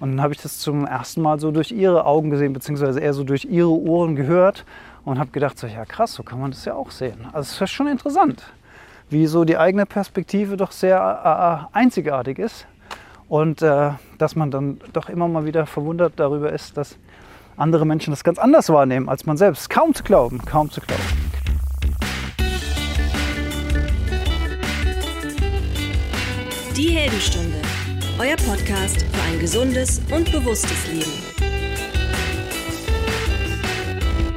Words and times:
Und 0.00 0.12
dann 0.12 0.22
habe 0.22 0.32
ich 0.32 0.40
das 0.40 0.58
zum 0.58 0.86
ersten 0.86 1.22
Mal 1.22 1.40
so 1.40 1.50
durch 1.50 1.72
ihre 1.72 2.06
Augen 2.06 2.30
gesehen, 2.30 2.52
beziehungsweise 2.52 3.00
eher 3.00 3.14
so 3.14 3.24
durch 3.24 3.44
ihre 3.44 3.70
Ohren 3.70 4.14
gehört 4.14 4.64
und 5.04 5.18
habe 5.18 5.30
gedacht, 5.30 5.58
so, 5.58 5.66
ja 5.66 5.84
krass, 5.84 6.14
so 6.14 6.22
kann 6.22 6.40
man 6.40 6.50
das 6.50 6.64
ja 6.64 6.74
auch 6.74 6.90
sehen. 6.90 7.26
Also 7.32 7.52
es 7.52 7.60
ist 7.60 7.70
schon 7.70 7.88
interessant, 7.88 8.44
wie 9.10 9.26
so 9.26 9.44
die 9.44 9.56
eigene 9.56 9.86
Perspektive 9.86 10.56
doch 10.56 10.70
sehr 10.70 11.68
äh, 11.72 11.76
einzigartig 11.76 12.38
ist 12.38 12.66
und 13.28 13.62
äh, 13.62 13.90
dass 14.18 14.36
man 14.36 14.50
dann 14.50 14.80
doch 14.92 15.08
immer 15.08 15.28
mal 15.28 15.44
wieder 15.44 15.66
verwundert 15.66 16.14
darüber 16.16 16.52
ist, 16.52 16.76
dass 16.76 16.96
andere 17.56 17.84
Menschen 17.84 18.12
das 18.12 18.22
ganz 18.22 18.38
anders 18.38 18.68
wahrnehmen 18.68 19.08
als 19.08 19.26
man 19.26 19.36
selbst. 19.36 19.68
Kaum 19.68 19.94
zu 19.94 20.04
glauben, 20.04 20.38
kaum 20.44 20.70
zu 20.70 20.80
glauben. 20.80 21.02
Die 26.76 26.90
Heldenstunde, 26.90 27.56
euer 28.20 28.36
Podcast 28.36 29.02
für 29.02 29.22
ein 29.22 29.38
gesundes 29.38 30.00
und 30.10 30.32
bewusstes 30.32 30.88
Leben. 30.88 31.12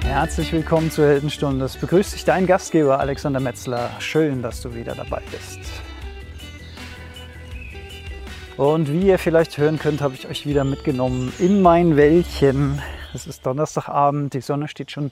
Herzlich 0.03 0.53
willkommen 0.53 0.91
zur 0.91 1.07
Heldenstunde. 1.07 1.65
Es 1.65 1.77
begrüßt 1.77 2.13
dich 2.13 2.23
dein 2.23 2.45
Gastgeber 2.45 2.99
Alexander 2.99 3.39
Metzler. 3.39 3.89
Schön, 3.97 4.43
dass 4.43 4.61
du 4.61 4.75
wieder 4.75 4.93
dabei 4.93 5.23
bist. 5.31 5.59
Und 8.55 8.91
wie 8.93 9.07
ihr 9.07 9.17
vielleicht 9.17 9.57
hören 9.57 9.79
könnt, 9.79 10.01
habe 10.01 10.13
ich 10.13 10.27
euch 10.27 10.45
wieder 10.45 10.63
mitgenommen 10.63 11.33
in 11.39 11.63
mein 11.63 11.97
Wäldchen. 11.97 12.79
Es 13.15 13.25
ist 13.25 13.43
Donnerstagabend, 13.47 14.35
die 14.35 14.41
Sonne 14.41 14.67
steht 14.67 14.91
schon 14.91 15.11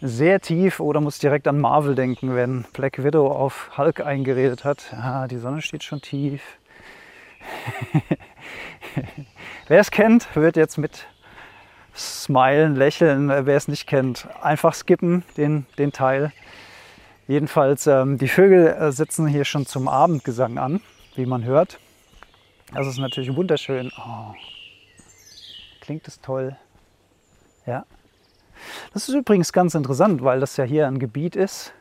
sehr 0.00 0.40
tief 0.40 0.80
oder 0.80 1.00
muss 1.00 1.20
direkt 1.20 1.46
an 1.46 1.60
Marvel 1.60 1.94
denken, 1.94 2.34
wenn 2.34 2.64
Black 2.72 3.04
Widow 3.04 3.28
auf 3.28 3.78
Hulk 3.78 4.04
eingeredet 4.04 4.64
hat. 4.64 4.90
Ja, 4.90 5.28
die 5.28 5.38
Sonne 5.38 5.62
steht 5.62 5.84
schon 5.84 6.00
tief. 6.00 6.42
Wer 9.68 9.80
es 9.80 9.90
kennt, 9.90 10.34
wird 10.34 10.56
jetzt 10.56 10.78
mit 10.78 11.06
smilen, 11.94 12.76
lächeln. 12.76 13.28
Wer 13.28 13.56
es 13.56 13.68
nicht 13.68 13.86
kennt, 13.86 14.28
einfach 14.42 14.74
skippen 14.74 15.24
den, 15.36 15.66
den 15.78 15.92
Teil. 15.92 16.32
Jedenfalls, 17.26 17.86
ähm, 17.86 18.16
die 18.16 18.28
Vögel 18.28 18.68
äh, 18.68 18.92
sitzen 18.92 19.26
hier 19.26 19.44
schon 19.44 19.66
zum 19.66 19.86
Abendgesang 19.88 20.58
an, 20.58 20.80
wie 21.14 21.26
man 21.26 21.44
hört. 21.44 21.78
Das 22.72 22.86
ist 22.86 22.98
natürlich 22.98 23.34
wunderschön. 23.34 23.92
Oh. 23.98 24.34
Klingt 25.80 26.08
es 26.08 26.20
toll. 26.20 26.56
Ja. 27.66 27.84
Das 28.92 29.08
ist 29.08 29.14
übrigens 29.14 29.52
ganz 29.52 29.74
interessant, 29.74 30.22
weil 30.22 30.40
das 30.40 30.56
ja 30.56 30.64
hier 30.64 30.86
ein 30.86 30.98
Gebiet 30.98 31.36
ist, 31.36 31.68
äh, 31.68 31.77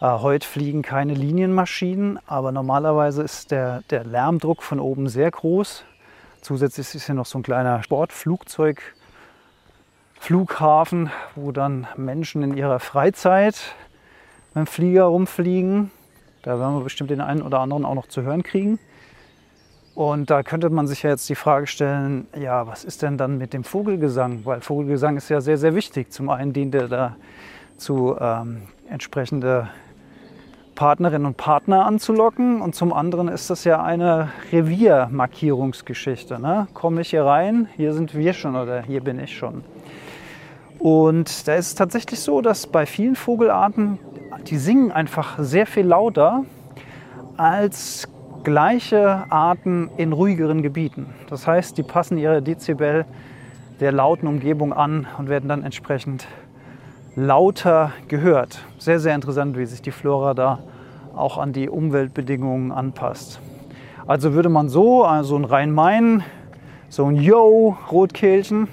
heute 0.00 0.46
fliegen 0.46 0.82
keine 0.82 1.14
Linienmaschinen, 1.14 2.20
aber 2.26 2.52
normalerweise 2.52 3.22
ist 3.22 3.50
der, 3.50 3.82
der 3.90 4.04
Lärmdruck 4.04 4.62
von 4.62 4.78
oben 4.78 5.08
sehr 5.08 5.30
groß. 5.30 5.84
Zusätzlich 6.40 6.94
ist 6.94 7.06
hier 7.06 7.16
noch 7.16 7.26
so 7.26 7.38
ein 7.38 7.42
kleiner 7.42 7.82
Sportflugzeug, 7.82 8.80
Flughafen, 10.20 11.10
wo 11.34 11.52
dann 11.52 11.86
Menschen 11.96 12.42
in 12.42 12.56
ihrer 12.56 12.78
Freizeit 12.78 13.74
mit 14.54 14.66
dem 14.66 14.66
Flieger 14.66 15.04
rumfliegen. 15.04 15.90
Da 16.42 16.58
werden 16.60 16.76
wir 16.76 16.84
bestimmt 16.84 17.10
den 17.10 17.20
einen 17.20 17.42
oder 17.42 17.58
anderen 17.60 17.84
auch 17.84 17.94
noch 17.94 18.06
zu 18.06 18.22
hören 18.22 18.42
kriegen. 18.42 18.78
Und 19.94 20.30
da 20.30 20.44
könnte 20.44 20.70
man 20.70 20.86
sich 20.86 21.02
ja 21.02 21.10
jetzt 21.10 21.28
die 21.28 21.34
Frage 21.34 21.66
stellen, 21.66 22.28
ja, 22.38 22.68
was 22.68 22.84
ist 22.84 23.02
denn 23.02 23.18
dann 23.18 23.36
mit 23.36 23.52
dem 23.52 23.64
Vogelgesang? 23.64 24.44
Weil 24.44 24.60
Vogelgesang 24.60 25.16
ist 25.16 25.28
ja 25.28 25.40
sehr, 25.40 25.58
sehr 25.58 25.74
wichtig. 25.74 26.12
Zum 26.12 26.30
einen 26.30 26.52
dient 26.52 26.76
er 26.76 26.86
da 26.86 27.16
zu 27.76 28.16
ähm, 28.20 28.62
entsprechende 28.88 29.68
Partnerinnen 30.78 31.26
und 31.26 31.36
Partner 31.36 31.86
anzulocken. 31.86 32.60
Und 32.60 32.76
zum 32.76 32.92
anderen 32.92 33.26
ist 33.26 33.50
das 33.50 33.64
ja 33.64 33.82
eine 33.82 34.28
Reviermarkierungsgeschichte. 34.52 36.38
Ne? 36.38 36.68
Komme 36.72 37.00
ich 37.00 37.10
hier 37.10 37.24
rein, 37.24 37.68
hier 37.76 37.92
sind 37.92 38.14
wir 38.14 38.32
schon 38.32 38.54
oder 38.54 38.82
hier 38.82 39.00
bin 39.00 39.18
ich 39.18 39.36
schon. 39.36 39.64
Und 40.78 41.48
da 41.48 41.56
ist 41.56 41.66
es 41.66 41.74
tatsächlich 41.74 42.20
so, 42.20 42.42
dass 42.42 42.68
bei 42.68 42.86
vielen 42.86 43.16
Vogelarten, 43.16 43.98
die 44.46 44.56
singen 44.56 44.92
einfach 44.92 45.40
sehr 45.40 45.66
viel 45.66 45.84
lauter 45.84 46.44
als 47.36 48.06
gleiche 48.44 49.24
Arten 49.30 49.90
in 49.96 50.12
ruhigeren 50.12 50.62
Gebieten. 50.62 51.06
Das 51.28 51.48
heißt, 51.48 51.76
die 51.76 51.82
passen 51.82 52.18
ihre 52.18 52.40
Dezibel 52.40 53.04
der 53.80 53.90
lauten 53.90 54.28
Umgebung 54.28 54.72
an 54.72 55.08
und 55.18 55.28
werden 55.28 55.48
dann 55.48 55.64
entsprechend 55.64 56.28
lauter 57.18 57.92
gehört. 58.06 58.60
Sehr, 58.78 59.00
sehr 59.00 59.14
interessant, 59.14 59.58
wie 59.58 59.66
sich 59.66 59.82
die 59.82 59.90
Flora 59.90 60.34
da 60.34 60.60
auch 61.16 61.36
an 61.36 61.52
die 61.52 61.68
Umweltbedingungen 61.68 62.70
anpasst. 62.70 63.40
Also 64.06 64.34
würde 64.34 64.48
man 64.48 64.68
so, 64.68 65.04
also 65.04 65.36
ein 65.36 65.44
Rhein-Main, 65.44 66.22
so 66.88 67.06
ein 67.06 67.16
Yo, 67.16 67.76
Rotkehlchen, 67.90 68.68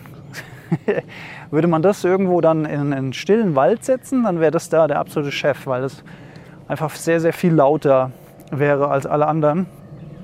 würde 1.51 1.67
man 1.67 1.81
das 1.81 2.03
irgendwo 2.03 2.39
dann 2.39 2.66
in 2.66 2.94
einen 2.94 3.13
stillen 3.13 3.56
Wald 3.56 3.83
setzen, 3.83 4.23
dann 4.25 4.39
wäre 4.39 4.51
das 4.51 4.69
da 4.69 4.88
der 4.88 5.00
absolute 5.00 5.31
Chef, 5.31 5.66
weil 5.66 5.83
es 5.83 6.03
einfach 6.67 6.91
sehr, 6.91 7.19
sehr 7.19 7.33
viel 7.33 7.53
lauter 7.53 8.12
wäre 8.51 8.89
als 8.89 9.07
alle 9.07 9.25
anderen. 9.25 9.66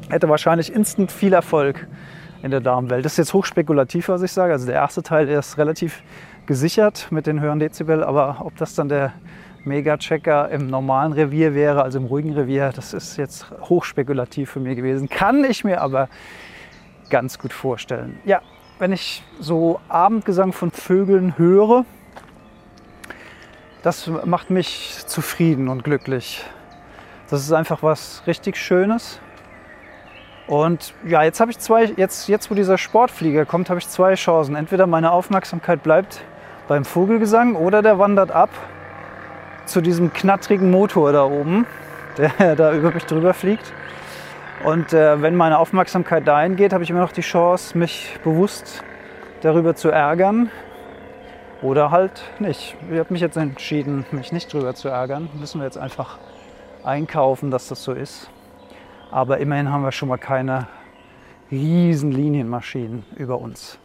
Hätte 0.10 0.30
wahrscheinlich 0.30 0.72
instant 0.72 1.12
viel 1.12 1.34
Erfolg 1.34 1.88
in 2.44 2.52
der 2.52 2.60
Damenwelt. 2.60 3.04
Das 3.04 3.14
ist 3.14 3.18
jetzt 3.18 3.34
hochspekulativ, 3.34 4.10
was 4.10 4.22
ich 4.22 4.32
sage. 4.32 4.54
Also 4.54 4.68
der 4.68 4.76
erste 4.76 5.02
Teil 5.02 5.28
ist 5.28 5.58
relativ 5.58 6.04
gesichert 6.52 7.08
mit 7.12 7.28
den 7.28 7.40
höheren 7.40 7.60
Dezibel, 7.60 8.04
aber 8.04 8.42
ob 8.44 8.58
das 8.58 8.76
dann 8.76 8.90
der 8.90 9.14
Mega-Checker 9.64 10.50
im 10.50 10.68
normalen 10.68 11.14
Revier 11.14 11.56
wäre, 11.56 11.82
also 11.82 11.98
im 11.98 12.04
ruhigen 12.04 12.34
Revier, 12.34 12.74
das 12.76 12.94
ist 12.94 13.16
jetzt 13.16 13.50
hochspekulativ 13.62 14.52
für 14.52 14.60
mich 14.60 14.76
gewesen. 14.76 15.08
Kann 15.08 15.46
ich 15.46 15.64
mir 15.64 15.80
aber 15.80 16.10
ganz 17.10 17.40
gut 17.40 17.54
vorstellen. 17.54 18.20
Ja, 18.26 18.42
wenn 18.80 18.92
ich 18.92 19.24
so 19.40 19.80
Abendgesang 19.88 20.52
von 20.52 20.72
Vögeln 20.72 21.38
höre, 21.38 21.86
das 23.82 24.12
macht 24.26 24.50
mich 24.50 24.98
zufrieden 25.08 25.70
und 25.70 25.86
glücklich. 25.86 26.44
Das 27.30 27.44
ist 27.44 27.54
einfach 27.54 27.82
was 27.82 28.24
richtig 28.28 28.58
Schönes. 28.58 29.22
Und 30.48 30.94
ja, 31.08 31.24
jetzt 31.24 31.40
habe 31.40 31.50
ich 31.50 31.60
zwei, 31.60 31.86
jetzt, 31.86 32.28
jetzt 32.28 32.52
wo 32.52 32.56
dieser 32.56 32.78
Sportflieger 32.78 33.46
kommt, 33.46 33.70
habe 33.70 33.80
ich 33.80 33.88
zwei 33.88 34.16
Chancen. 34.16 34.58
Entweder 34.58 34.86
meine 34.86 35.12
Aufmerksamkeit 35.12 35.82
bleibt 35.82 36.26
beim 36.72 36.86
Vogelgesang 36.86 37.56
oder 37.56 37.82
der 37.82 38.00
wandert 38.00 38.32
ab 38.32 38.50
zu 39.66 39.82
diesem 39.82 40.14
knattrigen 40.14 40.72
Motor 40.72 41.12
da 41.12 41.26
oben, 41.26 41.66
der 42.18 42.56
da 42.56 42.72
über 42.72 42.92
mich 42.92 43.04
drüber 43.04 43.34
fliegt. 43.34 43.74
Und 44.64 44.94
äh, 44.94 45.22
wenn 45.22 45.36
meine 45.36 45.60
Aufmerksamkeit 45.60 46.26
dahin 46.26 46.56
geht, 46.56 46.72
habe 46.72 46.86
ich 46.86 46.90
immer 46.90 47.02
noch 47.02 47.12
die 47.12 47.24
Chance, 47.24 47.78
mich 47.78 48.18
bewusst 48.24 48.86
darüber 49.42 49.76
zu 49.76 49.90
ärgern 49.90 50.50
oder 51.62 51.92
halt 51.92 52.24
nicht. 52.40 52.78
Ich 52.90 53.00
habe 53.00 53.12
mich 53.12 53.22
jetzt 53.22 53.36
entschieden, 53.36 54.06
mich 54.12 54.32
nicht 54.32 54.54
darüber 54.54 54.74
zu 54.74 54.88
ärgern. 54.88 55.28
Müssen 55.38 55.60
wir 55.60 55.66
jetzt 55.66 55.78
einfach 55.78 56.20
einkaufen, 56.86 57.52
dass 57.52 57.68
das 57.68 57.84
so 57.84 57.92
ist. 57.92 58.30
Aber 59.12 59.40
immerhin 59.40 59.74
haben 59.74 59.84
wir 59.84 59.92
schon 59.92 60.08
mal 60.08 60.18
keine 60.18 60.70
riesen 61.52 62.14
Linienmaschinen 62.14 63.04
über 63.18 63.40
uns. 63.40 63.78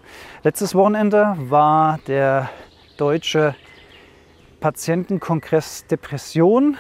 Letztes 0.45 0.77
Wochenende 0.77 1.35
war 1.37 1.99
der 2.07 2.49
deutsche 2.97 3.55
Patientenkongress 4.61 5.87
Depression 5.87 6.77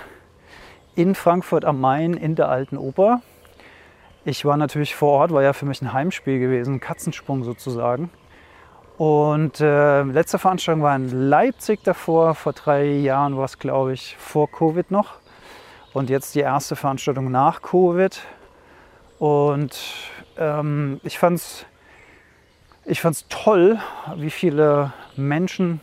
in 0.94 1.14
Frankfurt 1.14 1.64
am 1.64 1.80
Main 1.80 2.14
in 2.14 2.34
der 2.34 2.48
Alten 2.48 2.76
Oper. 2.76 3.22
Ich 4.24 4.44
war 4.44 4.56
natürlich 4.56 4.94
vor 4.94 5.12
Ort, 5.12 5.32
war 5.32 5.42
ja 5.42 5.52
für 5.52 5.66
mich 5.66 5.82
ein 5.82 5.92
Heimspiel 5.92 6.38
gewesen, 6.38 6.74
ein 6.74 6.80
Katzensprung 6.80 7.44
sozusagen. 7.44 8.10
Und 8.96 9.60
äh, 9.60 10.02
letzte 10.02 10.38
Veranstaltung 10.38 10.82
war 10.82 10.96
in 10.96 11.28
Leipzig 11.28 11.84
davor, 11.84 12.34
vor 12.34 12.54
drei 12.54 12.86
Jahren 12.86 13.36
war 13.36 13.44
es, 13.44 13.58
glaube 13.58 13.92
ich, 13.92 14.16
vor 14.16 14.50
Covid 14.50 14.90
noch. 14.90 15.14
Und 15.92 16.10
jetzt 16.10 16.34
die 16.34 16.40
erste 16.40 16.76
Veranstaltung 16.76 17.30
nach 17.30 17.62
Covid. 17.62 18.20
Und 19.18 19.78
ähm, 20.38 21.00
ich 21.04 21.18
fand 21.18 21.36
es 21.36 21.66
ich 22.88 23.00
fand's 23.00 23.26
toll, 23.28 23.80
wie 24.14 24.30
viele 24.30 24.92
Menschen 25.16 25.82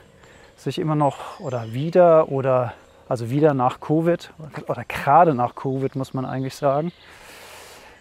sich 0.64 0.80
immer 0.80 0.96
noch 0.96 1.40
oder 1.40 1.74
wieder 1.74 2.30
oder 2.30 2.74
also 3.10 3.30
wieder 3.30 3.54
nach 3.54 3.80
Covid 3.80 4.34
oder 4.68 4.86
gerade 4.86 5.36
nach 5.36 5.56
Covid 5.56 5.96
muss 5.96 6.14
man 6.14 6.26
eigentlich 6.26 6.56
sagen, 6.56 6.92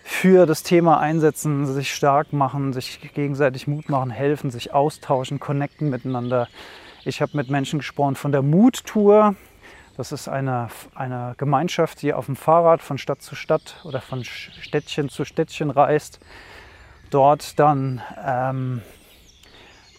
für 0.05 0.47
das 0.47 0.63
Thema 0.63 0.99
einsetzen, 0.99 1.67
sich 1.67 1.95
stark 1.95 2.33
machen, 2.33 2.73
sich 2.73 3.01
gegenseitig 3.15 3.67
Mut 3.67 3.89
machen, 3.89 4.11
helfen, 4.11 4.51
sich 4.51 4.73
austauschen, 4.73 5.39
connecten 5.39 5.91
miteinander. 5.91 6.49
Ich 7.05 7.21
habe 7.21 7.37
mit 7.37 7.51
Menschen 7.51 7.79
gesprochen 7.79 8.17
von 8.17 8.33
der 8.33 8.43
Mut-Tour. 8.43 9.35
Das 9.97 10.13
ist 10.13 10.29
eine, 10.29 10.69
eine 10.95 11.35
Gemeinschaft, 11.37 12.03
die 12.03 12.15
auf 12.15 12.27
dem 12.27 12.37
Fahrrad 12.37 12.81
von 12.83 12.99
Stadt 12.99 13.23
zu 13.23 13.35
Stadt 13.35 13.77
oder 13.85 14.01
von 14.01 14.25
Städtchen 14.25 15.09
zu 15.09 15.25
Städtchen 15.25 15.71
reist. 15.71 16.21
Dort 17.11 17.59
dann, 17.59 18.01
ähm, 18.25 18.83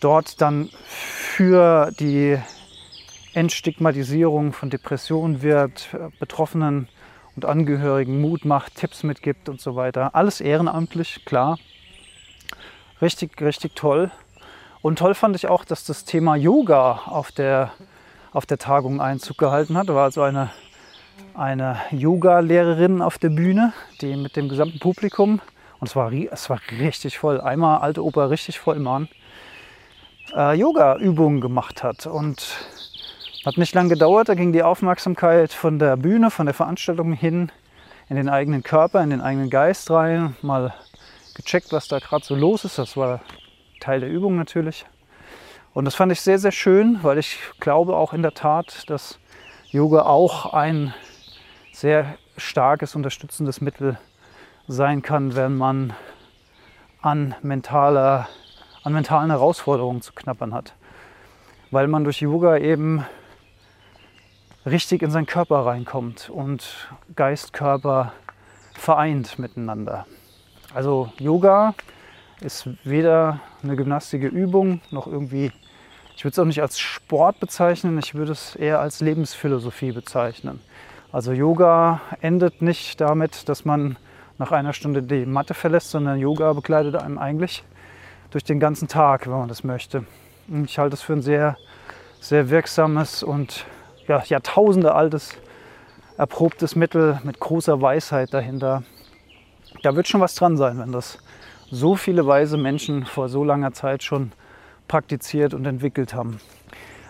dort 0.04 0.42
dann 0.42 0.70
für 0.86 1.92
die 2.00 2.38
Entstigmatisierung 3.34 4.54
von 4.54 4.70
Depressionen 4.70 5.42
wirkt, 5.42 5.96
Betroffenen 6.20 6.88
und 7.36 7.46
Angehörigen 7.46 8.22
Mut 8.22 8.46
macht, 8.46 8.76
Tipps 8.76 9.04
mitgibt 9.04 9.50
und 9.50 9.60
so 9.60 9.76
weiter. 9.76 10.14
Alles 10.14 10.42
ehrenamtlich, 10.42 11.26
klar. 11.26 11.58
Richtig, 13.02 13.42
richtig 13.42 13.76
toll. 13.76 14.12
Und 14.82 15.00
toll 15.00 15.16
fand 15.16 15.36
ich 15.36 15.48
auch, 15.48 15.66
dass 15.66 15.86
das 15.86 16.06
Thema 16.06 16.36
Yoga 16.36 17.04
auf 17.06 17.32
der, 17.32 17.72
auf 18.34 18.46
der 18.46 18.58
Tagung 18.58 19.02
Einzug 19.02 19.38
gehalten 19.38 19.78
hat. 19.78 19.90
Da 19.90 19.96
war 19.96 20.04
also 20.04 20.22
eine, 20.22 20.52
eine 21.34 21.78
Yoga-Lehrerin 21.92 23.02
auf 23.02 23.18
der 23.18 23.30
Bühne, 23.30 23.74
die 24.02 24.16
mit 24.16 24.36
dem 24.36 24.50
gesamten 24.50 24.80
Publikum, 24.80 25.42
und 25.80 25.90
es 25.90 25.96
war, 25.96 26.14
es 26.14 26.50
war 26.50 26.60
richtig 26.80 27.18
voll, 27.18 27.42
einmal 27.42 27.80
alte 27.80 28.04
Oper 28.04 28.30
richtig 28.30 28.60
voll 28.60 28.80
Mann, 28.80 29.10
äh, 30.36 30.54
Yoga-Übungen 30.54 31.42
gemacht 31.42 31.84
hat. 31.84 32.06
Und 32.06 32.58
hat 33.46 33.58
nicht 33.58 33.76
lange 33.76 33.90
gedauert, 33.90 34.30
da 34.30 34.36
ging 34.36 34.54
die 34.54 34.64
Aufmerksamkeit 34.64 35.52
von 35.52 35.78
der 35.78 35.98
Bühne, 35.98 36.32
von 36.32 36.46
der 36.46 36.56
Veranstaltung 36.56 37.14
hin 37.14 37.52
in 38.10 38.16
den 38.16 38.30
eigenen 38.30 38.64
Körper, 38.64 39.04
in 39.04 39.10
den 39.10 39.22
eigenen 39.22 39.50
Geist 39.50 39.92
rein, 39.92 40.36
mal 40.42 40.74
gecheckt, 41.36 41.72
was 41.72 41.88
da 41.88 42.00
gerade 42.00 42.24
so 42.24 42.36
los 42.36 42.64
ist. 42.64 42.78
Das 42.78 42.96
war 42.96 43.22
Teil 43.80 44.00
der 44.00 44.10
Übung 44.10 44.38
natürlich. 44.38 44.86
Und 45.74 45.86
das 45.86 45.96
fand 45.96 46.12
ich 46.12 46.22
sehr, 46.22 46.40
sehr 46.40 46.52
schön, 46.52 47.00
weil 47.02 47.18
ich 47.18 47.40
glaube 47.60 47.96
auch 47.96 48.14
in 48.14 48.22
der 48.22 48.34
Tat, 48.34 48.90
dass 48.90 49.20
Yoga 49.72 50.04
auch 50.04 50.54
ein 50.54 50.94
sehr 51.72 52.18
starkes, 52.38 52.96
unterstützendes 52.96 53.60
Mittel 53.60 53.98
sein 54.68 55.02
kann, 55.02 55.36
wenn 55.36 55.58
man 55.58 55.94
an, 57.02 57.36
mentaler, 57.42 58.30
an 58.84 58.94
mentalen 58.94 59.30
Herausforderungen 59.30 60.02
zu 60.02 60.14
knappern 60.14 60.54
hat. 60.54 60.76
Weil 61.72 61.88
man 61.88 62.04
durch 62.04 62.22
Yoga 62.22 62.58
eben 62.58 63.06
richtig 64.66 65.02
in 65.02 65.12
seinen 65.12 65.26
Körper 65.26 65.66
reinkommt 65.66 66.30
und 66.30 66.90
Geist, 67.16 67.54
Körper 67.54 68.14
vereint 68.74 69.40
miteinander. 69.40 70.06
Also 70.74 71.12
Yoga 71.20 71.74
ist 72.42 72.68
weder 72.84 73.40
eine 73.62 73.76
gymnastische 73.76 74.28
Übung 74.28 74.82
noch 74.92 75.08
irgendwie, 75.08 75.52
ich 76.16 76.24
würde 76.24 76.34
es 76.34 76.40
auch 76.40 76.46
nicht 76.46 76.62
als 76.62 76.80
Sport 76.80 77.40
bezeichnen, 77.40 77.98
ich 77.98 78.16
würde 78.16 78.32
es 78.32 78.56
eher 78.56 78.80
als 78.80 79.00
Lebensphilosophie 79.00 79.92
bezeichnen. 79.92 80.60
Also 81.12 81.32
Yoga 81.32 82.02
endet 82.22 82.62
nicht 82.62 83.00
damit, 83.00 83.48
dass 83.48 83.66
man 83.66 83.98
nach 84.38 84.52
einer 84.52 84.74
Stunde 84.74 85.04
die 85.04 85.26
Matte 85.26 85.54
verlässt, 85.54 85.92
sondern 85.92 86.20
Yoga 86.20 86.54
begleitet 86.54 86.96
einem 86.96 87.18
eigentlich 87.18 87.64
durch 88.34 88.44
den 88.44 88.60
ganzen 88.60 88.88
Tag, 88.88 89.28
wenn 89.28 89.34
man 89.34 89.48
das 89.48 89.64
möchte. 89.64 90.06
Und 90.48 90.66
ich 90.66 90.80
halte 90.80 90.96
es 90.96 91.04
für 91.04 91.14
ein 91.14 91.22
sehr, 91.22 91.56
sehr 92.20 92.50
wirksames 92.50 93.22
und 93.22 93.66
ja, 94.08 94.24
Jahrtausende 94.26 94.96
altes, 94.96 95.36
erprobtes 96.18 96.76
Mittel 96.76 97.20
mit 97.24 97.40
großer 97.40 97.80
Weisheit 97.82 98.34
dahinter. 98.34 98.84
Da 99.84 99.96
wird 99.96 100.08
schon 100.08 100.20
was 100.20 100.34
dran 100.34 100.58
sein, 100.58 100.80
wenn 100.80 100.92
das 100.92 101.20
so 101.70 101.96
viele 101.96 102.26
weise 102.26 102.58
Menschen 102.58 103.06
vor 103.06 103.30
so 103.30 103.44
langer 103.44 103.74
Zeit 103.74 104.04
schon 104.04 104.32
praktiziert 104.88 105.54
und 105.54 105.66
entwickelt 105.66 106.14
haben. 106.14 106.40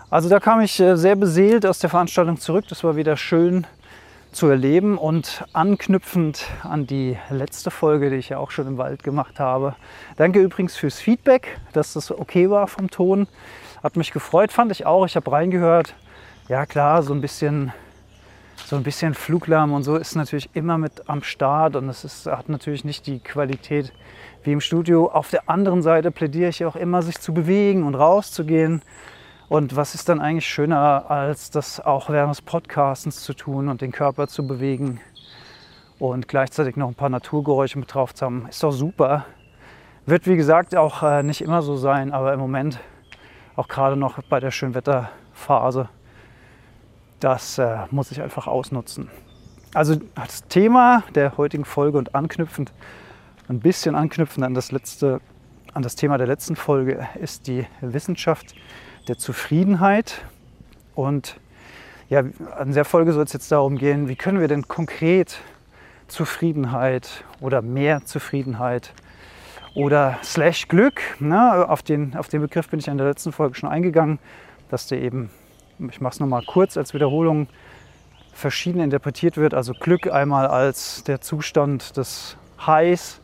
Also 0.10 0.30
da 0.30 0.40
kam 0.40 0.62
ich 0.62 0.80
äh, 0.80 0.96
sehr 0.96 1.16
beseelt 1.16 1.66
aus 1.66 1.80
der 1.80 1.90
Veranstaltung 1.90 2.38
zurück. 2.38 2.66
Das 2.68 2.84
war 2.84 2.96
wieder 2.96 3.18
schön 3.18 3.66
zu 4.34 4.48
erleben 4.48 4.98
und 4.98 5.46
anknüpfend 5.54 6.48
an 6.64 6.88
die 6.88 7.18
letzte 7.30 7.72
Folge, 7.72 8.10
die 8.10 8.18
ich 8.18 8.30
ja 8.30 8.38
auch 8.38 8.52
schon 8.52 8.68
im 8.68 8.78
Wald 8.78 9.04
gemacht 9.04 9.40
habe. 9.40 9.76
Danke 10.18 10.40
übrigens 10.40 10.76
fürs 10.76 11.00
Feedback, 11.00 11.60
dass 11.74 11.94
das 11.94 12.12
okay 12.12 12.50
war 12.50 12.68
vom 12.68 12.90
Ton. 12.90 13.28
Hat 13.84 13.96
mich 13.96 14.12
gefreut, 14.12 14.52
fand 14.52 14.72
ich 14.72 14.86
auch. 14.86 15.06
Ich 15.06 15.16
habe 15.16 15.32
reingehört 15.32 15.96
ja 16.50 16.66
klar, 16.66 17.04
so 17.04 17.14
ein 17.14 17.22
bisschen, 17.22 17.72
so 18.66 18.76
ein 18.76 18.84
bisschen 18.84 19.14
Fluglärm 19.14 19.74
und 19.74 19.84
so 19.84 19.96
ist 19.96 20.16
natürlich 20.16 20.50
immer 20.54 20.78
mit 20.78 21.08
am 21.10 21.24
Start 21.24 21.76
und 21.76 21.88
es 21.88 22.26
hat 22.26 22.50
natürlich 22.50 22.84
nicht 22.84 23.08
die 23.08 23.20
Qualität 23.20 23.94
wie 24.44 24.52
im 24.52 24.62
Studio. 24.62 25.10
Auf 25.10 25.30
der 25.30 25.50
anderen 25.50 25.82
Seite 25.82 26.12
plädiere 26.12 26.50
ich 26.50 26.66
auch 26.66 26.76
immer, 26.76 27.02
sich 27.02 27.20
zu 27.20 27.34
bewegen 27.34 27.84
und 27.84 27.96
rauszugehen. 27.96 28.82
Und 29.54 29.76
was 29.76 29.94
ist 29.94 30.10
dann 30.10 30.20
eigentlich 30.20 30.48
schöner, 30.48 31.12
als 31.12 31.52
das 31.52 31.80
auch 31.80 32.10
während 32.10 32.32
des 32.32 32.42
Podcastens 32.42 33.22
zu 33.22 33.36
tun 33.36 33.70
und 33.70 33.82
den 33.82 33.92
Körper 33.92 34.28
zu 34.28 34.48
bewegen 34.48 35.00
und 36.00 36.28
gleichzeitig 36.28 36.76
noch 36.76 36.88
ein 36.88 36.96
paar 36.96 37.10
Naturgeräusche 37.10 37.78
mit 37.78 37.94
drauf 37.94 38.16
zu 38.16 38.26
haben? 38.26 38.48
Ist 38.50 38.64
doch 38.64 38.72
super. 38.72 39.28
Wird 40.08 40.26
wie 40.26 40.38
gesagt 40.38 40.76
auch 40.76 41.04
äh, 41.04 41.22
nicht 41.22 41.42
immer 41.42 41.62
so 41.62 41.76
sein, 41.76 42.12
aber 42.14 42.34
im 42.34 42.40
Moment 42.40 42.80
auch 43.56 43.68
gerade 43.68 43.96
noch 43.96 44.24
bei 44.24 44.40
der 44.40 44.50
Schönwetterphase 44.50 45.88
das 47.20 47.60
äh, 47.60 47.78
muss 47.92 48.12
ich 48.12 48.24
einfach 48.24 48.48
ausnutzen. 48.48 49.12
Also 49.76 49.98
das 50.16 50.48
Thema 50.48 51.04
der 51.14 51.38
heutigen 51.38 51.66
Folge 51.66 52.00
und 52.00 52.16
anknüpfend, 52.16 52.74
ein 53.50 53.60
bisschen 53.60 53.94
anknüpfend 53.94 54.48
an 54.48 54.56
das 54.56 54.72
letzte, 54.72 55.22
an 55.76 55.84
das 55.84 55.96
Thema 55.96 56.18
der 56.18 56.26
letzten 56.26 56.56
Folge 56.56 57.08
ist 57.22 57.46
die 57.46 57.68
Wissenschaft 57.82 58.56
der 59.08 59.18
Zufriedenheit. 59.18 60.24
Und 60.96 61.38
ja, 62.10 62.24
an 62.58 62.74
der 62.74 62.86
Folge 62.86 63.14
soll 63.14 63.24
es 63.24 63.34
jetzt 63.34 63.52
darum 63.52 63.78
gehen, 63.78 64.08
wie 64.08 64.16
können 64.16 64.40
wir 64.40 64.48
denn 64.48 64.68
konkret 64.68 65.40
Zufriedenheit 66.08 67.24
oder 67.40 67.62
mehr 67.62 68.06
Zufriedenheit 68.06 68.94
oder 69.74 70.20
slash 70.24 70.68
Glück, 70.68 71.02
ne, 71.20 71.68
auf, 71.68 71.82
den, 71.82 72.16
auf 72.16 72.28
den 72.28 72.42
Begriff 72.42 72.70
bin 72.70 72.80
ich 72.80 72.88
in 72.88 72.98
der 72.98 73.08
letzten 73.08 73.32
Folge 73.32 73.56
schon 73.56 73.70
eingegangen, 73.70 74.20
dass 74.70 74.88
der 74.88 75.02
eben 75.02 75.32
ich 75.80 76.02
mache 76.02 76.14
es 76.14 76.20
nochmal 76.20 76.44
kurz 76.46 76.78
als 76.78 76.94
Wiederholung, 76.94 77.48
verschieden 78.34 78.82
interpretiert 78.82 79.38
wird. 79.38 79.54
Also 79.54 79.74
Glück 79.74 80.12
einmal 80.12 80.48
als 80.48 81.04
der 81.04 81.22
Zustand 81.22 81.98
des 81.98 82.38
Highs, 82.66 83.22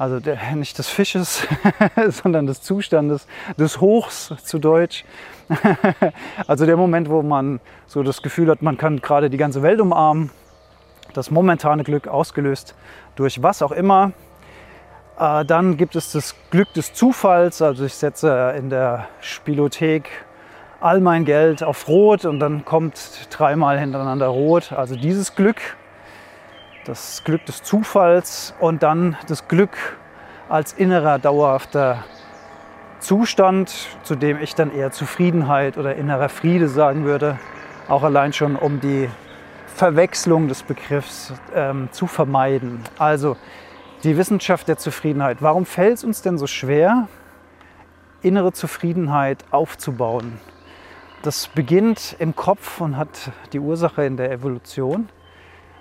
also 0.00 0.18
der, 0.18 0.38
nicht 0.56 0.78
des 0.78 0.88
Fisches, 0.88 1.46
sondern 2.08 2.46
des 2.46 2.62
Zustandes, 2.62 3.26
des 3.58 3.82
Hochs 3.82 4.32
zu 4.42 4.58
Deutsch. 4.58 5.04
also 6.46 6.64
der 6.64 6.78
Moment, 6.78 7.10
wo 7.10 7.20
man 7.20 7.60
so 7.86 8.02
das 8.02 8.22
Gefühl 8.22 8.48
hat, 8.48 8.62
man 8.62 8.78
kann 8.78 9.02
gerade 9.02 9.28
die 9.28 9.36
ganze 9.36 9.62
Welt 9.62 9.78
umarmen. 9.78 10.30
Das 11.12 11.30
momentane 11.30 11.84
Glück 11.84 12.08
ausgelöst 12.08 12.74
durch 13.14 13.42
was 13.42 13.60
auch 13.60 13.72
immer. 13.72 14.12
Äh, 15.18 15.44
dann 15.44 15.76
gibt 15.76 15.94
es 15.94 16.12
das 16.12 16.34
Glück 16.50 16.72
des 16.72 16.94
Zufalls. 16.94 17.60
Also 17.60 17.84
ich 17.84 17.92
setze 17.92 18.54
in 18.56 18.70
der 18.70 19.06
Spielothek 19.20 20.08
all 20.80 21.00
mein 21.00 21.26
Geld 21.26 21.62
auf 21.62 21.88
Rot 21.88 22.24
und 22.24 22.40
dann 22.40 22.64
kommt 22.64 23.28
dreimal 23.28 23.78
hintereinander 23.78 24.28
Rot. 24.28 24.72
Also 24.72 24.96
dieses 24.96 25.34
Glück, 25.34 25.60
das 26.84 27.22
Glück 27.24 27.44
des 27.46 27.62
Zufalls 27.62 28.54
und 28.58 28.82
dann 28.82 29.16
das 29.26 29.48
Glück 29.48 29.76
als 30.48 30.72
innerer 30.72 31.18
dauerhafter 31.18 32.04
Zustand, 33.00 33.88
zu 34.02 34.14
dem 34.14 34.40
ich 34.40 34.54
dann 34.54 34.74
eher 34.74 34.90
Zufriedenheit 34.90 35.78
oder 35.78 35.96
innerer 35.96 36.28
Friede 36.28 36.68
sagen 36.68 37.04
würde. 37.04 37.38
Auch 37.88 38.02
allein 38.02 38.32
schon, 38.32 38.56
um 38.56 38.80
die 38.80 39.08
Verwechslung 39.74 40.48
des 40.48 40.62
Begriffs 40.62 41.32
ähm, 41.54 41.88
zu 41.92 42.06
vermeiden. 42.06 42.82
Also 42.98 43.36
die 44.02 44.16
Wissenschaft 44.16 44.68
der 44.68 44.76
Zufriedenheit. 44.76 45.38
Warum 45.40 45.66
fällt 45.66 45.98
es 45.98 46.04
uns 46.04 46.22
denn 46.22 46.38
so 46.38 46.46
schwer, 46.46 47.08
innere 48.22 48.52
Zufriedenheit 48.52 49.44
aufzubauen? 49.50 50.38
Das 51.22 51.48
beginnt 51.48 52.16
im 52.18 52.34
Kopf 52.34 52.80
und 52.80 52.96
hat 52.96 53.30
die 53.52 53.60
Ursache 53.60 54.04
in 54.04 54.16
der 54.16 54.30
Evolution 54.32 55.08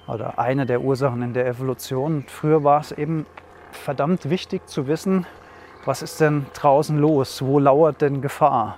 oder 0.10 0.40
eine 0.40 0.66
der 0.66 0.82
Ursachen 0.82 1.22
in 1.22 1.34
der 1.34 1.48
Evolution. 1.48 2.26
Früher 2.28 2.64
war 2.64 2.82
es 2.82 2.92
eben 2.92 3.26
verdammt 3.72 4.30
wichtig 4.30 4.68
zu 4.68 4.88
wissen, 4.88 5.26
was 5.86 6.02
ist 6.02 6.20
denn 6.20 6.46
draußen 6.54 6.98
los? 6.98 7.42
Wo 7.42 7.60
lauert 7.60 8.02
denn 8.02 8.22
Gefahr? 8.22 8.78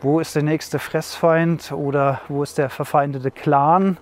Wo 0.00 0.20
ist 0.20 0.34
der 0.34 0.42
nächste 0.42 0.78
Fressfeind 0.78 1.72
oder 1.72 2.20
wo 2.28 2.42
ist 2.42 2.58
der 2.58 2.68
verfeindete 2.68 3.30
Clan? 3.30 3.96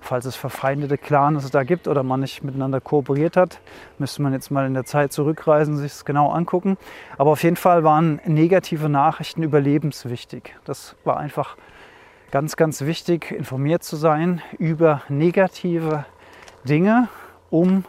falls 0.00 0.24
es 0.24 0.36
verfeindete 0.36 0.96
Clans 0.98 1.50
da 1.50 1.64
gibt 1.64 1.88
oder 1.88 2.02
man 2.02 2.20
nicht 2.20 2.42
miteinander 2.42 2.80
kooperiert 2.80 3.36
hat, 3.36 3.60
müsste 3.98 4.22
man 4.22 4.32
jetzt 4.32 4.50
mal 4.50 4.66
in 4.66 4.74
der 4.74 4.84
Zeit 4.84 5.12
zurückreisen, 5.12 5.76
sich 5.76 5.92
es 5.92 6.04
genau 6.04 6.30
angucken. 6.30 6.76
Aber 7.16 7.30
auf 7.30 7.42
jeden 7.42 7.56
Fall 7.56 7.84
waren 7.84 8.20
negative 8.24 8.88
Nachrichten 8.88 9.42
überlebenswichtig. 9.42 10.54
Das 10.64 10.96
war 11.04 11.18
einfach 11.18 11.56
ganz, 12.30 12.56
ganz 12.56 12.82
wichtig, 12.82 13.30
informiert 13.30 13.82
zu 13.82 13.96
sein 13.96 14.40
über 14.58 15.02
negative 15.08 16.04
Dinge, 16.64 17.08
um 17.50 17.84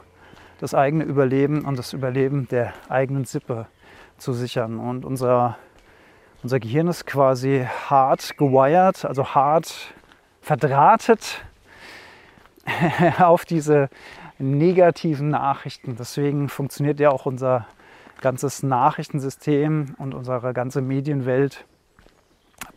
das 0.60 0.74
eigene 0.74 1.04
Überleben 1.04 1.66
und 1.66 1.80
das 1.80 1.94
Überleben 1.94 2.48
der 2.50 2.74
eigenen 2.90 3.26
Sippe 3.26 3.68
zu 4.18 4.34
sichern. 4.34 4.80
Und 4.80 5.06
unser, 5.06 5.58
unser 6.44 6.60
Gehirn 6.60 6.88
ist 6.88 7.06
quasi 7.06 7.66
hart 7.90 8.38
gewired, 8.38 9.06
also 9.06 9.34
hart 9.34 9.94
verdrahtet 10.42 11.44
auf 13.20 13.46
diese 13.46 13.90
negativen 14.38 15.30
Nachrichten. 15.30 15.96
Deswegen 15.98 16.50
funktioniert 16.50 17.00
ja 17.00 17.10
auch 17.10 17.26
unser 17.26 17.68
ganzes 18.22 18.64
Nachrichtensystem 18.64 19.96
und 19.98 20.14
unsere 20.14 20.54
ganze 20.54 20.82
Medienwelt 20.82 21.66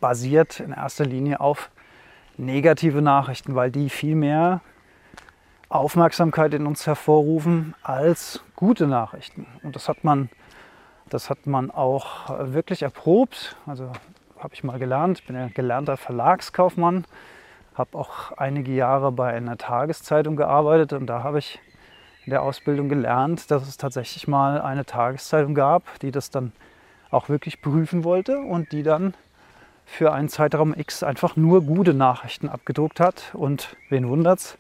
basiert 0.01 0.61
in 0.61 0.73
erster 0.73 1.05
Linie 1.05 1.41
auf 1.41 1.71
negative 2.37 3.03
Nachrichten, 3.03 3.55
weil 3.55 3.71
die 3.71 3.89
viel 3.89 4.15
mehr 4.15 4.61
Aufmerksamkeit 5.75 6.55
in 6.55 6.67
uns 6.67 6.87
hervorrufen 6.87 7.75
als 7.83 8.43
gute 8.57 8.87
Nachrichten. 8.87 9.47
Und 9.62 9.75
das 9.75 9.88
hat 9.88 10.05
man 10.05 10.29
Das 11.12 11.29
hat 11.29 11.47
man 11.47 11.71
auch 11.71 12.31
wirklich 12.55 12.83
erprobt. 12.83 13.57
Also 13.67 13.93
habe 14.38 14.55
ich 14.55 14.64
mal 14.64 14.79
gelernt. 14.79 15.21
Ich 15.21 15.26
bin 15.26 15.37
ja 15.37 15.49
gelernter 15.49 15.99
Verlagskaufmann, 15.99 17.05
habe 17.75 17.99
auch 17.99 18.33
einige 18.38 18.73
Jahre 18.73 19.12
bei 19.12 19.33
einer 19.35 19.59
Tageszeitung 19.59 20.37
gearbeitet 20.37 20.95
und 20.95 21.07
da 21.07 21.23
habe 21.23 21.38
ich 21.38 21.61
in 22.25 22.31
der 22.31 22.43
Ausbildung 22.43 22.88
gelernt, 22.88 23.50
dass 23.50 23.69
es 23.69 23.76
tatsächlich 23.76 24.26
mal 24.26 24.61
eine 24.61 24.87
Tageszeitung 24.87 25.55
gab, 25.55 25.83
die 26.00 26.12
das 26.12 26.31
dann 26.31 26.52
auch 27.11 27.29
wirklich 27.29 27.61
prüfen 27.61 28.05
wollte 28.05 28.38
und 28.38 28.73
die 28.73 28.83
dann 28.83 29.12
für 29.85 30.12
einen 30.12 30.29
Zeitraum 30.29 30.73
X 30.75 31.02
einfach 31.02 31.37
nur 31.37 31.62
gute 31.62 31.93
Nachrichten 31.93 32.49
abgedruckt 32.49 33.00
hat. 33.00 33.33
Und 33.35 33.76
wen 33.91 34.09
wundert's? 34.09 34.57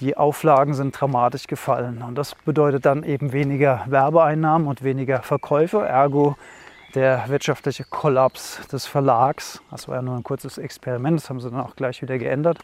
Die 0.00 0.16
Auflagen 0.16 0.74
sind 0.74 0.98
dramatisch 0.98 1.46
gefallen. 1.46 2.02
Und 2.02 2.16
das 2.16 2.34
bedeutet 2.34 2.86
dann 2.86 3.02
eben 3.02 3.32
weniger 3.32 3.84
Werbeeinnahmen 3.86 4.68
und 4.68 4.84
weniger 4.84 5.22
Verkäufe. 5.22 5.84
Ergo 5.84 6.36
der 6.94 7.28
wirtschaftliche 7.28 7.84
Kollaps 7.84 8.66
des 8.68 8.86
Verlags. 8.86 9.60
Das 9.70 9.88
war 9.88 9.96
ja 9.96 10.02
nur 10.02 10.16
ein 10.16 10.22
kurzes 10.22 10.56
Experiment. 10.56 11.20
Das 11.20 11.28
haben 11.28 11.40
sie 11.40 11.50
dann 11.50 11.60
auch 11.60 11.76
gleich 11.76 12.00
wieder 12.00 12.16
geändert 12.16 12.58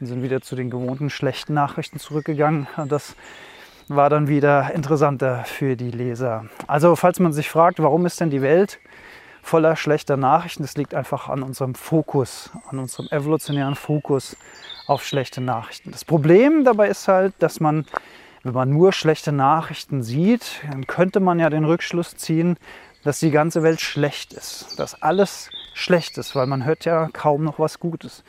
und 0.00 0.06
sind 0.06 0.22
wieder 0.22 0.40
zu 0.40 0.56
den 0.56 0.70
gewohnten 0.70 1.10
schlechten 1.10 1.54
Nachrichten 1.54 1.98
zurückgegangen. 1.98 2.66
Und 2.76 2.90
das 2.90 3.14
war 3.88 4.10
dann 4.10 4.28
wieder 4.28 4.74
interessanter 4.74 5.44
für 5.44 5.76
die 5.76 5.90
Leser. 5.90 6.46
Also 6.66 6.96
falls 6.96 7.20
man 7.20 7.32
sich 7.32 7.48
fragt, 7.50 7.80
warum 7.80 8.06
ist 8.06 8.20
denn 8.20 8.30
die 8.30 8.42
Welt 8.42 8.78
voller 9.48 9.76
schlechter 9.76 10.18
Nachrichten, 10.18 10.62
das 10.62 10.76
liegt 10.76 10.94
einfach 10.94 11.30
an 11.30 11.42
unserem 11.42 11.74
Fokus, 11.74 12.50
an 12.68 12.78
unserem 12.78 13.08
evolutionären 13.08 13.76
Fokus 13.76 14.36
auf 14.86 15.06
schlechte 15.06 15.40
Nachrichten. 15.40 15.90
Das 15.90 16.04
Problem 16.04 16.64
dabei 16.64 16.88
ist 16.88 17.08
halt, 17.08 17.32
dass 17.38 17.58
man, 17.58 17.86
wenn 18.42 18.52
man 18.52 18.68
nur 18.68 18.92
schlechte 18.92 19.32
Nachrichten 19.32 20.02
sieht, 20.02 20.60
dann 20.70 20.86
könnte 20.86 21.20
man 21.20 21.40
ja 21.40 21.48
den 21.48 21.64
Rückschluss 21.64 22.14
ziehen, 22.16 22.58
dass 23.04 23.20
die 23.20 23.30
ganze 23.30 23.62
Welt 23.62 23.80
schlecht 23.80 24.34
ist, 24.34 24.78
dass 24.78 25.00
alles 25.00 25.48
schlecht 25.72 26.18
ist, 26.18 26.36
weil 26.36 26.46
man 26.46 26.66
hört 26.66 26.84
ja 26.84 27.08
kaum 27.14 27.42
noch 27.42 27.58
was 27.58 27.80
Gutes. 27.80 28.24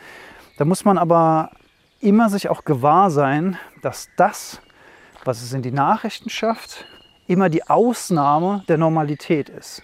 Da 0.58 0.64
muss 0.64 0.86
man 0.86 0.98
aber 0.98 1.52
immer 2.00 2.30
sich 2.30 2.48
auch 2.48 2.64
gewahr 2.64 3.12
sein, 3.12 3.58
dass 3.82 4.08
das, 4.16 4.62
was 5.26 5.42
es 5.42 5.52
in 5.52 5.64
die 5.64 5.72
Nachrichten 5.72 6.30
schafft, 6.30 6.86
immer 7.28 7.50
die 7.50 7.68
Ausnahme 7.68 8.64
der 8.70 8.78
Normalität 8.78 9.50
ist. 9.50 9.82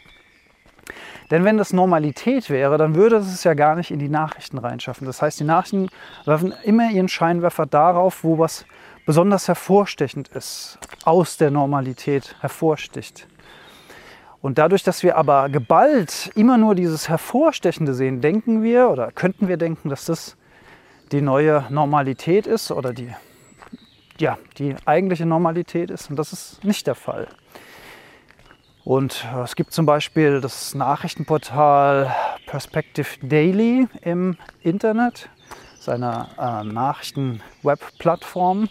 Denn 1.31 1.43
wenn 1.43 1.57
das 1.57 1.73
Normalität 1.73 2.49
wäre, 2.49 2.77
dann 2.77 2.95
würde 2.95 3.17
es 3.17 3.43
ja 3.43 3.53
gar 3.53 3.75
nicht 3.75 3.91
in 3.91 3.99
die 3.99 4.09
Nachrichten 4.09 4.57
reinschaffen. 4.57 5.07
Das 5.07 5.21
heißt, 5.21 5.39
die 5.39 5.43
Nachrichten 5.43 5.89
werfen 6.25 6.53
immer 6.63 6.91
ihren 6.91 7.07
Scheinwerfer 7.07 7.65
darauf, 7.65 8.23
wo 8.23 8.37
was 8.37 8.65
besonders 9.05 9.47
hervorstechend 9.47 10.29
ist, 10.29 10.79
aus 11.03 11.37
der 11.37 11.51
Normalität 11.51 12.35
hervorsticht. 12.41 13.27
Und 14.41 14.59
dadurch, 14.59 14.83
dass 14.83 15.01
wir 15.01 15.17
aber 15.17 15.49
geballt 15.49 16.31
immer 16.35 16.57
nur 16.57 16.75
dieses 16.75 17.09
Hervorstechende 17.09 17.95
sehen, 17.95 18.21
denken 18.21 18.61
wir 18.61 18.89
oder 18.89 19.11
könnten 19.11 19.47
wir 19.47 19.57
denken, 19.57 19.89
dass 19.89 20.05
das 20.05 20.37
die 21.11 21.21
neue 21.21 21.65
Normalität 21.69 22.45
ist 22.45 22.71
oder 22.71 22.93
die, 22.93 23.11
ja, 24.19 24.37
die 24.59 24.75
eigentliche 24.85 25.25
Normalität 25.25 25.89
ist. 25.89 26.11
Und 26.11 26.17
das 26.17 26.31
ist 26.31 26.63
nicht 26.63 26.85
der 26.85 26.93
Fall. 26.93 27.27
Und 28.85 29.27
äh, 29.33 29.41
es 29.41 29.55
gibt 29.55 29.73
zum 29.73 29.87
Beispiel 29.87 30.39
das 30.39 30.75
Nachrichtenportal 30.75 32.15
Perspective 32.45 33.07
Daily 33.23 33.87
im 34.03 34.37
Internet, 34.61 35.27
seiner 35.79 36.29
äh, 36.37 36.63
Nachrichten-Web-Plattform. 36.63 38.69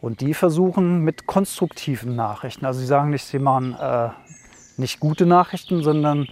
Und 0.00 0.20
die 0.20 0.34
versuchen 0.34 1.00
mit 1.00 1.26
konstruktiven 1.26 2.14
Nachrichten, 2.14 2.64
also 2.64 2.78
sie 2.78 2.86
sagen 2.86 3.10
nicht, 3.10 3.24
sie 3.24 3.40
machen 3.40 3.74
äh, 3.74 4.10
nicht 4.76 5.00
gute 5.00 5.26
Nachrichten, 5.26 5.82
sondern 5.82 6.28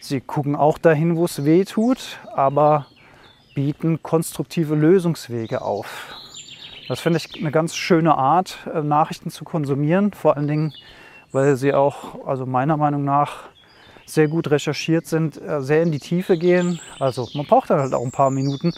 sie 0.00 0.20
gucken 0.20 0.54
auch 0.54 0.78
dahin, 0.78 1.16
wo 1.16 1.24
es 1.24 1.44
weh 1.44 1.64
tut, 1.64 2.20
aber 2.32 2.86
bieten 3.56 4.00
konstruktive 4.04 4.76
Lösungswege 4.76 5.62
auf. 5.62 6.14
Das 6.86 7.00
finde 7.00 7.18
ich 7.18 7.40
eine 7.40 7.50
ganz 7.50 7.74
schöne 7.74 8.14
Art, 8.14 8.58
äh, 8.72 8.82
Nachrichten 8.82 9.30
zu 9.30 9.44
konsumieren, 9.44 10.12
vor 10.12 10.36
allen 10.36 10.46
Dingen, 10.46 10.72
weil 11.32 11.56
sie 11.56 11.74
auch, 11.74 12.26
also 12.26 12.46
meiner 12.46 12.76
Meinung 12.76 13.04
nach, 13.04 13.44
sehr 14.06 14.28
gut 14.28 14.50
recherchiert 14.50 15.06
sind, 15.06 15.40
äh, 15.40 15.60
sehr 15.60 15.82
in 15.82 15.92
die 15.92 15.98
Tiefe 15.98 16.38
gehen. 16.38 16.80
Also 16.98 17.28
man 17.34 17.46
braucht 17.46 17.70
dann 17.70 17.80
halt 17.80 17.94
auch 17.94 18.04
ein 18.04 18.10
paar 18.10 18.30
Minuten, 18.30 18.72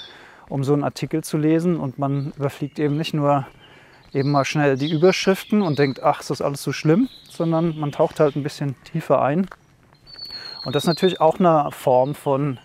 um 0.49 0.64
so 0.64 0.73
einen 0.73 0.85
Artikel 0.85 1.23
zu 1.23 1.38
lesen 1.38 1.76
und 1.78 1.99
man 1.99 2.33
überfliegt 2.37 2.78
eben 2.78 2.97
nicht 2.97 3.14
nur 3.14 3.47
eben 4.12 4.33
mal 4.33 4.45
schnell 4.45 4.76
die 4.76 4.90
Überschriften 4.90 5.62
und 5.62 5.78
denkt, 5.78 6.02
ach, 6.02 6.21
ist 6.21 6.30
das 6.30 6.42
alles 6.42 6.62
so 6.62 6.73
schlimm, 6.73 7.09
sondern 7.28 7.78
man 7.78 7.92
taucht 7.92 8.19
halt 8.19 8.35
ein 8.35 8.42
bisschen 8.42 8.75
tiefer 8.83 9.23
ein. 9.23 9.47
Und 10.64 10.75
das 10.75 10.83
ist 10.85 10.88
natürlich 10.88 11.21
auch 11.21 11.38
eine 11.38 11.71
Form 11.71 12.14
von 12.14 12.59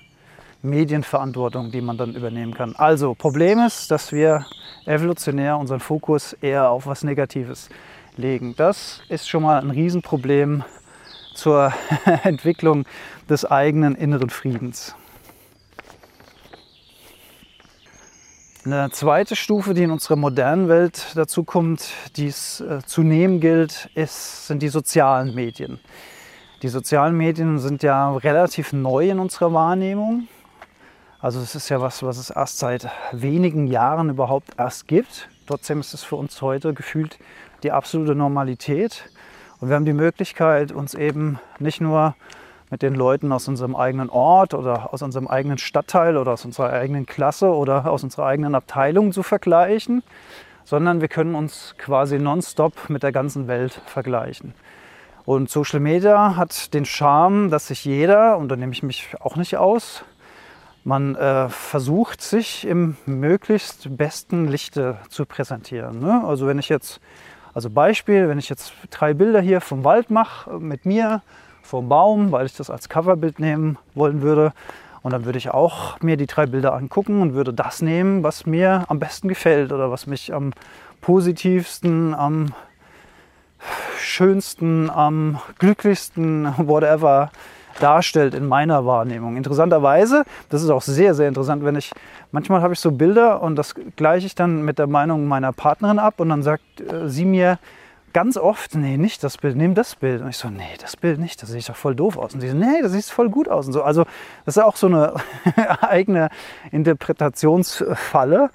Medienverantwortung, 0.64 1.72
die 1.72 1.82
man 1.82 1.98
dann 1.98 2.16
übernehmen 2.16 2.54
kann. 2.54 2.76
Also, 2.76 3.14
Problem 3.14 3.60
ist, 3.60 3.92
dass 3.92 4.12
wir 4.12 4.46
evolutionär 4.86 5.58
unseren 5.58 5.80
Fokus 5.80 6.34
eher 6.34 6.70
auf 6.70 6.88
was 6.88 7.04
Negatives 7.04 7.70
legen. 8.18 8.56
Das 8.56 9.02
ist 9.10 9.30
schon 9.30 9.44
mal 9.44 9.62
ein 9.62 9.72
Riesenproblem 9.72 10.64
zur 11.34 11.74
Entwicklung 12.24 12.86
des 13.30 13.46
eigenen 13.46 13.96
inneren 13.96 14.30
Friedens. 14.30 14.96
Eine 18.66 18.90
zweite 18.90 19.36
Stufe, 19.36 19.76
die 19.76 19.84
in 19.84 19.92
unserer 19.92 20.16
modernen 20.16 20.68
Welt 20.68 21.12
dazu 21.14 21.44
kommt, 21.44 21.92
die 22.16 22.26
es 22.28 22.62
äh, 22.62 22.80
zu 22.84 23.04
nehmen 23.04 23.40
gilt, 23.40 23.92
ist, 23.94 24.48
sind 24.48 24.64
die 24.64 24.70
sozialen 24.70 25.36
Medien. 25.36 25.80
Die 26.64 26.70
sozialen 26.70 27.16
Medien 27.16 27.60
sind 27.60 27.84
ja 27.84 28.12
relativ 28.16 28.74
neu 28.74 29.12
in 29.12 29.20
unserer 29.20 29.54
Wahrnehmung. 29.54 30.28
Also 31.20 31.42
es 31.42 31.54
ist 31.54 31.70
ja 31.70 31.80
was, 31.80 32.02
was 32.02 32.18
es 32.18 32.32
erst 32.32 32.58
seit 32.58 32.90
wenigen 33.12 33.68
Jahren 33.68 34.10
überhaupt 34.10 34.54
erst 34.58 34.88
gibt. 34.88 35.30
Trotzdem 35.46 35.80
ist 35.80 35.94
es 35.94 36.04
für 36.04 36.16
uns 36.16 36.42
heute 36.42 36.74
gefühlt 36.74 37.20
die 37.66 37.72
absolute 37.72 38.16
Normalität. 38.16 39.10
Und 39.60 39.70
wir 39.70 39.76
haben 39.76 39.86
die 39.86 39.94
Möglichkeit, 39.94 40.72
uns 40.72 40.94
eben 40.94 41.40
nicht 41.60 41.82
nur 41.82 42.16
mit 42.70 42.82
den 42.82 42.94
Leuten 42.94 43.32
aus 43.32 43.48
unserem 43.48 43.76
eigenen 43.76 44.10
Ort 44.10 44.54
oder 44.54 44.94
aus 44.94 45.02
unserem 45.02 45.28
eigenen 45.28 45.58
Stadtteil 45.58 46.18
oder 46.18 46.34
aus 46.34 46.46
unserer 46.46 46.72
eigenen 46.72 47.06
Klasse 47.06 47.52
oder 47.52 47.90
aus 47.90 48.04
unserer 48.04 48.28
eigenen 48.28 48.54
Abteilung 48.54 49.12
zu 49.12 49.24
vergleichen, 49.24 50.04
sondern 50.64 51.02
wir 51.02 51.08
können 51.08 51.36
uns 51.36 51.76
quasi 51.78 52.20
nonstop 52.20 52.90
mit 52.90 53.04
der 53.04 53.12
ganzen 53.12 53.48
Welt 53.48 53.82
vergleichen. 53.86 54.54
Und 55.26 55.50
Social 55.50 55.80
Media 55.80 56.36
hat 56.36 56.74
den 56.74 56.86
Charme, 56.86 57.50
dass 57.50 57.68
sich 57.68 57.84
jeder, 57.84 58.38
und 58.38 58.50
da 58.50 58.56
nehme 58.56 58.74
ich 58.74 58.84
mich 58.84 59.16
auch 59.20 59.36
nicht 59.38 59.58
aus, 59.58 60.04
man 60.84 61.16
äh, 61.16 61.50
versucht 61.50 62.22
sich 62.22 62.68
im 62.68 62.96
möglichst 63.08 63.98
besten 63.98 64.48
Lichte 64.48 65.00
zu 65.10 65.26
präsentieren. 65.26 66.00
Ne? 66.00 66.24
Also 66.24 66.46
wenn 66.46 66.60
ich 66.60 66.70
jetzt, 66.70 67.02
also 67.56 67.70
Beispiel, 67.70 68.28
wenn 68.28 68.38
ich 68.38 68.50
jetzt 68.50 68.74
drei 68.92 69.14
Bilder 69.14 69.40
hier 69.40 69.62
vom 69.62 69.86
Wald 69.86 70.12
mache 70.12 70.60
mit 70.60 70.86
mir, 70.86 71.22
vom 71.64 71.88
Baum, 71.88 72.34
weil 72.34 72.46
ich 72.46 72.56
das 72.56 72.70
als 72.70 72.90
Coverbild 72.90 73.40
nehmen 73.40 73.78
wollen 73.96 74.22
würde. 74.22 74.52
Und 75.02 75.12
dann 75.12 75.24
würde 75.24 75.38
ich 75.38 75.52
auch 75.52 76.00
mir 76.02 76.18
die 76.18 76.26
drei 76.26 76.48
Bilder 76.48 76.74
angucken 76.74 77.22
und 77.22 77.34
würde 77.34 77.54
das 77.54 77.82
nehmen, 77.82 78.24
was 78.24 78.46
mir 78.46 78.84
am 78.90 79.00
besten 79.00 79.30
gefällt 79.30 79.72
oder 79.72 79.90
was 79.90 80.06
mich 80.06 80.34
am 80.34 80.52
positivsten, 81.00 82.14
am 82.14 82.54
schönsten, 84.00 84.90
am 84.90 85.40
glücklichsten, 85.58 86.54
whatever, 86.58 87.32
darstellt 87.80 88.34
in 88.34 88.48
meiner 88.48 88.86
Wahrnehmung. 88.86 89.38
Interessanterweise, 89.38 90.24
das 90.50 90.64
ist 90.64 90.70
auch 90.70 90.82
sehr, 90.82 91.14
sehr 91.14 91.28
interessant, 91.28 91.64
wenn 91.64 91.76
ich, 91.76 91.92
manchmal 92.32 92.62
habe 92.62 92.74
ich 92.74 92.80
so 92.80 92.92
Bilder 92.92 93.42
und 93.42 93.56
das 93.56 93.76
gleiche 93.96 94.28
ich 94.28 94.36
dann 94.36 94.64
mit 94.64 94.80
der 94.80 94.88
Meinung 94.88 95.28
meiner 95.28 95.54
Partnerin 95.54 96.00
ab 96.00 96.20
und 96.20 96.30
dann 96.30 96.44
sagt 96.44 96.64
äh, 96.82 97.08
sie 97.10 97.26
mir, 97.26 97.60
ganz 98.16 98.38
oft, 98.38 98.76
nee, 98.76 98.96
nicht 98.96 99.26
das 99.26 99.38
Bild, 99.38 99.58
nimm 99.58 99.76
das 99.76 99.98
Bild. 99.98 100.22
Und 100.22 100.30
ich 100.30 100.38
so, 100.38 100.50
nee, 100.50 100.64
das 100.80 100.96
Bild 100.96 101.20
nicht, 101.20 101.44
das 101.44 101.50
sieht 101.50 101.68
doch 101.68 101.76
voll 101.76 101.96
doof 101.96 102.18
aus. 102.18 102.34
Und 102.34 102.40
sie 102.40 102.48
so, 102.48 102.56
nee, 102.56 102.82
das 102.82 102.94
sieht 102.94 103.04
voll 103.04 103.30
gut 103.30 103.50
aus. 103.50 103.68
Und 103.68 103.74
so. 103.74 103.84
Also 103.84 104.06
das 104.46 104.56
ist 104.56 104.64
auch 104.64 104.78
so 104.78 104.88
eine 104.88 105.16
eigene 105.82 106.30
Interpretationsfalle. 106.72 108.52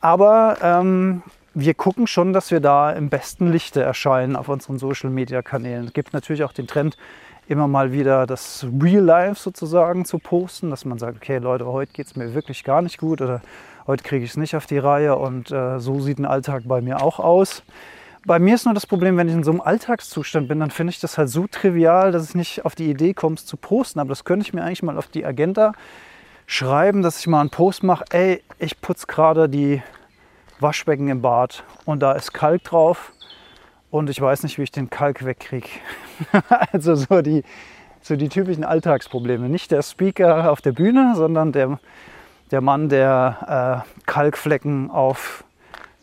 Aber 0.00 0.58
ähm, 0.62 1.24
wir 1.52 1.74
gucken 1.74 2.06
schon, 2.06 2.32
dass 2.32 2.52
wir 2.52 2.60
da 2.60 2.92
im 2.92 3.08
besten 3.08 3.50
Lichte 3.50 3.82
erscheinen 3.82 4.36
auf 4.36 4.48
unseren 4.48 4.78
Social-Media-Kanälen. 4.78 5.86
Es 5.86 5.92
gibt 5.92 6.12
natürlich 6.12 6.44
auch 6.44 6.52
den 6.52 6.68
Trend, 6.68 6.96
immer 7.48 7.68
mal 7.68 7.92
wieder 7.92 8.26
das 8.26 8.66
Real 8.82 9.02
Life 9.02 9.40
sozusagen 9.40 10.04
zu 10.04 10.18
posten, 10.18 10.70
dass 10.70 10.84
man 10.84 10.98
sagt, 10.98 11.16
okay 11.16 11.38
Leute, 11.38 11.66
heute 11.66 11.92
geht 11.92 12.06
es 12.06 12.16
mir 12.16 12.34
wirklich 12.34 12.64
gar 12.64 12.82
nicht 12.82 12.98
gut 12.98 13.20
oder 13.20 13.40
heute 13.86 14.02
kriege 14.02 14.24
ich 14.24 14.30
es 14.30 14.36
nicht 14.36 14.56
auf 14.56 14.66
die 14.66 14.78
Reihe 14.78 15.16
und 15.16 15.50
äh, 15.50 15.78
so 15.78 16.00
sieht 16.00 16.18
ein 16.18 16.26
Alltag 16.26 16.64
bei 16.66 16.80
mir 16.80 17.02
auch 17.02 17.20
aus. 17.20 17.62
Bei 18.26 18.40
mir 18.40 18.56
ist 18.56 18.64
nur 18.64 18.74
das 18.74 18.88
Problem, 18.88 19.16
wenn 19.16 19.28
ich 19.28 19.34
in 19.34 19.44
so 19.44 19.52
einem 19.52 19.60
Alltagszustand 19.60 20.48
bin, 20.48 20.58
dann 20.58 20.72
finde 20.72 20.90
ich 20.90 20.98
das 20.98 21.16
halt 21.16 21.28
so 21.28 21.46
trivial, 21.46 22.10
dass 22.10 22.30
ich 22.30 22.34
nicht 22.34 22.64
auf 22.64 22.74
die 22.74 22.90
Idee 22.90 23.14
komme, 23.14 23.36
es 23.36 23.46
zu 23.46 23.56
posten. 23.56 24.00
Aber 24.00 24.08
das 24.08 24.24
könnte 24.24 24.44
ich 24.44 24.52
mir 24.52 24.64
eigentlich 24.64 24.82
mal 24.82 24.98
auf 24.98 25.06
die 25.06 25.24
Agenda 25.24 25.72
schreiben, 26.46 27.02
dass 27.02 27.20
ich 27.20 27.28
mal 27.28 27.40
einen 27.40 27.50
Post 27.50 27.84
mache, 27.84 28.04
ey, 28.10 28.42
ich 28.58 28.80
putze 28.80 29.06
gerade 29.06 29.48
die 29.48 29.80
Waschbecken 30.58 31.08
im 31.08 31.22
Bad 31.22 31.62
und 31.84 32.00
da 32.00 32.12
ist 32.12 32.32
Kalk 32.32 32.64
drauf 32.64 33.12
und 33.96 34.10
ich 34.10 34.20
weiß 34.20 34.42
nicht, 34.42 34.58
wie 34.58 34.62
ich 34.62 34.72
den 34.72 34.90
Kalk 34.90 35.24
wegkriege. 35.24 35.68
also 36.72 36.94
so 36.94 37.22
die, 37.22 37.42
so 38.02 38.16
die 38.16 38.28
typischen 38.28 38.64
Alltagsprobleme. 38.64 39.48
Nicht 39.48 39.70
der 39.70 39.82
Speaker 39.82 40.50
auf 40.50 40.60
der 40.60 40.72
Bühne, 40.72 41.14
sondern 41.16 41.52
der, 41.52 41.78
der 42.50 42.60
Mann, 42.60 42.88
der 42.88 43.84
äh, 43.86 44.02
Kalkflecken 44.06 44.90
auf 44.90 45.44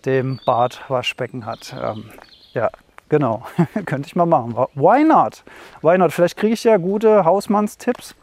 dem 0.06 0.40
Badwaschbecken 0.46 1.46
hat. 1.46 1.76
Ähm, 1.80 2.06
ja, 2.54 2.70
genau. 3.10 3.46
Könnte 3.86 4.08
ich 4.08 4.16
mal 4.16 4.26
machen. 4.26 4.56
Why 4.74 5.04
not? 5.04 5.44
Why 5.82 5.98
not? 5.98 6.12
Vielleicht 6.12 6.38
kriege 6.38 6.54
ich 6.54 6.64
ja 6.64 6.78
gute 6.78 7.26
Hausmannstipps. 7.26 8.16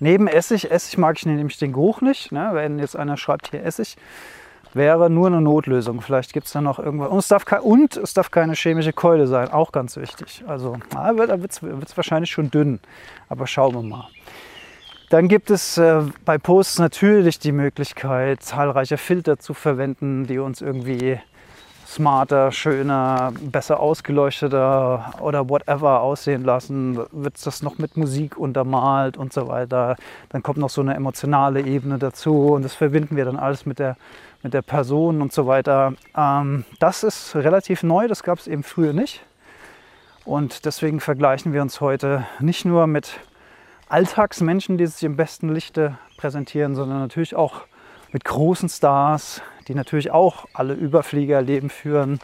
Neben 0.00 0.28
Essig, 0.28 0.70
Essig 0.70 0.98
mag 0.98 1.16
ich 1.18 1.26
nämlich 1.26 1.58
den 1.58 1.72
Geruch 1.72 2.00
nicht. 2.00 2.32
Ne? 2.32 2.50
Wenn 2.52 2.78
jetzt 2.78 2.96
einer 2.96 3.16
schreibt 3.16 3.50
hier 3.50 3.62
Essig, 3.62 3.96
wäre 4.74 5.10
nur 5.10 5.26
eine 5.26 5.40
Notlösung. 5.40 6.00
Vielleicht 6.00 6.32
gibt 6.32 6.46
es 6.46 6.52
da 6.52 6.60
noch 6.60 6.78
irgendwas. 6.78 7.10
Und 7.10 7.18
es, 7.18 7.28
darf 7.28 7.44
und 7.62 7.96
es 7.96 8.14
darf 8.14 8.30
keine 8.30 8.54
chemische 8.54 8.92
Keule 8.92 9.26
sein, 9.26 9.50
auch 9.50 9.72
ganz 9.72 9.96
wichtig. 9.96 10.44
Also 10.46 10.76
da 10.90 11.16
wird 11.16 11.52
es 11.52 11.96
wahrscheinlich 11.96 12.30
schon 12.30 12.50
dünn, 12.50 12.80
aber 13.28 13.46
schauen 13.46 13.74
wir 13.74 13.82
mal. 13.82 14.08
Dann 15.10 15.26
gibt 15.26 15.50
es 15.50 15.76
äh, 15.76 16.02
bei 16.24 16.38
Posts 16.38 16.78
natürlich 16.78 17.40
die 17.40 17.50
Möglichkeit, 17.50 18.44
zahlreiche 18.44 18.96
Filter 18.96 19.40
zu 19.40 19.54
verwenden, 19.54 20.28
die 20.28 20.38
uns 20.38 20.60
irgendwie 20.60 21.18
smarter, 21.90 22.52
schöner, 22.52 23.32
besser 23.40 23.80
ausgeleuchteter 23.80 25.14
oder 25.20 25.48
whatever 25.48 26.00
aussehen 26.02 26.44
lassen. 26.44 26.96
Wird 27.10 27.44
das 27.44 27.62
noch 27.62 27.78
mit 27.78 27.96
Musik 27.96 28.36
untermalt 28.36 29.16
und 29.16 29.32
so 29.32 29.48
weiter. 29.48 29.96
Dann 30.28 30.42
kommt 30.42 30.58
noch 30.58 30.70
so 30.70 30.80
eine 30.82 30.94
emotionale 30.94 31.62
Ebene 31.62 31.98
dazu 31.98 32.52
und 32.52 32.62
das 32.62 32.74
verbinden 32.74 33.16
wir 33.16 33.24
dann 33.24 33.36
alles 33.36 33.66
mit 33.66 33.80
der, 33.80 33.96
mit 34.44 34.54
der 34.54 34.62
Person 34.62 35.20
und 35.20 35.32
so 35.32 35.48
weiter. 35.48 35.94
Ähm, 36.16 36.64
das 36.78 37.02
ist 37.02 37.34
relativ 37.34 37.82
neu, 37.82 38.06
das 38.06 38.22
gab 38.22 38.38
es 38.38 38.46
eben 38.46 38.62
früher 38.62 38.92
nicht. 38.92 39.22
Und 40.24 40.66
deswegen 40.66 41.00
vergleichen 41.00 41.52
wir 41.52 41.60
uns 41.60 41.80
heute 41.80 42.24
nicht 42.38 42.64
nur 42.64 42.86
mit 42.86 43.18
Alltagsmenschen, 43.88 44.78
die 44.78 44.86
sich 44.86 45.02
im 45.02 45.16
besten 45.16 45.52
Lichte 45.52 45.98
präsentieren, 46.18 46.76
sondern 46.76 47.00
natürlich 47.00 47.34
auch 47.34 47.62
mit 48.12 48.24
großen 48.24 48.68
Stars, 48.68 49.42
die 49.68 49.74
natürlich 49.74 50.10
auch 50.10 50.46
alle 50.52 50.74
Überfliegerleben 50.74 51.70
führen, 51.70 52.20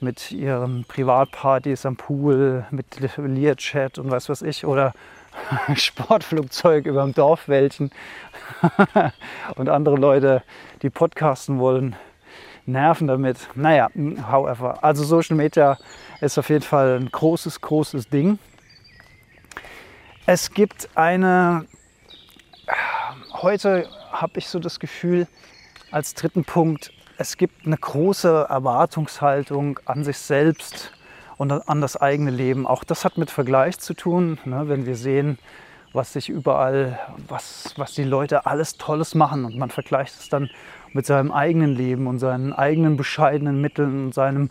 mit 0.00 0.30
ihren 0.30 0.84
Privatpartys 0.84 1.86
am 1.86 1.96
Pool, 1.96 2.66
mit 2.70 3.00
Learjet 3.16 3.98
und 3.98 4.10
was 4.10 4.28
weiß 4.28 4.42
ich, 4.42 4.66
oder 4.66 4.92
Sportflugzeug 5.74 6.86
über 6.86 7.02
dem 7.02 7.14
Dorfwäldchen 7.14 7.90
und 9.56 9.68
andere 9.68 9.96
Leute, 9.96 10.42
die 10.82 10.90
podcasten 10.90 11.58
wollen, 11.58 11.96
nerven 12.66 13.06
damit. 13.06 13.38
Naja, 13.54 13.88
however, 14.30 14.82
also 14.82 15.04
Social 15.04 15.36
Media 15.36 15.78
ist 16.20 16.38
auf 16.38 16.48
jeden 16.48 16.64
Fall 16.64 16.98
ein 16.98 17.10
großes, 17.10 17.60
großes 17.60 18.08
Ding. 18.08 18.38
Es 20.26 20.50
gibt 20.50 20.88
eine, 20.96 21.66
heute 23.32 23.88
habe 24.12 24.38
ich 24.38 24.48
so 24.48 24.58
das 24.58 24.80
Gefühl, 24.80 25.26
als 25.90 26.14
dritten 26.14 26.44
Punkt, 26.44 26.92
es 27.18 27.36
gibt 27.36 27.66
eine 27.66 27.76
große 27.76 28.46
Erwartungshaltung 28.48 29.80
an 29.84 30.04
sich 30.04 30.18
selbst 30.18 30.92
und 31.38 31.52
an 31.52 31.80
das 31.80 31.96
eigene 31.96 32.30
Leben. 32.30 32.66
Auch 32.66 32.84
das 32.84 33.04
hat 33.04 33.18
mit 33.18 33.30
Vergleich 33.30 33.78
zu 33.78 33.94
tun, 33.94 34.38
ne? 34.44 34.68
wenn 34.68 34.86
wir 34.86 34.96
sehen, 34.96 35.38
was 35.92 36.12
sich 36.12 36.28
überall, 36.28 36.98
was, 37.28 37.72
was 37.76 37.94
die 37.94 38.04
Leute 38.04 38.46
alles 38.46 38.76
Tolles 38.76 39.14
machen 39.14 39.44
und 39.44 39.56
man 39.56 39.70
vergleicht 39.70 40.14
es 40.20 40.28
dann 40.28 40.50
mit 40.92 41.06
seinem 41.06 41.32
eigenen 41.32 41.74
Leben 41.74 42.06
und 42.06 42.18
seinen 42.18 42.52
eigenen 42.52 42.96
bescheidenen 42.96 43.60
Mitteln 43.60 44.06
und 44.06 44.14
seinem 44.14 44.50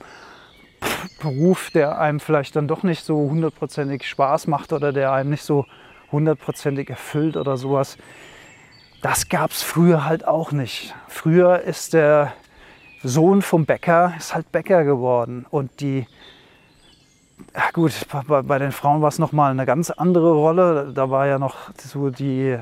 Beruf, 1.22 1.70
der 1.72 2.00
einem 2.00 2.20
vielleicht 2.20 2.56
dann 2.56 2.68
doch 2.68 2.84
nicht 2.84 3.04
so 3.04 3.18
hundertprozentig 3.18 4.08
Spaß 4.08 4.48
macht 4.48 4.74
oder 4.74 4.92
der 4.92 5.12
einem 5.12 5.32
nicht 5.32 5.44
so 5.44 5.66
hundertprozentig 6.16 6.90
erfüllt 6.90 7.38
oder 7.38 7.58
sowas. 7.58 7.98
Das 9.02 9.30
gab 9.30 9.52
es 9.52 9.62
früher 9.62 10.06
halt 10.06 10.28
auch 10.28 10.52
nicht. 10.52 10.96
Früher 11.08 11.62
ist 11.62 11.94
der 11.94 12.34
Sohn 13.04 13.44
vom 13.44 13.66
Bäcker 13.66 14.14
ist 14.18 14.34
halt 14.34 14.52
Bäcker 14.52 14.84
geworden 14.84 15.46
und 15.50 15.80
die 15.80 16.08
ja 17.54 17.70
gut, 17.74 17.94
bei, 18.28 18.42
bei 18.42 18.60
den 18.60 18.72
Frauen 18.72 19.02
war 19.02 19.10
es 19.10 19.20
nochmal 19.20 19.52
eine 19.52 19.66
ganz 19.66 19.90
andere 19.90 20.32
Rolle. 20.32 20.92
Da 20.94 21.10
war 21.10 21.28
ja 21.28 21.38
noch 21.38 21.56
so 21.78 22.10
die 22.10 22.58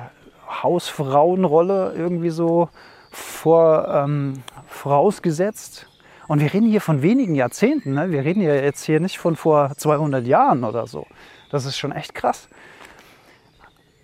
Hausfrauenrolle 0.63 1.93
irgendwie 1.95 2.29
so 2.29 2.69
vor, 3.11 3.87
ähm, 3.87 4.43
vorausgesetzt. 4.67 5.87
Und 6.27 6.41
wir 6.41 6.53
reden 6.53 6.67
hier 6.67 6.81
von 6.81 7.01
wenigen 7.01 7.35
Jahrzehnten. 7.35 7.93
Ne? 7.93 8.11
Wir 8.11 8.23
reden 8.23 8.41
ja 8.41 8.55
jetzt 8.55 8.83
hier 8.83 8.99
nicht 8.99 9.17
von 9.17 9.35
vor 9.35 9.71
200 9.75 10.25
Jahren 10.25 10.63
oder 10.63 10.87
so. 10.87 11.05
Das 11.51 11.65
ist 11.65 11.77
schon 11.77 11.91
echt 11.91 12.15
krass. 12.15 12.49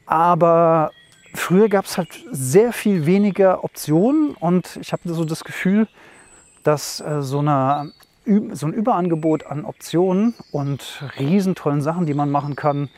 Aber 0.10 0.90
früher 1.36 1.70
gab 1.70 1.86
es 1.86 2.00
halt 2.00 2.10
sehr 2.32 2.74
viel 2.74 3.06
weniger 3.06 3.64
Optionen 3.64 4.32
und 4.32 4.80
ich 4.82 4.92
habe 4.92 5.14
so 5.14 5.24
das 5.24 5.44
Gefühl, 5.44 5.88
dass 6.64 7.00
äh, 7.00 7.22
so, 7.22 7.40
eine, 7.40 7.92
so 8.26 8.66
ein 8.66 8.74
Überangebot 8.74 9.46
an 9.46 9.66
Optionen 9.66 10.34
und 10.52 11.04
riesentollen 11.20 11.82
Sachen, 11.82 12.08
die 12.08 12.16
man 12.16 12.32
machen 12.32 12.56
kann, 12.56 12.90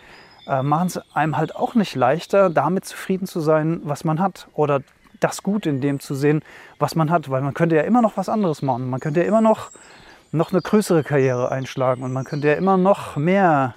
äh, 0.47 0.63
machen 0.63 0.88
es 0.88 1.02
einem 1.13 1.36
halt 1.36 1.54
auch 1.54 1.76
nicht 1.76 1.95
leichter, 1.95 2.50
damit 2.50 2.86
zufrieden 2.86 3.28
zu 3.28 3.41
sein, 3.41 3.82
was 3.84 4.06
man 4.06 4.21
hat 4.21 4.47
oder 4.54 4.80
das 5.19 5.43
Gute 5.43 5.69
in 5.69 5.82
dem 5.82 6.00
zu 6.00 6.15
sehen, 6.15 6.41
was 6.80 6.95
man 6.95 7.12
hat, 7.12 7.30
weil 7.30 7.41
man 7.41 7.54
könnte 7.54 7.76
ja 7.76 7.82
immer 7.82 8.02
noch 8.02 8.15
was 8.15 8.30
anderes 8.30 8.62
machen. 8.62 8.89
Man 8.89 9.02
könnte 9.02 9.19
ja 9.19 9.28
immer 9.28 9.41
noch, 9.41 9.71
noch 10.32 10.54
eine 10.54 10.62
größere 10.62 11.04
Karriere 11.04 11.52
einschlagen 11.52 12.04
und 12.04 12.13
man 12.13 12.24
könnte 12.24 12.47
ja 12.47 12.54
immer 12.54 12.78
noch 12.78 13.17
mehr 13.17 13.76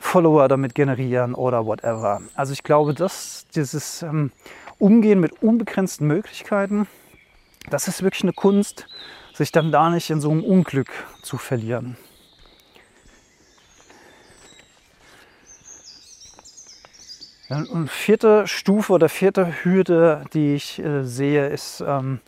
Follower 0.00 0.48
damit 0.48 0.74
generieren 0.74 1.34
oder 1.34 1.66
whatever. 1.66 2.22
Also 2.34 2.52
ich 2.52 2.64
glaube, 2.64 2.94
dass 2.94 3.46
dieses 3.54 4.02
ähm, 4.02 4.32
Umgehen 4.78 5.20
mit 5.20 5.42
unbegrenzten 5.42 6.06
Möglichkeiten, 6.06 6.88
das 7.68 7.86
ist 7.86 8.02
wirklich 8.02 8.24
eine 8.24 8.32
Kunst, 8.32 8.86
sich 9.34 9.52
dann 9.52 9.70
da 9.70 9.90
nicht 9.90 10.10
in 10.10 10.20
so 10.20 10.30
einem 10.30 10.42
Unglück 10.42 10.88
zu 11.22 11.36
verlieren. 11.36 11.96
Und 17.50 17.90
vierte 17.90 18.46
Stufe 18.46 18.92
oder 18.92 19.08
vierte 19.08 19.64
Hürde, 19.64 20.24
die 20.32 20.54
ich 20.54 20.78
äh, 20.78 21.02
sehe, 21.04 21.48
ist 21.48 21.82
ähm, 21.86 22.20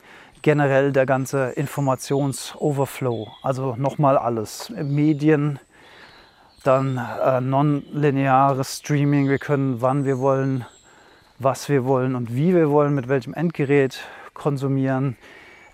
generell 0.43 0.93
der 0.93 1.07
ganze 1.07 1.51
Informationsoverflow. 1.51 3.29
Also 3.43 3.77
nochmal 3.77 4.19
alles. 4.19 4.71
Medien, 4.71 5.61
dann 6.63 6.99
äh, 6.99 7.41
nonlineares 7.41 8.79
Streaming. 8.79 9.29
Wir 9.29 9.39
können 9.39 9.81
wann 9.81 10.05
wir 10.05 10.19
wollen, 10.19 10.65
was 11.39 11.69
wir 11.69 11.85
wollen 11.85 12.15
und 12.15 12.35
wie 12.35 12.55
wir 12.55 12.71
wollen, 12.71 12.95
mit 12.95 13.09
welchem 13.09 13.35
Endgerät 13.35 14.01
konsumieren. 14.35 15.17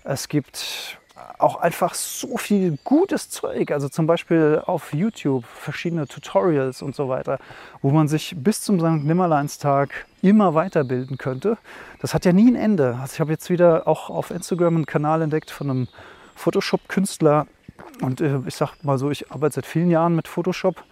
Es 0.03 0.27
gibt 0.27 0.99
auch 1.37 1.55
einfach 1.55 1.93
so 1.93 2.37
viel 2.37 2.77
gutes 2.83 3.29
Zeug. 3.29 3.71
Also 3.71 3.89
zum 3.89 4.07
Beispiel 4.07 4.61
auf 4.65 4.93
YouTube 4.93 5.45
verschiedene 5.45 6.07
Tutorials 6.07 6.81
und 6.81 6.95
so 6.95 7.09
weiter, 7.09 7.39
wo 7.81 7.91
man 7.91 8.07
sich 8.07 8.35
bis 8.37 8.61
zum 8.61 8.79
St. 8.79 9.05
Nimmerleinstag 9.05 9.89
immer 10.21 10.53
weiterbilden 10.53 11.17
könnte. 11.17 11.57
Das 12.01 12.13
hat 12.13 12.25
ja 12.25 12.33
nie 12.33 12.51
ein 12.51 12.55
Ende. 12.55 12.97
Also 13.01 13.13
ich 13.13 13.19
habe 13.21 13.31
jetzt 13.31 13.49
wieder 13.49 13.87
auch 13.87 14.09
auf 14.09 14.31
Instagram 14.31 14.75
einen 14.75 14.85
Kanal 14.85 15.21
entdeckt 15.21 15.49
von 15.49 15.69
einem 15.69 15.87
Photoshop-Künstler. 16.35 17.47
Und 18.01 18.21
äh, 18.21 18.39
ich 18.45 18.55
sag 18.55 18.83
mal 18.83 18.97
so, 18.97 19.11
ich 19.11 19.31
arbeite 19.31 19.55
seit 19.55 19.65
vielen 19.65 19.89
Jahren 19.89 20.15
mit 20.15 20.27
Photoshop. 20.27 20.83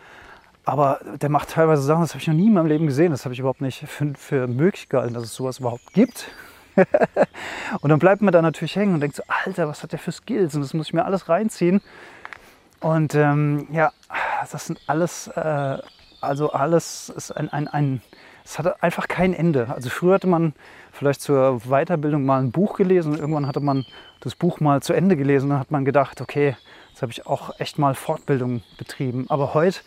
Aber 0.65 0.99
der 1.21 1.29
macht 1.29 1.51
teilweise 1.51 1.81
Sachen, 1.81 2.01
das 2.01 2.11
habe 2.11 2.21
ich 2.21 2.27
noch 2.27 2.35
nie 2.35 2.47
in 2.47 2.53
meinem 2.53 2.65
Leben 2.65 2.87
gesehen. 2.87 3.11
Das 3.11 3.23
habe 3.23 3.33
ich 3.33 3.39
überhaupt 3.39 3.61
nicht 3.61 3.87
für, 3.87 4.13
für 4.15 4.47
möglich 4.47 4.89
gehalten, 4.89 5.13
dass 5.13 5.23
es 5.23 5.33
sowas 5.33 5.59
überhaupt 5.59 5.93
gibt. 5.93 6.29
und 7.81 7.89
dann 7.89 7.99
bleibt 7.99 8.21
man 8.21 8.33
da 8.33 8.41
natürlich 8.41 8.75
hängen 8.75 8.93
und 8.93 8.99
denkt 8.99 9.15
so, 9.15 9.23
Alter, 9.45 9.67
was 9.67 9.81
hat 9.81 9.93
der 9.93 9.99
für 9.99 10.11
Skills? 10.11 10.55
Und 10.55 10.61
das 10.61 10.73
muss 10.73 10.87
ich 10.87 10.93
mir 10.93 11.05
alles 11.05 11.29
reinziehen. 11.29 11.81
Und 12.79 13.15
ähm, 13.15 13.67
ja, 13.71 13.91
das 14.51 14.67
sind 14.67 14.79
alles, 14.87 15.27
äh, 15.29 15.77
also 16.21 16.51
alles 16.51 17.09
ist 17.15 17.31
ein, 17.31 17.49
ein, 17.49 17.67
ein, 17.67 18.01
es 18.43 18.59
hat 18.59 18.83
einfach 18.83 19.07
kein 19.07 19.33
Ende. 19.33 19.69
Also 19.69 19.89
früher 19.89 20.15
hatte 20.15 20.27
man 20.27 20.53
vielleicht 20.91 21.21
zur 21.21 21.61
Weiterbildung 21.61 22.25
mal 22.25 22.39
ein 22.39 22.51
Buch 22.51 22.75
gelesen 22.75 23.13
und 23.13 23.19
irgendwann 23.19 23.47
hatte 23.47 23.59
man 23.59 23.85
das 24.19 24.35
Buch 24.35 24.59
mal 24.59 24.81
zu 24.81 24.93
Ende 24.93 25.15
gelesen 25.15 25.45
und 25.45 25.49
dann 25.51 25.59
hat 25.59 25.71
man 25.71 25.85
gedacht, 25.85 26.21
okay, 26.21 26.55
jetzt 26.97 27.03
habe 27.03 27.11
ich 27.11 27.27
auch 27.27 27.59
echt 27.59 27.77
mal 27.77 27.93
Fortbildung 27.93 28.63
betrieben. 28.79 29.27
Aber 29.29 29.53
heute 29.53 29.81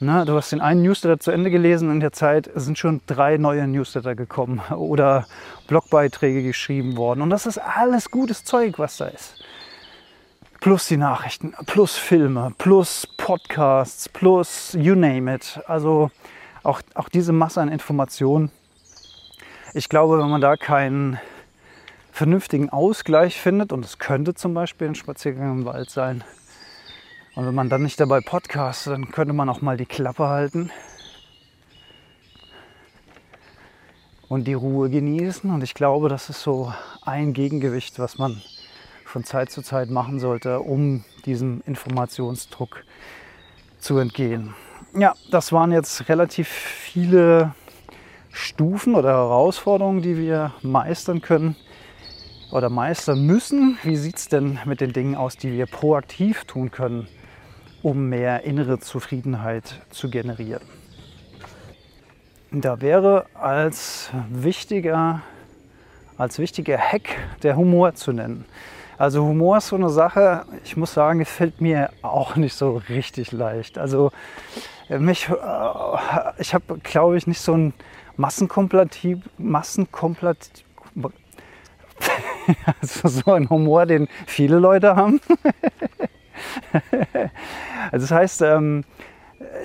na, 0.00 0.24
du 0.24 0.34
hast 0.34 0.52
den 0.52 0.60
einen 0.60 0.82
Newsletter 0.82 1.18
zu 1.18 1.32
Ende 1.32 1.50
gelesen, 1.50 1.90
in 1.90 1.98
der 1.98 2.12
Zeit 2.12 2.48
sind 2.54 2.78
schon 2.78 3.00
drei 3.06 3.36
neue 3.36 3.66
Newsletter 3.66 4.14
gekommen 4.14 4.60
oder 4.70 5.26
Blogbeiträge 5.68 6.42
geschrieben 6.42 6.96
worden. 6.96 7.22
Und 7.22 7.30
das 7.30 7.46
ist 7.46 7.58
alles 7.58 8.10
gutes 8.10 8.44
Zeug, 8.44 8.78
was 8.78 8.96
da 8.96 9.06
ist. 9.06 9.34
Plus 10.60 10.86
die 10.86 10.96
Nachrichten, 10.96 11.54
plus 11.66 11.96
Filme, 11.96 12.52
plus 12.58 13.06
Podcasts, 13.16 14.08
plus 14.08 14.76
you 14.78 14.96
name 14.96 15.32
it. 15.32 15.60
Also 15.66 16.10
auch, 16.64 16.80
auch 16.94 17.08
diese 17.08 17.32
Masse 17.32 17.60
an 17.60 17.68
Informationen. 17.68 18.50
Ich 19.74 19.88
glaube, 19.88 20.18
wenn 20.18 20.28
man 20.28 20.40
da 20.40 20.56
keinen 20.56 21.18
vernünftigen 22.12 22.70
Ausgleich 22.70 23.40
findet, 23.40 23.72
und 23.72 23.84
es 23.84 23.98
könnte 23.98 24.34
zum 24.34 24.54
Beispiel 24.54 24.88
ein 24.88 24.96
Spaziergang 24.96 25.60
im 25.60 25.64
Wald 25.64 25.90
sein, 25.90 26.24
Und 27.38 27.46
wenn 27.46 27.54
man 27.54 27.68
dann 27.68 27.84
nicht 27.84 28.00
dabei 28.00 28.20
podcastet, 28.20 28.94
dann 28.94 29.12
könnte 29.12 29.32
man 29.32 29.48
auch 29.48 29.60
mal 29.60 29.76
die 29.76 29.86
Klappe 29.86 30.26
halten 30.26 30.72
und 34.28 34.48
die 34.48 34.54
Ruhe 34.54 34.90
genießen. 34.90 35.48
Und 35.48 35.62
ich 35.62 35.74
glaube, 35.74 36.08
das 36.08 36.30
ist 36.30 36.42
so 36.42 36.72
ein 37.02 37.34
Gegengewicht, 37.34 38.00
was 38.00 38.18
man 38.18 38.42
von 39.04 39.22
Zeit 39.22 39.52
zu 39.52 39.62
Zeit 39.62 39.88
machen 39.88 40.18
sollte, 40.18 40.58
um 40.58 41.04
diesem 41.26 41.62
Informationsdruck 41.64 42.82
zu 43.78 43.98
entgehen. 43.98 44.56
Ja, 44.96 45.14
das 45.30 45.52
waren 45.52 45.70
jetzt 45.70 46.08
relativ 46.08 46.48
viele 46.48 47.54
Stufen 48.32 48.96
oder 48.96 49.10
Herausforderungen, 49.10 50.02
die 50.02 50.16
wir 50.16 50.54
meistern 50.62 51.22
können 51.22 51.54
oder 52.50 52.68
meistern 52.68 53.24
müssen. 53.24 53.78
Wie 53.84 53.94
sieht 53.94 54.16
es 54.16 54.26
denn 54.26 54.58
mit 54.64 54.80
den 54.80 54.92
Dingen 54.92 55.14
aus, 55.14 55.36
die 55.36 55.52
wir 55.52 55.66
proaktiv 55.66 56.44
tun 56.44 56.72
können, 56.72 57.06
um 57.82 58.08
mehr 58.08 58.44
innere 58.44 58.78
Zufriedenheit 58.80 59.80
zu 59.90 60.10
generieren? 60.10 60.62
Da 62.50 62.80
wäre 62.80 63.26
als 63.34 64.10
wichtiger, 64.30 65.20
als 66.16 66.38
wichtiger 66.38 66.78
Hack 66.78 67.10
der 67.42 67.56
Humor 67.56 67.94
zu 67.94 68.12
nennen. 68.12 68.46
Also 68.96 69.22
Humor 69.22 69.58
ist 69.58 69.68
so 69.68 69.76
eine 69.76 69.90
Sache, 69.90 70.44
ich 70.64 70.76
muss 70.76 70.94
sagen, 70.94 71.20
es 71.20 71.30
fällt 71.30 71.60
mir 71.60 71.90
auch 72.02 72.36
nicht 72.36 72.54
so 72.54 72.82
richtig 72.88 73.32
leicht. 73.32 73.78
Also 73.78 74.10
mich, 74.88 75.28
äh, 75.28 75.34
ich 76.38 76.54
habe, 76.54 76.78
glaube 76.82 77.16
ich, 77.16 77.26
nicht 77.26 77.40
so 77.40 77.52
ein 77.52 77.74
Massenkomparativ, 78.16 79.18
Massenkomparativ, 79.36 80.64
also 82.80 83.08
so 83.08 83.32
ein 83.32 83.48
Humor, 83.50 83.86
den 83.86 84.08
viele 84.26 84.58
Leute 84.58 84.96
haben. 84.96 85.20
also 87.90 88.04
das 88.06 88.10
heißt, 88.10 88.42
ähm, 88.42 88.84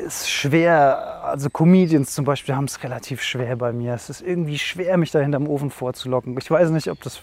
es 0.06 0.22
ist 0.22 0.30
schwer, 0.30 1.24
also 1.24 1.50
Comedians 1.50 2.14
zum 2.14 2.26
Beispiel 2.26 2.56
haben 2.56 2.66
es 2.66 2.84
relativ 2.84 3.22
schwer 3.22 3.56
bei 3.56 3.74
mir. 3.74 3.94
Es 3.94 4.10
ist 4.10 4.22
irgendwie 4.22 4.60
schwer, 4.60 4.98
mich 4.98 5.12
da 5.12 5.20
hinterm 5.20 5.48
Ofen 5.48 5.72
vorzulocken. 5.72 6.38
Ich 6.38 6.50
weiß 6.50 6.70
nicht, 6.70 6.90
ob 6.90 7.02
das 7.02 7.22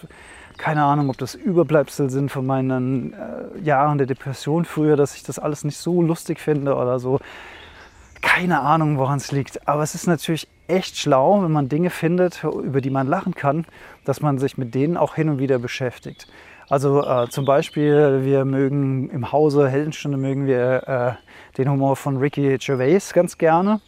keine 0.60 0.84
Ahnung, 0.84 1.08
ob 1.08 1.16
das 1.16 1.34
Überbleibsel 1.34 2.10
sind 2.10 2.30
von 2.30 2.44
meinen 2.44 3.14
äh, 3.14 3.58
Jahren 3.62 3.96
der 3.96 4.06
Depression 4.06 4.66
früher, 4.66 4.94
dass 4.94 5.16
ich 5.16 5.22
das 5.22 5.38
alles 5.38 5.64
nicht 5.64 5.78
so 5.78 6.02
lustig 6.02 6.38
finde 6.38 6.74
oder 6.74 6.98
so. 6.98 7.18
Keine 8.20 8.60
Ahnung, 8.60 8.98
woran 8.98 9.16
es 9.16 9.32
liegt. 9.32 9.66
Aber 9.66 9.82
es 9.82 9.94
ist 9.94 10.06
natürlich 10.06 10.48
echt 10.68 10.98
schlau, 10.98 11.42
wenn 11.42 11.50
man 11.50 11.70
Dinge 11.70 11.88
findet, 11.88 12.44
über 12.44 12.82
die 12.82 12.90
man 12.90 13.06
lachen 13.06 13.34
kann, 13.34 13.64
dass 14.04 14.20
man 14.20 14.38
sich 14.38 14.58
mit 14.58 14.74
denen 14.74 14.98
auch 14.98 15.14
hin 15.14 15.30
und 15.30 15.38
wieder 15.38 15.58
beschäftigt. 15.58 16.28
Also 16.70 17.02
äh, 17.04 17.28
zum 17.28 17.44
Beispiel, 17.46 18.20
wir 18.22 18.44
mögen 18.44 19.10
im 19.10 19.32
Hause 19.32 19.68
Heldenstunde 19.68 20.16
mögen 20.16 20.46
wir 20.46 21.18
äh, 21.18 21.56
den 21.58 21.68
Humor 21.68 21.96
von 21.96 22.18
Ricky 22.18 22.58
Gervais 22.58 23.12
ganz 23.12 23.38
gerne, 23.38 23.80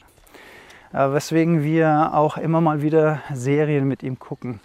äh, 0.93 1.13
weswegen 1.13 1.63
wir 1.63 2.11
auch 2.13 2.37
immer 2.37 2.61
mal 2.61 2.83
wieder 2.83 3.21
Serien 3.33 3.87
mit 3.87 4.03
ihm 4.03 4.19
gucken 4.19 4.59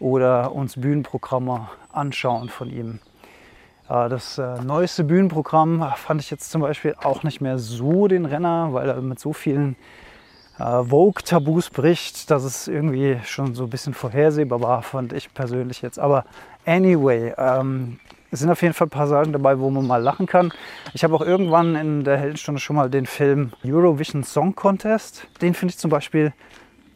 oder 0.00 0.52
uns 0.52 0.80
Bühnenprogramme 0.80 1.68
anschauen 1.92 2.48
von 2.48 2.70
ihm. 2.70 3.00
Äh, 3.86 4.08
das 4.08 4.38
äh, 4.38 4.62
neueste 4.64 5.04
Bühnenprogramm 5.04 5.92
fand 5.96 6.22
ich 6.22 6.30
jetzt 6.30 6.50
zum 6.50 6.62
Beispiel 6.62 6.94
auch 7.02 7.22
nicht 7.22 7.42
mehr 7.42 7.58
so 7.58 8.08
den 8.08 8.24
Renner, 8.24 8.72
weil 8.72 8.88
er 8.88 9.02
mit 9.02 9.20
so 9.20 9.34
vielen 9.34 9.76
äh, 10.58 10.84
Vogue-Tabus 10.84 11.70
bricht, 11.70 12.30
dass 12.30 12.44
es 12.44 12.68
irgendwie 12.68 13.18
schon 13.24 13.54
so 13.54 13.64
ein 13.64 13.70
bisschen 13.70 13.94
vorhersehbar 13.94 14.60
war, 14.60 14.82
fand 14.82 15.12
ich 15.12 15.34
persönlich 15.34 15.82
jetzt. 15.82 15.98
Aber 15.98 16.24
anyway, 16.64 17.32
ähm, 17.36 17.98
es 18.30 18.40
sind 18.40 18.50
auf 18.50 18.62
jeden 18.62 18.72
Fall 18.72 18.86
ein 18.86 18.90
paar 18.90 19.06
Sachen 19.06 19.32
dabei, 19.32 19.58
wo 19.58 19.68
man 19.68 19.86
mal 19.86 19.98
lachen 19.98 20.26
kann. 20.26 20.52
Ich 20.94 21.04
habe 21.04 21.14
auch 21.14 21.20
irgendwann 21.20 21.76
in 21.76 22.04
der 22.04 22.16
Heldenstunde 22.16 22.60
schon 22.60 22.76
mal 22.76 22.88
den 22.88 23.04
Film 23.04 23.52
Eurovision 23.64 24.24
Song 24.24 24.54
Contest. 24.54 25.26
Den 25.42 25.52
finde 25.52 25.72
ich 25.72 25.78
zum 25.78 25.90
Beispiel 25.90 26.32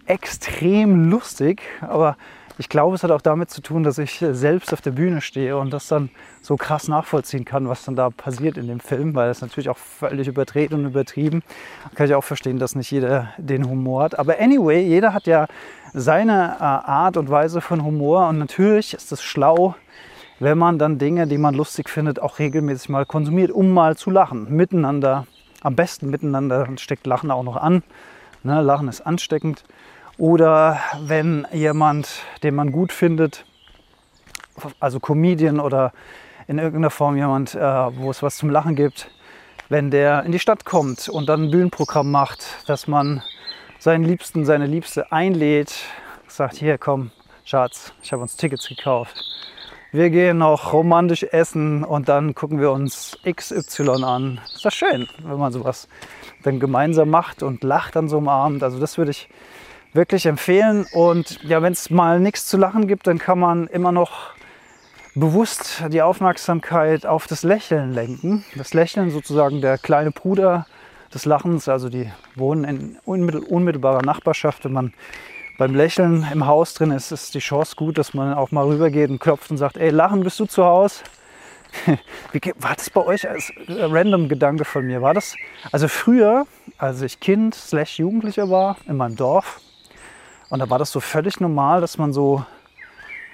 extrem 0.07 1.11
lustig, 1.11 1.63
aber 1.81 2.17
ich 2.59 2.69
glaube, 2.69 2.95
es 2.95 3.03
hat 3.03 3.11
auch 3.11 3.21
damit 3.21 3.51
zu 3.51 3.61
tun, 3.61 3.83
dass 3.83 3.99
ich 3.99 4.25
selbst 4.31 4.73
auf 4.73 4.81
der 4.81 4.93
Bühne 4.93 5.21
stehe 5.21 5.59
und 5.59 5.73
das 5.73 5.89
dann 5.89 6.09
so 6.41 6.57
krass 6.57 6.89
nachvollziehen 6.89 7.45
kann, 7.45 7.69
was 7.69 7.85
dann 7.85 7.97
da 7.97 8.09
passiert 8.09 8.57
in 8.57 8.67
dem 8.67 8.81
Film, 8.81 9.15
weil 9.15 9.31
es 9.31 9.43
natürlich 9.43 9.69
auch 9.69 9.77
völlig 9.77 10.27
überdreht 10.27 10.73
und 10.73 10.87
übertrieben. 10.87 11.43
Kann 11.95 12.07
ich 12.07 12.15
auch 12.15 12.25
verstehen, 12.25 12.59
dass 12.59 12.75
nicht 12.75 12.91
jeder 12.91 13.29
den 13.37 13.69
Humor 13.69 14.05
hat. 14.05 14.19
Aber 14.19 14.41
anyway, 14.41 14.81
jeder 14.81 15.13
hat 15.13 15.27
ja 15.27 15.47
seine 15.93 16.57
äh, 16.59 16.63
Art 16.63 17.17
und 17.19 17.31
Weise 17.31 17.61
von 17.61 17.85
Humor 17.85 18.29
und 18.29 18.39
natürlich 18.39 18.95
ist 18.95 19.13
es 19.13 19.23
schlau, 19.23 19.75
wenn 20.39 20.59
man 20.59 20.79
dann 20.79 20.99
Dinge, 20.99 21.27
die 21.27 21.39
man 21.39 21.55
lustig 21.55 21.89
findet, 21.89 22.21
auch 22.21 22.39
regelmäßig 22.39 22.89
mal 22.89 23.07
konsumiert, 23.07 23.51
um 23.51 23.71
mal 23.71 23.97
zu 23.97 24.11
lachen. 24.11 24.55
Miteinander, 24.55 25.27
am 25.63 25.77
besten 25.77 26.11
miteinander, 26.11 26.65
dann 26.65 26.79
steckt 26.79 27.07
Lachen 27.07 27.31
auch 27.31 27.43
noch 27.43 27.57
an. 27.57 27.83
Ne, 28.43 28.63
Lachen 28.63 28.89
ist 28.89 29.01
ansteckend. 29.01 29.65
Oder 30.19 30.81
wenn 31.01 31.47
jemand, 31.53 32.09
den 32.43 32.55
man 32.55 32.73
gut 32.73 32.93
findet, 32.93 33.45
also 34.81 34.99
Comedian 34.99 35.61
oder 35.61 35.93
in 36.47 36.59
irgendeiner 36.59 36.91
Form 36.91 37.17
jemand, 37.17 37.55
äh, 37.55 37.61
wo 37.61 38.11
es 38.11 38.23
was 38.23 38.37
zum 38.37 38.49
Lachen 38.49 38.77
gibt, 38.77 39.11
wenn 39.69 39.91
der 39.91 40.23
in 40.23 40.33
die 40.33 40.39
Stadt 40.39 40.65
kommt 40.65 41.09
und 41.09 41.29
dann 41.29 41.45
ein 41.45 41.51
Bühnenprogramm 41.51 42.11
macht, 42.11 42.47
dass 42.67 42.87
man 42.87 43.23
seinen 43.79 44.05
Liebsten, 44.05 44.47
seine 44.47 44.67
Liebste 44.67 45.13
einlädt, 45.13 45.75
sagt, 46.29 46.57
hier 46.57 46.79
komm, 46.79 47.11
Schatz, 47.45 47.93
ich 48.03 48.13
habe 48.13 48.23
uns 48.23 48.37
Tickets 48.37 48.69
gekauft. 48.69 49.23
Wir 49.93 50.11
gehen 50.11 50.39
noch 50.39 50.73
romantisch 50.73 51.25
essen 51.25 51.85
und 51.85 52.09
dann 52.09 52.35
gucken 52.35 52.61
wir 52.61 52.71
uns 52.71 53.19
XY 53.31 54.05
an. 54.05 54.41
Ist 54.55 54.65
das 54.65 54.75
schön, 54.75 55.09
wenn 55.23 55.39
man 55.39 55.53
sowas 55.53 55.89
dann 56.43 56.59
gemeinsam 56.59 57.11
macht 57.11 57.43
und 57.43 57.63
lacht 57.63 57.97
an 57.97 58.09
so 58.09 58.19
einem 58.19 58.29
Abend. 58.29 58.63
Also 58.63 58.79
das 58.79 58.99
würde 58.99 59.13
ich 59.13 59.29
wirklich 59.97 60.27
empfehlen. 60.27 60.87
Und 60.93 61.43
ja, 61.43 61.63
wenn 61.63 61.73
es 61.73 61.91
mal 61.91 62.21
nichts 62.21 62.47
zu 62.47 62.57
lachen 62.57 62.87
gibt, 62.87 63.07
dann 63.07 63.19
kann 63.19 63.39
man 63.39 63.67
immer 63.67 63.93
noch 63.93 64.35
bewusst 65.15 65.83
die 65.89 66.03
Aufmerksamkeit 66.03 67.07
auf 67.07 67.27
das 67.27 67.43
Lächeln 67.43 67.93
lenken. 67.93 68.45
Das 68.55 68.75
Lächeln 68.75 69.11
sozusagen 69.11 69.61
der 69.61 69.79
kleine 69.79 70.11
Bruder 70.11 70.67
des 71.13 71.25
Lachens, 71.25 71.69
also 71.69 71.89
die 71.89 72.11
wohnen 72.35 72.65
in 72.65 72.99
unmittelbarer 73.05 74.03
Nachbarschaft. 74.03 74.65
Wenn 74.65 74.73
man 74.73 74.93
beim 75.59 75.75
Lächeln 75.75 76.27
im 76.33 76.47
Haus 76.47 76.75
drin 76.75 76.91
ist, 76.91 77.13
ist 77.13 77.35
die 77.35 77.39
Chance 77.39 77.77
gut, 77.77 77.97
dass 77.97 78.13
man 78.13 78.35
auch 78.35 78.51
mal 78.51 78.67
rübergeht 78.67 79.09
und 79.09 79.19
klopft 79.19 79.51
und 79.51 79.57
sagt, 79.57 79.79
ey, 79.79 79.89
Lachen, 79.91 80.21
bist 80.21 80.39
du 80.39 80.45
zu 80.45 80.65
Hause? 80.65 81.03
Wie, 82.33 82.41
war 82.59 82.75
das 82.75 82.91
bei 82.91 83.05
euch 83.05 83.29
als 83.29 83.53
random 83.69 84.29
Gedanke 84.29 84.65
von 84.65 84.87
mir? 84.87 85.01
War 85.03 85.15
das, 85.15 85.35
also 85.73 85.89
früher, 85.89 86.47
als 86.79 87.01
ich 87.03 87.21
Kind 87.21 87.55
slash 87.55 87.99
Jugendlicher 87.99 88.51
war 88.51 88.77
in 88.87 88.97
meinem 88.97 89.17
Dorf, 89.17 89.61
und 90.49 90.59
da 90.61 90.71
war 90.71 90.79
das 90.79 90.93
so 90.93 91.01
völlig 91.01 91.41
normal, 91.41 91.81
dass 91.81 91.99
man 91.99 92.13
so 92.13 92.45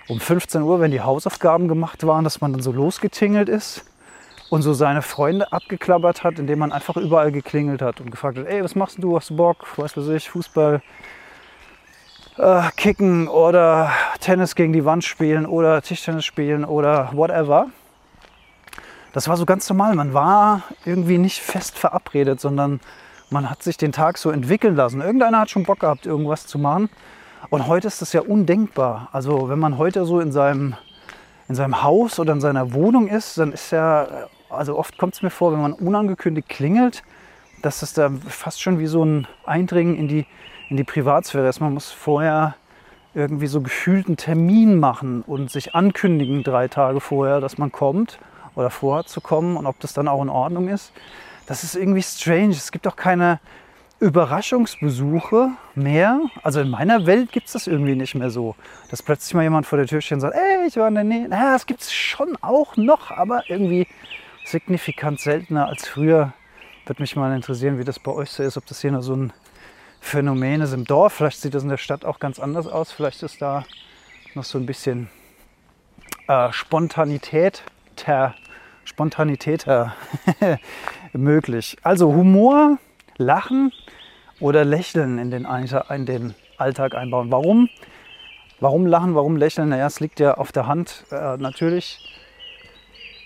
um 0.09 0.21
15 0.21 0.63
Uhr, 0.63 0.81
wenn 0.81 0.91
die 0.91 1.01
Hausaufgaben 1.01 1.69
gemacht 1.69 2.07
waren, 2.07 2.25
dass 2.25 2.41
man 2.41 2.53
dann 2.53 2.63
so 2.63 2.73
losgetingelt 2.73 3.49
ist 3.49 3.85
und 4.51 4.63
so 4.63 4.75
seine 4.75 5.03
Freunde 5.03 5.53
abgeklappert 5.53 6.25
hat, 6.25 6.39
indem 6.39 6.59
man 6.59 6.73
einfach 6.73 6.97
überall 6.97 7.33
geklingelt 7.33 7.83
hat 7.83 8.01
und 8.01 8.11
gefragt 8.11 8.39
hat, 8.39 8.47
ey, 8.47 8.63
was 8.63 8.75
machst 8.75 9.03
du, 9.03 9.17
hast 9.17 9.31
du 9.31 9.37
Bock, 9.37 9.67
was 9.77 9.97
weiß 9.97 10.09
ich, 10.09 10.31
Fußball, 10.31 10.83
äh, 12.39 12.63
kicken 12.77 13.29
oder 13.29 13.91
Tennis 14.21 14.55
gegen 14.55 14.73
die 14.73 14.85
Wand 14.85 15.05
spielen 15.05 15.47
oder 15.47 15.83
Tischtennis 15.83 16.25
spielen 16.25 16.65
oder 16.65 17.11
whatever. 17.13 17.69
Das 19.13 19.29
war 19.29 19.37
so 19.37 19.45
ganz 19.45 19.69
normal. 19.69 19.95
Man 19.95 20.15
war 20.15 20.63
irgendwie 20.87 21.19
nicht 21.19 21.41
fest 21.41 21.79
verabredet, 21.79 22.41
sondern 22.41 22.81
man 23.33 23.51
hat 23.51 23.63
sich 23.63 23.77
den 23.77 23.93
Tag 23.93 24.19
so 24.19 24.31
entwickeln 24.31 24.77
lassen. 24.77 25.01
Irgendeiner 25.01 25.41
hat 25.41 25.51
schon 25.51 25.65
Bock 25.65 25.81
gehabt, 25.81 26.07
irgendwas 26.07 26.47
zu 26.47 26.59
machen. 26.59 26.89
Und 27.51 27.67
heute 27.67 27.89
ist 27.89 28.01
das 28.01 28.13
ja 28.13 28.21
undenkbar. 28.21 29.09
Also 29.13 29.49
wenn 29.49 29.59
man 29.59 29.79
heute 29.79 30.05
so 30.05 30.21
in 30.21 30.33
seinem, 30.33 30.75
in 31.49 31.55
seinem 31.55 31.83
Haus 31.83 32.21
oder 32.21 32.33
in 32.33 32.41
seiner 32.41 32.73
Wohnung 32.73 33.09
ist, 33.09 33.39
dann 33.39 33.53
ist 33.53 33.73
ja, 33.73 34.07
also 34.49 34.79
oft 34.79 34.99
kommt 34.99 35.15
es 35.15 35.23
mir 35.23 35.31
vor, 35.31 35.53
wenn 35.53 35.61
man 35.61 35.73
unangekündigt 35.73 36.49
klingelt, 36.49 37.03
dass 37.63 37.83
es 37.83 37.95
da 37.95 38.11
fast 38.29 38.61
schon 38.61 38.79
wie 38.79 38.87
so 38.87 39.05
ein 39.05 39.27
Eindringen 39.45 39.97
in 39.97 40.09
die, 40.09 40.27
in 40.69 40.77
die 40.77 40.85
Privatsphäre 40.85 41.49
ist. 41.49 41.61
Man 41.61 41.75
muss 41.75 41.91
vorher 41.91 42.55
irgendwie 43.15 43.47
so 43.47 43.61
gefühlten 43.61 44.17
Termin 44.17 44.79
machen 44.79 45.23
und 45.27 45.51
sich 45.51 45.75
ankündigen 45.75 46.43
drei 46.43 46.69
Tage 46.69 47.01
vorher, 47.01 47.41
dass 47.41 47.59
man 47.59 47.71
kommt 47.71 48.19
oder 48.55 48.71
vorhat 48.71 49.09
zu 49.09 49.21
kommen 49.21 49.57
und 49.57 49.67
ob 49.67 49.79
das 49.81 49.93
dann 49.93 50.09
auch 50.09 50.23
in 50.23 50.29
Ordnung 50.29 50.69
ist. 50.69 50.93
Das 51.53 51.65
ist 51.65 51.77
irgendwie 51.77 52.03
strange. 52.03 52.53
Es 52.53 52.73
gibt 52.73 52.89
auch 52.89 52.97
keine 52.97 53.39
Überraschungsbesuche 54.01 55.51
mehr. 55.75 56.19
Also 56.43 56.63
in 56.63 56.71
meiner 56.71 57.05
Welt 57.05 57.31
gibt 57.31 57.49
es 57.49 57.53
das 57.53 57.67
irgendwie 57.67 57.95
nicht 57.95 58.15
mehr 58.15 58.31
so. 58.31 58.57
Dass 58.91 59.03
plötzlich 59.03 59.35
mal 59.35 59.43
jemand 59.43 59.67
vor 59.67 59.77
der 59.77 59.87
Tür 59.87 60.01
steht 60.01 60.15
und 60.15 60.21
sagt, 60.23 60.35
ey, 60.35 60.67
ich 60.67 60.79
war 60.79 60.89
in 60.89 60.95
der 60.95 61.05
Nähe. 61.05 61.29
Naja, 61.29 61.53
das 61.53 61.67
gibt 61.67 61.83
es 61.83 61.93
schon 61.93 62.39
auch 62.41 62.79
noch, 62.79 63.11
aber 63.11 63.51
irgendwie 63.51 63.87
signifikant 64.47 65.21
seltener 65.21 65.69
als 65.69 65.87
früher. 65.87 66.33
Würde 66.87 67.03
mich 67.03 67.17
mal 67.17 67.37
interessieren, 67.37 67.79
wie 67.79 67.85
das 67.85 67.99
bei 67.99 68.13
euch 68.13 68.31
so 68.31 68.43
ist, 68.43 68.57
ob 68.57 68.65
das 68.65 68.81
hier 68.81 68.93
nur 68.93 69.03
so 69.03 69.15
ein 69.15 69.35
Phänomen 70.01 70.63
ist 70.63 70.73
im 70.73 70.87
Dorf. 70.87 71.13
Vielleicht 71.13 71.43
sieht 71.43 71.53
das 71.53 71.65
in 71.65 71.69
der 71.69 71.77
Stadt 71.77 72.07
auch 72.07 72.19
ganz 72.19 72.39
anders 72.39 72.67
aus. 72.67 72.93
Vielleicht 72.93 73.23
ist 73.23 73.43
da 73.43 73.67
noch 74.33 74.45
so 74.45 74.57
ein 74.57 74.65
bisschen 74.65 75.11
äh, 76.29 76.51
Spontanität 76.51 77.63
ter 77.97 78.35
Spontanität 78.85 79.67
möglich. 81.13 81.77
Also 81.83 82.13
Humor, 82.13 82.79
Lachen 83.17 83.73
oder 84.41 84.65
Lächeln 84.65 85.19
in 85.19 85.31
den, 85.31 85.47
in 85.91 86.07
den 86.07 86.35
Alltag 86.59 86.95
einbauen. 86.95 87.31
Warum? 87.31 87.69
Warum 88.61 88.87
lachen, 88.87 89.17
warum 89.17 89.37
lächeln? 89.37 89.71
Naja, 89.71 89.87
es 89.87 89.99
liegt 89.99 90.21
ja 90.21 90.35
auf 90.35 90.53
der 90.53 90.69
Hand. 90.69 91.05
Äh, 91.11 91.37
natürlich, 91.37 91.99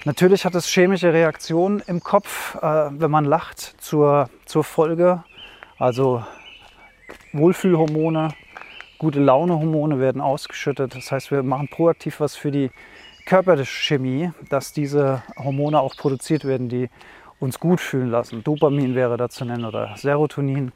natürlich 0.06 0.46
hat 0.46 0.54
es 0.54 0.66
chemische 0.66 1.12
Reaktionen 1.12 1.82
im 1.86 2.00
Kopf, 2.00 2.54
äh, 2.54 2.88
wenn 2.90 3.10
man 3.10 3.26
lacht 3.26 3.60
zur, 3.78 4.30
zur 4.46 4.64
Folge. 4.64 5.22
Also 5.78 6.24
Wohlfühlhormone, 7.34 8.28
gute 8.96 9.20
Launehormone 9.20 10.00
werden 10.00 10.22
ausgeschüttet. 10.22 10.94
Das 10.94 11.12
heißt, 11.12 11.30
wir 11.30 11.42
machen 11.42 11.68
proaktiv 11.68 12.20
was 12.20 12.34
für 12.34 12.50
die 12.50 12.70
Körperchemie, 13.26 14.30
dass 14.48 14.72
diese 14.72 15.22
Hormone 15.36 15.80
auch 15.80 15.96
produziert 15.96 16.44
werden, 16.44 16.68
die 16.68 16.88
uns 17.38 17.60
gut 17.60 17.80
fühlen 17.80 18.10
lassen. 18.10 18.42
Dopamin 18.42 18.94
wäre 18.94 19.16
da 19.16 19.28
zu 19.28 19.44
nennen 19.44 19.64
oder 19.64 19.94
Serotonin. 19.96 20.72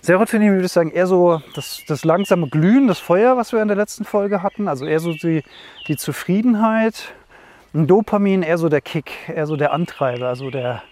Serotonin 0.00 0.52
würde 0.52 0.66
ich 0.66 0.72
sagen 0.72 0.90
eher 0.90 1.06
so 1.06 1.40
das, 1.54 1.82
das 1.86 2.04
langsame 2.04 2.48
Glühen, 2.48 2.88
das 2.88 2.98
Feuer, 2.98 3.36
was 3.36 3.52
wir 3.52 3.62
in 3.62 3.68
der 3.68 3.76
letzten 3.76 4.04
Folge 4.04 4.42
hatten. 4.42 4.66
Also 4.66 4.84
eher 4.84 4.98
so 4.98 5.12
die, 5.12 5.44
die 5.86 5.96
Zufriedenheit. 5.96 7.14
Und 7.72 7.86
Dopamin 7.86 8.42
eher 8.42 8.58
so 8.58 8.68
der 8.68 8.80
Kick, 8.80 9.12
eher 9.28 9.46
so 9.46 9.56
der 9.56 9.72
Antreiber, 9.72 10.28
also 10.28 10.50
der, 10.50 10.82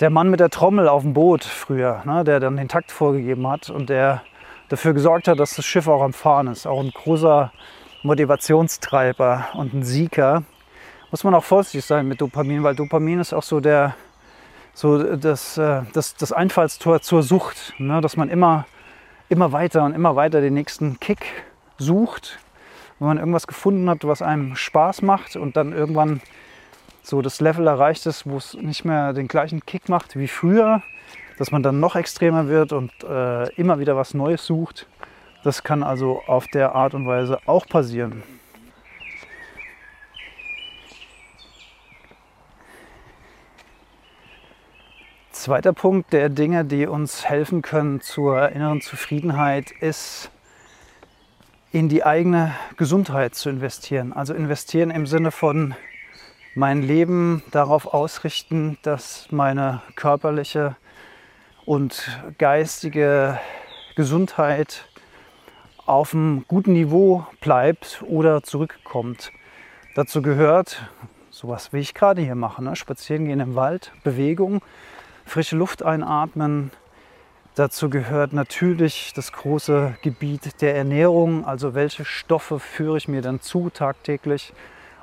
der 0.00 0.10
Mann 0.10 0.30
mit 0.30 0.40
der 0.40 0.48
Trommel 0.48 0.88
auf 0.88 1.02
dem 1.02 1.12
Boot 1.12 1.44
früher, 1.44 2.02
ne, 2.06 2.24
der 2.24 2.40
dann 2.40 2.56
den 2.56 2.68
Takt 2.68 2.90
vorgegeben 2.90 3.46
hat 3.46 3.68
und 3.68 3.90
der 3.90 4.22
dafür 4.68 4.94
gesorgt 4.94 5.28
hat, 5.28 5.38
dass 5.38 5.56
das 5.56 5.66
Schiff 5.66 5.88
auch 5.88 6.02
am 6.02 6.12
Fahren 6.12 6.46
ist. 6.46 6.66
Auch 6.66 6.80
ein 6.80 6.90
großer 6.90 7.52
Motivationstreiber 8.02 9.48
und 9.54 9.74
ein 9.74 9.82
Sieger. 9.82 10.44
Muss 11.10 11.24
man 11.24 11.34
auch 11.34 11.44
vorsichtig 11.44 11.84
sein 11.84 12.08
mit 12.08 12.20
Dopamin, 12.20 12.62
weil 12.62 12.74
Dopamin 12.74 13.20
ist 13.20 13.32
auch 13.32 13.42
so 13.42 13.60
der, 13.60 13.94
so 14.74 15.16
das, 15.16 15.56
äh, 15.58 15.82
das, 15.92 16.16
das 16.16 16.32
Einfallstor 16.32 17.00
zur 17.00 17.22
Sucht, 17.22 17.74
ne? 17.78 18.00
dass 18.00 18.16
man 18.16 18.28
immer, 18.28 18.66
immer 19.28 19.52
weiter 19.52 19.84
und 19.84 19.94
immer 19.94 20.16
weiter 20.16 20.40
den 20.40 20.54
nächsten 20.54 21.00
Kick 21.00 21.26
sucht, 21.78 22.38
wenn 22.98 23.08
man 23.08 23.18
irgendwas 23.18 23.46
gefunden 23.46 23.88
hat, 23.88 24.06
was 24.06 24.22
einem 24.22 24.56
Spaß 24.56 25.02
macht 25.02 25.36
und 25.36 25.56
dann 25.56 25.72
irgendwann 25.72 26.20
so 27.02 27.22
das 27.22 27.40
Level 27.40 27.66
erreicht 27.66 28.04
ist, 28.06 28.26
wo 28.26 28.36
es 28.36 28.54
nicht 28.54 28.84
mehr 28.84 29.12
den 29.12 29.28
gleichen 29.28 29.64
Kick 29.64 29.88
macht 29.88 30.16
wie 30.16 30.28
früher, 30.28 30.82
dass 31.38 31.52
man 31.52 31.62
dann 31.62 31.78
noch 31.78 31.94
extremer 31.94 32.48
wird 32.48 32.72
und 32.72 32.90
äh, 33.04 33.48
immer 33.54 33.78
wieder 33.78 33.96
was 33.96 34.14
Neues 34.14 34.44
sucht. 34.44 34.86
Das 35.46 35.62
kann 35.62 35.84
also 35.84 36.24
auf 36.26 36.48
der 36.48 36.74
Art 36.74 36.92
und 36.92 37.06
Weise 37.06 37.38
auch 37.46 37.68
passieren. 37.68 38.24
Zweiter 45.30 45.72
Punkt 45.72 46.12
der 46.12 46.30
Dinge, 46.30 46.64
die 46.64 46.88
uns 46.88 47.28
helfen 47.28 47.62
können 47.62 48.00
zur 48.00 48.48
inneren 48.48 48.80
Zufriedenheit, 48.80 49.70
ist 49.70 50.32
in 51.70 51.88
die 51.88 52.04
eigene 52.04 52.52
Gesundheit 52.76 53.36
zu 53.36 53.48
investieren. 53.48 54.12
Also 54.12 54.34
investieren 54.34 54.90
im 54.90 55.06
Sinne 55.06 55.30
von 55.30 55.76
mein 56.56 56.82
Leben 56.82 57.44
darauf 57.52 57.86
ausrichten, 57.86 58.78
dass 58.82 59.28
meine 59.30 59.80
körperliche 59.94 60.74
und 61.64 62.20
geistige 62.36 63.38
Gesundheit 63.94 64.88
auf 65.86 66.14
einem 66.14 66.44
guten 66.48 66.72
Niveau 66.72 67.26
bleibt 67.40 68.02
oder 68.06 68.42
zurückkommt. 68.42 69.32
Dazu 69.94 70.20
gehört 70.20 70.82
sowas, 71.30 71.72
wie 71.72 71.78
ich 71.78 71.94
gerade 71.94 72.20
hier 72.22 72.34
mache, 72.34 72.62
ne? 72.62 72.76
spazieren 72.76 73.26
gehen 73.26 73.40
im 73.40 73.54
Wald, 73.54 73.92
Bewegung, 74.02 74.62
frische 75.24 75.56
Luft 75.56 75.82
einatmen. 75.82 76.70
Dazu 77.54 77.88
gehört 77.88 78.32
natürlich 78.32 79.12
das 79.14 79.32
große 79.32 79.96
Gebiet 80.02 80.60
der 80.60 80.76
Ernährung, 80.76 81.44
also 81.44 81.74
welche 81.74 82.04
Stoffe 82.04 82.58
führe 82.58 82.98
ich 82.98 83.08
mir 83.08 83.22
dann 83.22 83.40
zu 83.40 83.70
tagtäglich. 83.70 84.52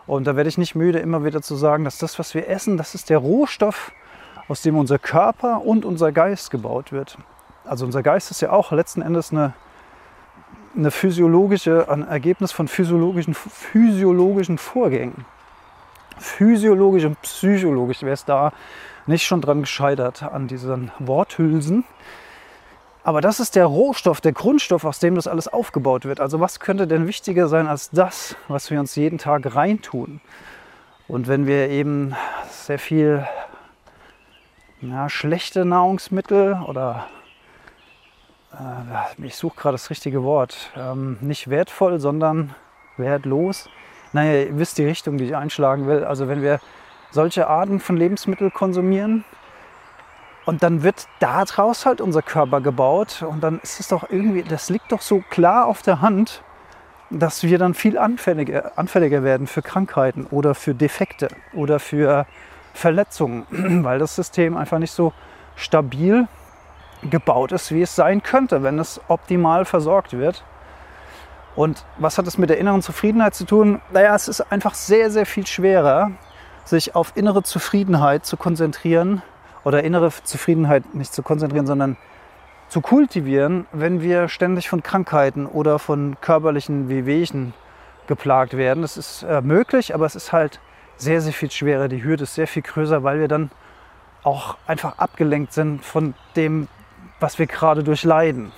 Und 0.05 0.27
da 0.27 0.35
werde 0.35 0.49
ich 0.49 0.57
nicht 0.57 0.75
müde, 0.75 0.99
immer 0.99 1.23
wieder 1.23 1.41
zu 1.41 1.55
sagen, 1.55 1.85
dass 1.85 1.97
das, 1.97 2.19
was 2.19 2.35
wir 2.35 2.49
essen, 2.49 2.77
das 2.77 2.93
ist 2.93 3.09
der 3.09 3.19
Rohstoff, 3.19 3.91
aus 4.49 4.61
dem 4.61 4.77
unser 4.77 4.99
Körper 4.99 5.61
und 5.61 5.85
unser 5.85 6.11
Geist 6.11 6.51
gebaut 6.51 6.91
wird. 6.91 7.17
Also 7.63 7.85
unser 7.85 8.03
Geist 8.03 8.29
ist 8.29 8.41
ja 8.41 8.51
auch 8.51 8.73
letzten 8.73 9.01
Endes 9.01 9.31
eine, 9.31 9.53
eine 10.75 10.91
physiologische, 10.91 11.87
ein 11.89 12.07
Ergebnis 12.07 12.51
von 12.51 12.67
physiologischen, 12.67 13.33
physiologischen 13.33 14.57
Vorgängen. 14.57 15.25
Physiologisch 16.17 17.05
und 17.05 17.21
psychologisch 17.21 18.01
wäre 18.01 18.13
es 18.13 18.25
da 18.25 18.53
nicht 19.05 19.25
schon 19.25 19.41
dran 19.41 19.61
gescheitert 19.61 20.23
an 20.23 20.47
diesen 20.47 20.91
Worthülsen. 20.99 21.83
Aber 23.03 23.19
das 23.19 23.41
ist 23.41 23.55
der 23.55 23.65
Rohstoff, 23.65 24.21
der 24.21 24.31
Grundstoff, 24.31 24.85
aus 24.85 24.99
dem 24.99 25.15
das 25.15 25.27
alles 25.27 25.49
aufgebaut 25.49 26.05
wird. 26.05 26.21
Also 26.21 26.39
was 26.39 26.59
könnte 26.61 26.87
denn 26.87 27.05
wichtiger 27.05 27.49
sein 27.49 27.67
als 27.67 27.89
das, 27.89 28.35
was 28.47 28.71
wir 28.71 28.79
uns 28.79 28.95
jeden 28.95 29.17
Tag 29.17 29.55
reintun? 29.55 30.21
Und 31.09 31.27
wenn 31.27 31.45
wir 31.45 31.69
eben 31.69 32.15
sehr 32.49 32.79
viel 32.79 33.27
ja, 34.81 35.09
schlechte 35.09 35.65
Nahrungsmittel 35.65 36.61
oder 36.65 37.07
äh, 38.53 39.25
ich 39.25 39.35
suche 39.35 39.55
gerade 39.55 39.73
das 39.73 39.89
richtige 39.89 40.23
Wort, 40.23 40.71
ähm, 40.75 41.17
nicht 41.21 41.49
wertvoll, 41.49 41.99
sondern 41.99 42.55
wertlos. 42.97 43.69
Naja, 44.11 44.43
ihr 44.43 44.57
wisst 44.57 44.77
die 44.77 44.85
Richtung, 44.85 45.17
die 45.17 45.25
ich 45.25 45.35
einschlagen 45.35 45.87
will. 45.87 46.03
Also 46.03 46.27
wenn 46.27 46.41
wir 46.41 46.59
solche 47.11 47.47
Arten 47.47 47.79
von 47.79 47.97
Lebensmitteln 47.97 48.53
konsumieren 48.53 49.23
und 50.45 50.63
dann 50.63 50.83
wird 50.83 51.07
daraus 51.19 51.85
halt 51.85 52.01
unser 52.01 52.21
Körper 52.21 52.61
gebaut 52.61 53.23
und 53.27 53.41
dann 53.41 53.59
ist 53.59 53.79
es 53.79 53.87
doch 53.87 54.09
irgendwie, 54.09 54.43
das 54.43 54.69
liegt 54.69 54.91
doch 54.91 55.01
so 55.01 55.23
klar 55.29 55.65
auf 55.65 55.81
der 55.81 56.01
Hand, 56.01 56.43
dass 57.09 57.43
wir 57.43 57.57
dann 57.57 57.73
viel 57.73 57.97
anfälliger, 57.97 58.71
anfälliger 58.75 59.23
werden 59.23 59.47
für 59.47 59.61
Krankheiten 59.61 60.25
oder 60.31 60.55
für 60.55 60.73
Defekte 60.73 61.27
oder 61.53 61.79
für 61.79 62.25
Verletzungen, 62.73 63.45
weil 63.83 63.99
das 63.99 64.15
System 64.15 64.57
einfach 64.57 64.79
nicht 64.79 64.91
so 64.91 65.13
stabil 65.55 66.27
gebaut 67.09 67.51
ist, 67.51 67.71
wie 67.71 67.81
es 67.81 67.95
sein 67.95 68.23
könnte, 68.23 68.63
wenn 68.63 68.79
es 68.79 69.01
optimal 69.07 69.65
versorgt 69.65 70.13
wird. 70.13 70.43
Und 71.55 71.85
was 71.97 72.17
hat 72.17 72.25
es 72.27 72.37
mit 72.37 72.49
der 72.49 72.57
inneren 72.57 72.81
Zufriedenheit 72.81 73.35
zu 73.35 73.45
tun? 73.45 73.81
Naja, 73.91 74.15
es 74.15 74.27
ist 74.27 74.41
einfach 74.51 74.73
sehr, 74.73 75.11
sehr 75.11 75.25
viel 75.25 75.45
schwerer, 75.45 76.11
sich 76.65 76.95
auf 76.95 77.11
innere 77.15 77.43
Zufriedenheit 77.43 78.25
zu 78.25 78.37
konzentrieren 78.37 79.21
oder 79.63 79.83
innere 79.83 80.11
Zufriedenheit 80.23 80.95
nicht 80.95 81.13
zu 81.13 81.21
konzentrieren, 81.21 81.67
sondern 81.67 81.97
zu 82.69 82.81
kultivieren, 82.81 83.67
wenn 83.71 84.01
wir 84.01 84.29
ständig 84.29 84.67
von 84.67 84.81
Krankheiten 84.81 85.45
oder 85.45 85.77
von 85.77 86.17
körperlichen 86.21 86.89
Wehwehchen 86.89 87.53
geplagt 88.07 88.57
werden. 88.57 88.81
Das 88.81 88.97
ist 88.97 89.23
äh, 89.23 89.41
möglich, 89.41 89.93
aber 89.93 90.05
es 90.05 90.15
ist 90.15 90.33
halt 90.33 90.59
sehr, 90.97 91.21
sehr 91.21 91.33
viel 91.33 91.51
schwerer. 91.51 91.87
Die 91.87 92.03
Hürde 92.03 92.23
ist 92.23 92.35
sehr 92.35 92.47
viel 92.47 92.63
größer, 92.63 93.03
weil 93.03 93.19
wir 93.19 93.27
dann 93.27 93.51
auch 94.23 94.57
einfach 94.67 94.97
abgelenkt 94.97 95.53
sind 95.53 95.83
von 95.83 96.13
dem, 96.35 96.67
was 97.23 97.39
wir 97.39 97.47
gerade 97.47 97.85
durchleiden. 97.85 98.51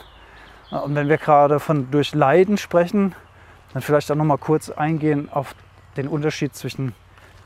Und 0.72 0.96
wenn 0.96 1.08
wir 1.08 1.20
gerade 1.20 1.60
von 1.60 1.92
durchleiden 1.92 2.58
sprechen, 2.58 3.14
dann 3.72 3.84
vielleicht 3.84 4.12
auch 4.12 4.16
noch 4.16 4.26
mal 4.26 4.40
kurz 4.40 4.72
eingehen 4.72 5.30
auf 5.32 5.54
den 5.98 6.08
Unterschied 6.08 6.56
zwischen 6.56 6.96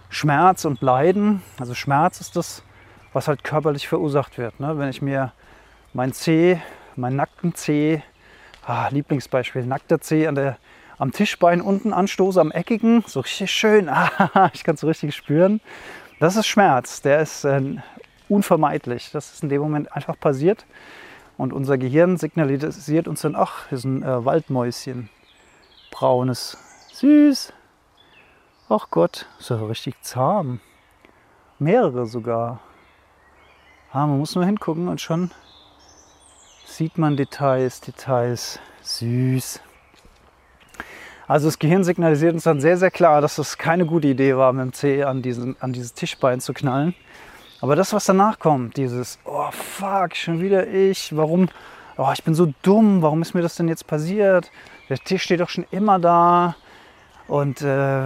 Schmerz 0.10 0.63
und 0.63 0.82
Leiden. 0.82 1.43
Also 1.60 1.75
Schmerz 1.75 2.21
ist 2.21 2.38
das, 2.38 2.63
was 3.12 3.27
halt 3.27 3.43
körperlich 3.43 3.89
verursacht 3.89 4.38
wird. 4.38 4.62
Ne? 4.62 4.77
Wenn 4.77 4.88
ich 4.88 5.01
mir 5.01 5.34
mein 5.91 6.13
Zeh, 6.13 6.62
meinen 6.95 7.17
nackten 7.17 7.53
Zeh, 7.53 8.01
ah, 8.65 8.88
Lieblingsbeispiel, 8.89 9.65
nackter 9.65 9.99
Zeh 9.99 10.25
an 10.25 10.36
der 10.36 10.58
am 10.99 11.12
Tischbein 11.12 11.60
unten 11.60 11.91
anstoße, 11.91 12.39
am 12.39 12.51
eckigen, 12.51 13.03
so 13.08 13.19
richtig 13.19 13.51
schön, 13.51 13.89
ich 14.53 14.63
kann 14.63 14.75
es 14.75 14.86
richtig 14.86 15.15
spüren. 15.17 15.60
Das 16.21 16.38
ist 16.38 16.47
Schmerz, 16.47 17.01
der 17.01 17.19
ist 17.19 17.43
äh, 17.43 17.62
unvermeidlich. 18.29 19.12
Das 19.12 19.34
ist 19.34 19.43
in 19.43 19.49
dem 19.49 19.62
Moment 19.62 19.93
einfach 19.93 20.17
passiert. 20.17 20.65
Und 21.39 21.54
unser 21.54 21.78
Gehirn 21.78 22.17
signalisiert 22.17 23.08
uns 23.08 23.21
dann, 23.21 23.34
ach, 23.34 23.69
hier 23.69 23.78
ist 23.78 23.86
ein 23.86 24.04
äh, 24.04 24.25
Waldmäuschen, 24.25 25.10
braunes, 25.89 26.58
süß. 26.91 27.54
Ach 28.67 28.88
Gott, 28.91 29.25
ist 29.39 29.49
ja 29.49 29.56
richtig 29.56 30.02
zahm. 30.02 30.60
Mehrere 31.58 32.08
sogar. 32.08 32.60
Ah, 33.93 34.06
man 34.06 34.19
muss 34.19 34.36
nur 34.36 34.43
hingucken 34.43 34.89
und 34.89 34.99
schon 34.99 35.32
sieht 36.65 36.97
man 36.97 37.15
Details, 37.15 37.80
Details. 37.80 38.60
Süß. 38.82 39.62
Also 41.25 41.47
das 41.47 41.58
Gehirn 41.58 41.86
signalisiert 41.86 42.34
uns 42.34 42.43
dann 42.43 42.60
sehr, 42.60 42.75
sehr 42.75 42.91
klar, 42.91 43.21
dass 43.21 43.38
es 43.38 43.58
keine 43.58 43.86
gute 43.86 44.10
Idee 44.10 44.36
war, 44.36 44.52
mit 44.52 44.65
dem 44.65 44.73
C 44.73 45.04
an, 45.04 45.21
diesen, 45.21 45.56
an 45.62 45.71
dieses 45.71 45.93
Tischbein 45.93 46.41
zu 46.41 46.52
knallen. 46.52 46.95
Aber 47.62 47.76
das, 47.76 47.91
was 47.91 48.06
danach 48.06 48.39
kommt, 48.39 48.78
dieses, 48.78 49.19
oh 49.26 49.52
fuck, 49.52 50.15
schon 50.15 50.39
wieder 50.41 50.67
ich, 50.67 51.15
warum, 51.15 51.50
oh, 51.98 52.10
ich 52.13 52.24
bin 52.24 52.34
so 52.34 52.54
dumm, 52.62 53.02
warum 53.02 53.22
ist 53.22 53.34
mir 53.34 53.41
das 53.41 53.56
denn 53.56 53.67
jetzt 53.67 53.86
passiert? 53.86 54.50
Der 54.88 54.98
Tisch 54.98 55.24
steht 55.24 55.41
doch 55.41 55.50
schon 55.50 55.65
immer 55.72 56.00
da 56.00 56.56
und 57.28 57.62
äh, 57.62 58.04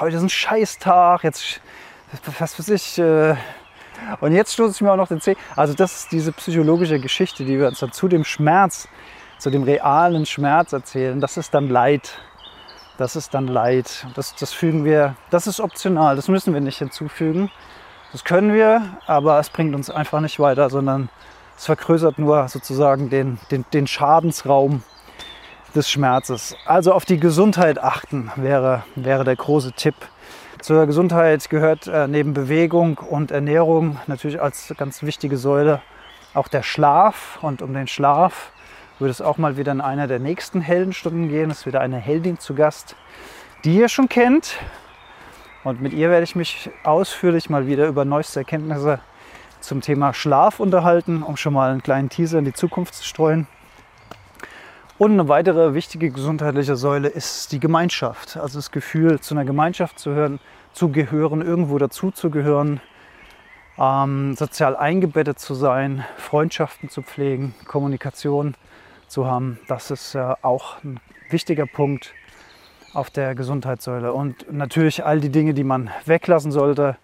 heute 0.00 0.16
ist 0.16 0.22
ein 0.22 0.28
Scheißtag, 0.28 1.24
jetzt 1.24 1.60
was 2.38 2.58
weiß 2.58 2.68
ich. 2.68 2.98
Äh, 2.98 3.36
und 4.20 4.32
jetzt 4.32 4.52
stoße 4.52 4.74
ich 4.74 4.80
mir 4.82 4.92
auch 4.92 4.96
noch 4.96 5.08
den 5.08 5.20
Zeh. 5.20 5.36
Also 5.56 5.72
das 5.72 5.96
ist 5.96 6.12
diese 6.12 6.32
psychologische 6.32 7.00
Geschichte, 7.00 7.44
die 7.44 7.58
wir 7.58 7.66
uns 7.68 7.80
dann 7.80 7.92
zu 7.92 8.06
dem 8.06 8.24
Schmerz, 8.24 8.86
zu 9.38 9.48
dem 9.50 9.62
realen 9.62 10.26
Schmerz 10.26 10.74
erzählen. 10.74 11.20
Das 11.20 11.38
ist 11.38 11.54
dann 11.54 11.68
Leid. 11.68 12.18
Das 12.98 13.16
ist 13.16 13.32
dann 13.32 13.48
Leid. 13.48 14.06
Das, 14.14 14.34
das 14.34 14.52
fügen 14.52 14.84
wir, 14.84 15.16
das 15.30 15.46
ist 15.46 15.60
optional, 15.60 16.16
das 16.16 16.28
müssen 16.28 16.52
wir 16.52 16.60
nicht 16.60 16.78
hinzufügen. 16.78 17.50
Das 18.16 18.24
können 18.24 18.54
wir, 18.54 18.80
aber 19.06 19.38
es 19.38 19.50
bringt 19.50 19.74
uns 19.74 19.90
einfach 19.90 20.20
nicht 20.20 20.40
weiter, 20.40 20.70
sondern 20.70 21.10
es 21.54 21.66
vergrößert 21.66 22.18
nur 22.18 22.48
sozusagen 22.48 23.10
den, 23.10 23.38
den, 23.50 23.66
den 23.74 23.86
Schadensraum 23.86 24.82
des 25.74 25.90
Schmerzes. 25.90 26.56
Also 26.64 26.94
auf 26.94 27.04
die 27.04 27.20
Gesundheit 27.20 27.78
achten 27.78 28.32
wäre, 28.36 28.84
wäre 28.94 29.24
der 29.24 29.36
große 29.36 29.72
Tipp. 29.72 29.96
Zur 30.62 30.86
Gesundheit 30.86 31.50
gehört 31.50 31.88
äh, 31.88 32.08
neben 32.08 32.32
Bewegung 32.32 32.96
und 32.96 33.32
Ernährung 33.32 34.00
natürlich 34.06 34.40
als 34.40 34.72
ganz 34.78 35.02
wichtige 35.02 35.36
Säule 35.36 35.82
auch 36.32 36.48
der 36.48 36.62
Schlaf. 36.62 37.38
Und 37.42 37.60
um 37.60 37.74
den 37.74 37.86
Schlaf 37.86 38.50
wird 38.98 39.10
es 39.10 39.20
auch 39.20 39.36
mal 39.36 39.58
wieder 39.58 39.72
in 39.72 39.82
einer 39.82 40.06
der 40.06 40.20
nächsten 40.20 40.62
Heldenstunden 40.62 41.28
gehen. 41.28 41.50
Es 41.50 41.58
ist 41.58 41.66
wieder 41.66 41.82
eine 41.82 41.98
Heldin 41.98 42.38
zu 42.38 42.54
Gast, 42.54 42.96
die 43.64 43.76
ihr 43.76 43.90
schon 43.90 44.08
kennt. 44.08 44.56
Und 45.66 45.82
mit 45.82 45.92
ihr 45.94 46.10
werde 46.10 46.22
ich 46.22 46.36
mich 46.36 46.70
ausführlich 46.84 47.50
mal 47.50 47.66
wieder 47.66 47.88
über 47.88 48.04
neueste 48.04 48.38
Erkenntnisse 48.38 49.00
zum 49.58 49.80
Thema 49.80 50.14
Schlaf 50.14 50.60
unterhalten, 50.60 51.24
um 51.24 51.36
schon 51.36 51.54
mal 51.54 51.72
einen 51.72 51.82
kleinen 51.82 52.08
Teaser 52.08 52.38
in 52.38 52.44
die 52.44 52.52
Zukunft 52.52 52.94
zu 52.94 53.02
streuen. 53.02 53.48
Und 54.96 55.10
eine 55.10 55.26
weitere 55.26 55.74
wichtige 55.74 56.10
gesundheitliche 56.10 56.76
Säule 56.76 57.08
ist 57.08 57.50
die 57.50 57.58
Gemeinschaft. 57.58 58.36
Also 58.36 58.58
das 58.58 58.70
Gefühl, 58.70 59.18
zu 59.18 59.34
einer 59.34 59.44
Gemeinschaft 59.44 59.98
zu, 59.98 60.12
hören, 60.12 60.38
zu 60.72 60.90
gehören, 60.90 61.42
irgendwo 61.42 61.78
dazuzugehören, 61.78 62.80
ähm, 63.76 64.36
sozial 64.36 64.76
eingebettet 64.76 65.40
zu 65.40 65.54
sein, 65.54 66.04
Freundschaften 66.16 66.90
zu 66.90 67.02
pflegen, 67.02 67.56
Kommunikation 67.66 68.54
zu 69.08 69.26
haben. 69.26 69.58
Das 69.66 69.90
ist 69.90 70.14
äh, 70.14 70.34
auch 70.42 70.80
ein 70.84 71.00
wichtiger 71.28 71.66
Punkt 71.66 72.14
auf 72.96 73.10
der 73.10 73.34
Gesundheitssäule. 73.34 74.12
Und 74.12 74.52
natürlich 74.52 75.04
all 75.04 75.20
die 75.20 75.30
Dinge, 75.30 75.54
die 75.54 75.64
man 75.64 75.90
weglassen 76.04 76.50
sollte. 76.50 76.96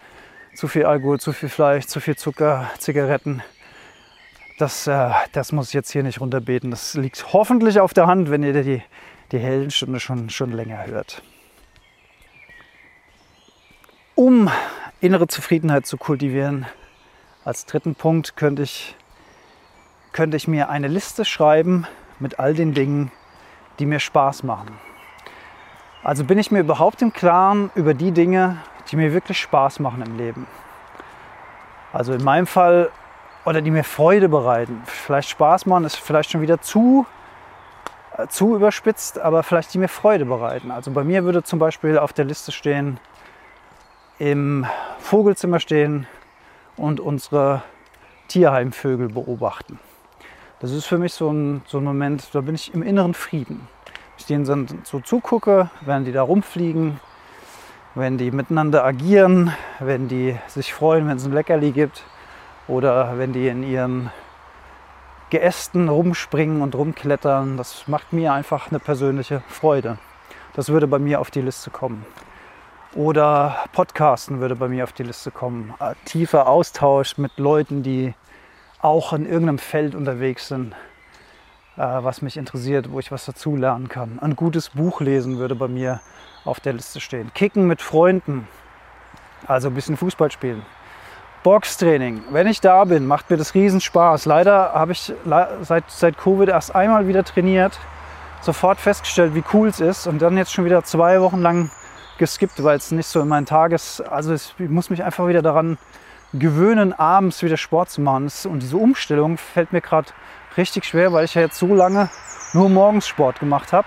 Zu 0.55 0.69
viel 0.69 0.85
Alkohol, 0.85 1.19
zu 1.19 1.33
viel 1.33 1.49
Fleisch, 1.49 1.87
zu 1.87 2.01
viel 2.01 2.17
Zucker, 2.17 2.71
Zigaretten, 2.79 3.43
das, 4.59 4.87
äh, 4.87 5.11
das 5.33 5.51
muss 5.51 5.69
ich 5.69 5.75
jetzt 5.75 5.91
hier 5.91 6.03
nicht 6.03 6.21
runterbeten. 6.21 6.71
Das 6.71 6.95
liegt 6.95 7.33
hoffentlich 7.33 7.81
auf 7.81 7.95
der 7.95 8.07
Hand, 8.07 8.31
wenn 8.31 8.43
ihr 8.43 8.53
die, 8.63 8.83
die 9.33 9.39
Heldenstunde 9.39 9.99
schon, 9.99 10.31
schon 10.31 10.53
länger 10.53 10.87
hört. 10.87 11.23
Um 14.15 14.51
innere 15.01 15.27
Zufriedenheit 15.27 15.87
zu 15.87 15.97
kultivieren, 15.97 16.67
als 17.45 17.67
dritten 17.67 17.95
Punkt 17.95 18.37
könnte 18.37 18.63
ich, 18.63 18.95
könnte 20.13 20.37
ich 20.37 20.47
mir 20.47 20.69
eine 20.69 20.87
Liste 20.87 21.25
schreiben 21.25 21.87
mit 22.21 22.39
all 22.39 22.55
den 22.55 22.73
Dingen, 22.73 23.11
die 23.79 23.87
mir 23.87 23.99
Spaß 23.99 24.45
machen. 24.45 24.79
Also 26.05 26.25
bin 26.25 26.39
ich 26.39 26.51
mir 26.51 26.61
überhaupt 26.61 27.01
im 27.01 27.13
Klaren 27.13 27.71
über 27.77 27.95
die 27.95 28.11
Dinge, 28.11 28.59
die 28.91 28.97
mir 28.97 29.13
wirklich 29.13 29.39
Spaß 29.41 29.79
machen 29.79 30.03
im 30.03 30.17
Leben. 30.17 30.47
Also 31.93 32.13
in 32.13 32.25
meinem 32.25 32.49
Fall 32.49 32.91
oder 33.45 33.61
die 33.61 33.71
mir 33.71 33.85
Freude 33.85 34.29
bereiten. 34.29 34.83
Vielleicht 34.85 35.29
Spaß 35.29 35.67
machen 35.67 35.85
ist 35.85 35.97
vielleicht 35.97 36.33
schon 36.33 36.41
wieder 36.41 36.61
zu, 36.61 37.07
äh, 38.17 38.27
zu 38.27 38.57
überspitzt, 38.57 39.21
aber 39.21 39.45
vielleicht 39.45 39.75
die 39.75 39.79
mir 39.79 39.89
Freude 39.89 40.25
bereiten. 40.25 40.73
Also 40.73 40.91
bei 40.91 41.05
mir 41.05 41.23
würde 41.25 41.45
zum 41.45 41.61
Beispiel 41.61 41.99
auf 41.99 42.13
der 42.13 42.25
Liste 42.25 42.51
stehen, 42.51 42.99
im 44.19 44.67
Vogelzimmer 44.99 45.61
stehen 45.61 46.07
und 46.77 46.99
unsere 46.99 47.63
Tierheimvögel 48.27 49.09
beobachten. 49.09 49.79
Das 50.59 50.73
ist 50.73 50.87
für 50.87 50.99
mich 50.99 51.13
so 51.13 51.31
ein, 51.31 51.63
so 51.67 51.79
ein 51.79 51.85
Moment, 51.85 52.29
da 52.33 52.41
bin 52.41 52.55
ich 52.55 52.73
im 52.75 52.83
inneren 52.83 53.15
Frieden. 53.15 53.69
Ich 54.19 54.27
denen 54.27 54.85
so 54.85 55.01
zugucke, 55.01 55.71
wenn 55.81 56.05
die 56.05 56.13
da 56.13 56.23
rumfliegen, 56.23 57.01
wenn 57.95 58.19
die 58.19 58.31
miteinander 58.31 58.85
agieren, 58.85 59.53
wenn 59.81 60.09
die 60.09 60.39
sich 60.47 60.73
freuen, 60.73 61.09
wenn 61.09 61.17
es 61.17 61.25
ein 61.25 61.33
Leckerli 61.33 61.73
gibt 61.73 62.05
oder 62.69 63.19
wenn 63.19 63.33
die 63.33 63.49
in 63.49 63.63
ihren 63.63 64.11
Geästen 65.31 65.89
rumspringen 65.89 66.63
und 66.63 66.75
rumklettern. 66.75 67.57
Das 67.57 67.89
macht 67.89 68.13
mir 68.13 68.33
einfach 68.33 68.71
eine 68.71 68.79
persönliche 68.79 69.43
Freude. 69.49 69.99
Das 70.55 70.69
würde 70.69 70.87
bei 70.87 70.99
mir 70.99 71.21
auf 71.21 71.31
die 71.31 71.41
Liste 71.41 71.71
kommen. 71.71 72.05
Oder 72.95 73.65
Podcasten 73.73 74.41
würde 74.41 74.55
bei 74.55 74.69
mir 74.69 74.85
auf 74.85 74.93
die 74.93 75.03
Liste 75.03 75.31
kommen. 75.31 75.73
Tiefer 76.05 76.47
Austausch 76.47 77.17
mit 77.17 77.39
Leuten, 77.39 77.83
die 77.83 78.13
auch 78.83 79.15
in 79.15 79.25
irgendeinem 79.25 79.59
Feld 79.59 79.95
unterwegs 79.95 80.49
sind, 80.49 80.75
was 81.77 82.23
mich 82.23 82.37
interessiert, 82.37 82.93
wo 82.93 82.99
ich 82.99 83.11
was 83.11 83.25
dazulernen 83.25 83.89
kann. 83.89 84.19
Ein 84.21 84.37
gutes 84.37 84.71
Buch 84.71 85.01
lesen 85.01 85.39
würde 85.39 85.55
bei 85.55 85.69
mir 85.69 86.01
auf 86.45 86.61
der 86.61 86.75
Liste 86.75 87.01
stehen. 87.01 87.33
Kicken 87.35 87.67
mit 87.67 87.81
Freunden, 87.81 88.47
also 89.47 89.69
ein 89.69 89.75
bisschen 89.75 89.97
Fußball 89.97 90.31
spielen. 90.31 90.63
Boxtraining. 91.43 92.23
Wenn 92.31 92.47
ich 92.47 92.61
da 92.61 92.85
bin, 92.85 93.07
macht 93.07 93.31
mir 93.31 93.37
das 93.37 93.55
riesen 93.55 93.81
Spaß. 93.81 94.27
Leider 94.27 94.75
habe 94.75 94.93
ich 94.93 95.13
seit, 95.63 95.91
seit 95.91 96.19
Covid 96.19 96.49
erst 96.49 96.75
einmal 96.75 97.09
wieder 97.09 97.25
trainiert, 97.25 97.79
sofort 98.43 98.79
festgestellt, 98.79 99.35
wie 99.35 99.43
cool 99.53 99.69
es 99.69 99.81
ist 99.81 100.07
und 100.07 100.23
dann 100.23 100.37
jetzt 100.37 100.53
schon 100.53 100.65
wieder 100.65 100.85
zwei 100.85 101.21
Wochen 101.21 101.41
lang 101.41 101.71
geskippt, 102.19 102.63
weil 102.63 102.77
es 102.77 102.93
nicht 102.93 103.09
so 103.09 103.21
in 103.21 103.29
meinen 103.29 103.47
Tages... 103.47 104.01
Also 104.01 104.35
ich 104.35 104.55
muss 104.59 104.91
mich 104.91 105.03
einfach 105.03 105.27
wieder 105.27 105.43
daran 105.43 105.79
gewöhnen, 106.33 106.93
abends 106.93 107.43
wieder 107.43 107.57
Sport 107.57 107.91
zu 107.91 108.01
machen. 108.01 108.31
Und 108.45 108.61
diese 108.63 108.77
Umstellung 108.77 109.37
fällt 109.37 109.73
mir 109.73 109.81
gerade 109.81 110.11
richtig 110.57 110.85
schwer, 110.85 111.13
weil 111.13 111.25
ich 111.25 111.35
ja 111.35 111.43
jetzt 111.43 111.59
so 111.59 111.75
lange 111.75 112.11
nur 112.53 112.69
morgens 112.69 113.07
Sport 113.07 113.41
gemacht 113.41 113.73
habe 113.73 113.87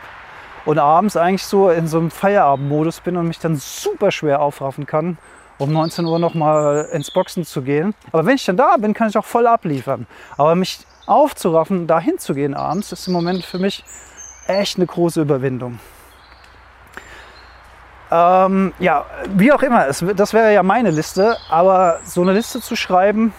und 0.66 0.80
abends 0.80 1.18
eigentlich 1.18 1.46
so 1.46 1.70
in 1.70 1.88
so 1.88 2.00
einem 2.00 2.12
Feierabendmodus 2.12 3.02
bin 3.02 3.18
und 3.18 3.28
mich 3.28 3.40
dann 3.40 3.56
super 3.56 4.12
schwer 4.12 4.42
aufraffen 4.42 4.86
kann 4.86 5.18
um 5.58 5.72
19 5.72 6.06
Uhr 6.06 6.20
noch 6.20 6.34
mal 6.34 6.90
ins 6.92 7.12
Boxen 7.12 7.46
zu 7.46 7.62
gehen. 7.62 7.94
Aber 8.12 8.26
wenn 8.26 8.36
ich 8.36 8.46
dann 8.46 8.58
da 8.58 8.78
bin, 8.78 8.94
kann 8.94 9.10
ich 9.10 9.18
auch 9.18 9.26
voll 9.26 9.48
abliefern. 9.48 10.08
Aber 10.38 10.56
mich 10.56 10.80
aufzuraffen, 11.06 11.88
da 11.88 12.00
hinzugehen 12.00 12.54
abends, 12.54 12.92
ist 12.92 13.08
im 13.08 13.14
Moment 13.14 13.46
für 13.46 13.60
mich 13.60 13.84
echt 14.48 14.78
eine 14.78 14.86
große 14.86 15.22
Überwindung. 15.22 15.80
Ähm, 18.12 18.74
ja, 18.80 19.06
wie 19.30 19.52
auch 19.52 19.64
immer, 19.64 19.88
es, 19.88 20.04
das 20.16 20.34
wäre 20.34 20.54
ja 20.54 20.62
meine 20.62 20.92
Liste, 20.92 21.38
aber 21.50 22.00
so 22.04 22.22
eine 22.22 22.34
Liste 22.34 22.62
zu 22.62 22.76
schreiben 22.76 23.34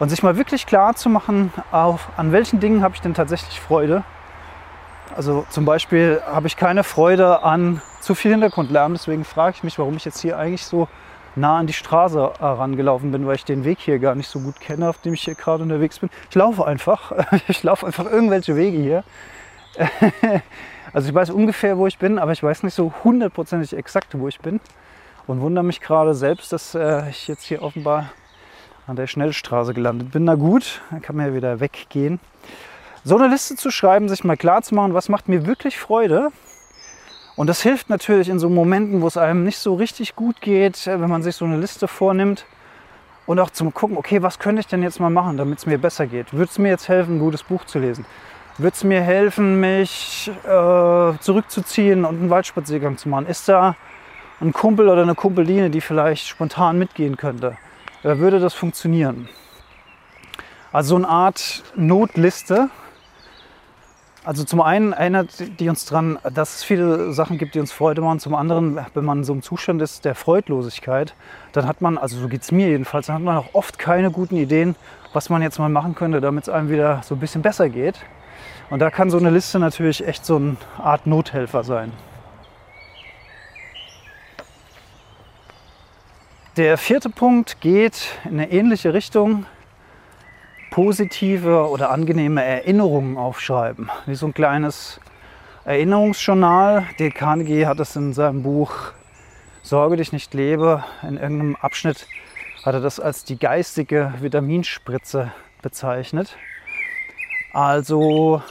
und 0.00 0.08
sich 0.08 0.22
mal 0.24 0.36
wirklich 0.36 0.66
klar 0.66 0.96
zu 0.96 1.08
machen, 1.08 1.52
auf, 1.70 2.08
an 2.16 2.32
welchen 2.32 2.58
Dingen 2.58 2.82
habe 2.82 2.96
ich 2.96 3.00
denn 3.00 3.14
tatsächlich 3.14 3.60
Freude. 3.60 4.02
Also 5.14 5.46
zum 5.50 5.64
Beispiel 5.64 6.20
habe 6.26 6.46
ich 6.46 6.56
keine 6.56 6.82
Freude 6.82 7.42
an 7.42 7.82
zu 8.00 8.14
viel 8.14 8.32
Hintergrundlärm, 8.32 8.94
deswegen 8.94 9.24
frage 9.24 9.56
ich 9.56 9.62
mich, 9.62 9.78
warum 9.78 9.96
ich 9.96 10.04
jetzt 10.04 10.20
hier 10.20 10.38
eigentlich 10.38 10.64
so 10.64 10.88
nah 11.36 11.58
an 11.58 11.66
die 11.66 11.72
Straße 11.74 12.32
herangelaufen 12.38 13.12
bin, 13.12 13.26
weil 13.26 13.36
ich 13.36 13.44
den 13.44 13.64
Weg 13.64 13.78
hier 13.78 13.98
gar 13.98 14.14
nicht 14.14 14.28
so 14.28 14.40
gut 14.40 14.58
kenne, 14.58 14.88
auf 14.88 14.98
dem 14.98 15.14
ich 15.14 15.22
hier 15.22 15.34
gerade 15.34 15.62
unterwegs 15.62 15.98
bin. 15.98 16.10
Ich 16.28 16.34
laufe 16.34 16.66
einfach. 16.66 17.12
Ich 17.48 17.62
laufe 17.62 17.86
einfach 17.86 18.06
irgendwelche 18.06 18.56
Wege 18.56 18.78
hier. 18.78 19.04
Also 20.92 21.08
ich 21.08 21.14
weiß 21.14 21.30
ungefähr, 21.30 21.78
wo 21.78 21.86
ich 21.86 21.98
bin, 21.98 22.18
aber 22.18 22.32
ich 22.32 22.42
weiß 22.42 22.64
nicht 22.64 22.74
so 22.74 22.92
hundertprozentig 23.04 23.76
exakt, 23.76 24.18
wo 24.18 24.26
ich 24.26 24.40
bin. 24.40 24.58
Und 25.28 25.40
wundere 25.40 25.62
mich 25.62 25.80
gerade 25.80 26.14
selbst, 26.14 26.52
dass 26.52 26.74
äh, 26.74 27.08
ich 27.10 27.28
jetzt 27.28 27.44
hier 27.44 27.62
offenbar 27.62 28.10
an 28.90 28.96
der 28.96 29.06
Schnellstraße 29.06 29.72
gelandet 29.72 30.10
bin. 30.12 30.24
Na 30.24 30.34
gut, 30.34 30.82
dann 30.90 31.00
kann 31.00 31.16
man 31.16 31.26
ja 31.26 31.34
wieder 31.34 31.60
weggehen. 31.60 32.20
So 33.04 33.16
eine 33.16 33.28
Liste 33.28 33.56
zu 33.56 33.70
schreiben, 33.70 34.08
sich 34.08 34.24
mal 34.24 34.36
klar 34.36 34.60
zu 34.62 34.74
machen, 34.74 34.92
was 34.92 35.08
macht 35.08 35.28
mir 35.28 35.46
wirklich 35.46 35.78
Freude, 35.78 36.30
und 37.40 37.46
das 37.46 37.62
hilft 37.62 37.88
natürlich 37.88 38.28
in 38.28 38.38
so 38.38 38.50
Momenten, 38.50 39.00
wo 39.00 39.06
es 39.06 39.16
einem 39.16 39.44
nicht 39.44 39.56
so 39.56 39.74
richtig 39.74 40.14
gut 40.14 40.42
geht, 40.42 40.86
wenn 40.86 41.08
man 41.08 41.22
sich 41.22 41.36
so 41.36 41.46
eine 41.46 41.56
Liste 41.56 41.88
vornimmt 41.88 42.44
und 43.24 43.38
auch 43.38 43.48
zum 43.48 43.72
Gucken, 43.72 43.96
okay, 43.96 44.20
was 44.20 44.38
könnte 44.38 44.60
ich 44.60 44.66
denn 44.66 44.82
jetzt 44.82 45.00
mal 45.00 45.08
machen, 45.08 45.38
damit 45.38 45.58
es 45.58 45.64
mir 45.64 45.78
besser 45.78 46.06
geht? 46.06 46.34
Würde 46.34 46.50
es 46.50 46.58
mir 46.58 46.68
jetzt 46.68 46.90
helfen, 46.90 47.16
ein 47.16 47.18
gutes 47.18 47.42
Buch 47.42 47.64
zu 47.64 47.78
lesen? 47.78 48.04
Würde 48.58 48.74
es 48.74 48.84
mir 48.84 49.00
helfen, 49.00 49.58
mich 49.58 50.30
äh, 50.44 51.12
zurückzuziehen 51.20 52.04
und 52.04 52.20
einen 52.20 52.28
Waldspaziergang 52.28 52.98
zu 52.98 53.08
machen? 53.08 53.26
Ist 53.26 53.48
da 53.48 53.74
ein 54.42 54.52
Kumpel 54.52 54.90
oder 54.90 55.00
eine 55.00 55.14
Kumpeline, 55.14 55.70
die 55.70 55.80
vielleicht 55.80 56.26
spontan 56.26 56.78
mitgehen 56.78 57.16
könnte? 57.16 57.56
Würde 58.02 58.40
das 58.40 58.54
funktionieren? 58.54 59.28
Also 60.72 60.90
so 60.90 60.96
eine 60.96 61.08
Art 61.08 61.62
Notliste, 61.76 62.70
also 64.24 64.44
zum 64.44 64.60
einen 64.60 64.92
erinnert 64.92 65.60
die 65.60 65.68
uns 65.68 65.86
daran, 65.86 66.18
dass 66.34 66.56
es 66.56 66.62
viele 66.62 67.12
Sachen 67.12 67.36
gibt, 67.36 67.54
die 67.54 67.60
uns 67.60 67.72
Freude 67.72 68.00
machen. 68.02 68.20
Zum 68.20 68.34
anderen, 68.34 68.78
wenn 68.94 69.04
man 69.04 69.18
in 69.18 69.24
so 69.24 69.32
einem 69.32 69.42
Zustand 69.42 69.82
ist 69.82 70.04
der 70.04 70.14
Freudlosigkeit, 70.14 71.14
dann 71.52 71.66
hat 71.66 71.80
man, 71.80 71.98
also 71.98 72.18
so 72.18 72.28
geht 72.28 72.42
es 72.42 72.52
mir 72.52 72.68
jedenfalls, 72.68 73.06
dann 73.06 73.16
hat 73.16 73.22
man 73.22 73.36
auch 73.36 73.54
oft 73.54 73.78
keine 73.78 74.10
guten 74.10 74.36
Ideen, 74.36 74.76
was 75.12 75.28
man 75.28 75.42
jetzt 75.42 75.58
mal 75.58 75.68
machen 75.68 75.94
könnte, 75.94 76.20
damit 76.20 76.44
es 76.44 76.48
einem 76.48 76.70
wieder 76.70 77.00
so 77.02 77.14
ein 77.14 77.20
bisschen 77.20 77.42
besser 77.42 77.68
geht. 77.68 77.98
Und 78.68 78.78
da 78.80 78.90
kann 78.90 79.10
so 79.10 79.18
eine 79.18 79.30
Liste 79.30 79.58
natürlich 79.58 80.06
echt 80.06 80.24
so 80.24 80.36
eine 80.36 80.56
Art 80.78 81.06
Nothelfer 81.06 81.64
sein. 81.64 81.92
Der 86.60 86.76
vierte 86.76 87.08
Punkt 87.08 87.62
geht 87.62 88.18
in 88.26 88.32
eine 88.32 88.50
ähnliche 88.50 88.92
Richtung. 88.92 89.46
Positive 90.70 91.66
oder 91.70 91.90
angenehme 91.90 92.44
Erinnerungen 92.44 93.16
aufschreiben. 93.16 93.90
Wie 94.04 94.14
so 94.14 94.26
ein 94.26 94.34
kleines 94.34 95.00
Erinnerungsjournal. 95.64 96.84
Dale 96.98 97.12
Carnegie 97.12 97.64
hat 97.64 97.80
es 97.80 97.96
in 97.96 98.12
seinem 98.12 98.42
Buch 98.42 98.74
Sorge 99.62 99.96
dich 99.96 100.12
nicht 100.12 100.34
lebe. 100.34 100.84
In 101.00 101.16
irgendeinem 101.16 101.56
Abschnitt 101.56 102.06
hat 102.62 102.74
er 102.74 102.82
das 102.82 103.00
als 103.00 103.24
die 103.24 103.38
geistige 103.38 104.12
Vitaminspritze 104.20 105.32
bezeichnet. 105.62 106.36
Also 107.54 108.42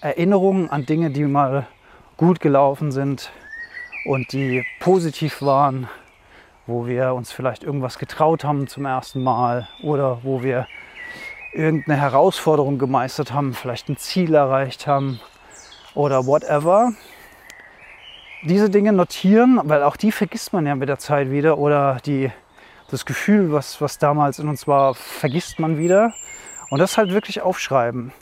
Erinnerungen 0.00 0.70
an 0.70 0.86
Dinge, 0.86 1.10
die 1.10 1.22
mal 1.22 1.68
gut 2.16 2.40
gelaufen 2.40 2.90
sind 2.90 3.30
und 4.06 4.32
die 4.32 4.66
positiv 4.80 5.40
waren, 5.40 5.88
wo 6.66 6.86
wir 6.86 7.14
uns 7.14 7.32
vielleicht 7.32 7.62
irgendwas 7.62 7.98
getraut 7.98 8.44
haben 8.44 8.66
zum 8.66 8.86
ersten 8.86 9.22
Mal 9.22 9.68
oder 9.82 10.20
wo 10.22 10.42
wir 10.42 10.66
irgendeine 11.52 12.00
Herausforderung 12.00 12.78
gemeistert 12.78 13.32
haben, 13.32 13.54
vielleicht 13.54 13.88
ein 13.88 13.96
Ziel 13.96 14.34
erreicht 14.34 14.86
haben 14.86 15.20
oder 15.94 16.26
whatever. 16.26 16.92
Diese 18.42 18.68
Dinge 18.68 18.92
notieren, 18.92 19.60
weil 19.64 19.82
auch 19.82 19.96
die 19.96 20.12
vergisst 20.12 20.52
man 20.52 20.66
ja 20.66 20.74
mit 20.74 20.88
der 20.88 20.98
Zeit 20.98 21.30
wieder 21.30 21.58
oder 21.58 21.98
die, 22.04 22.30
das 22.90 23.06
Gefühl, 23.06 23.52
was, 23.52 23.80
was 23.80 23.98
damals 23.98 24.38
in 24.38 24.48
uns 24.48 24.66
war, 24.66 24.94
vergisst 24.94 25.58
man 25.58 25.78
wieder. 25.78 26.12
Und 26.70 26.78
das 26.78 26.98
halt 26.98 27.12
wirklich 27.12 27.40
aufschreiben. 27.40 28.12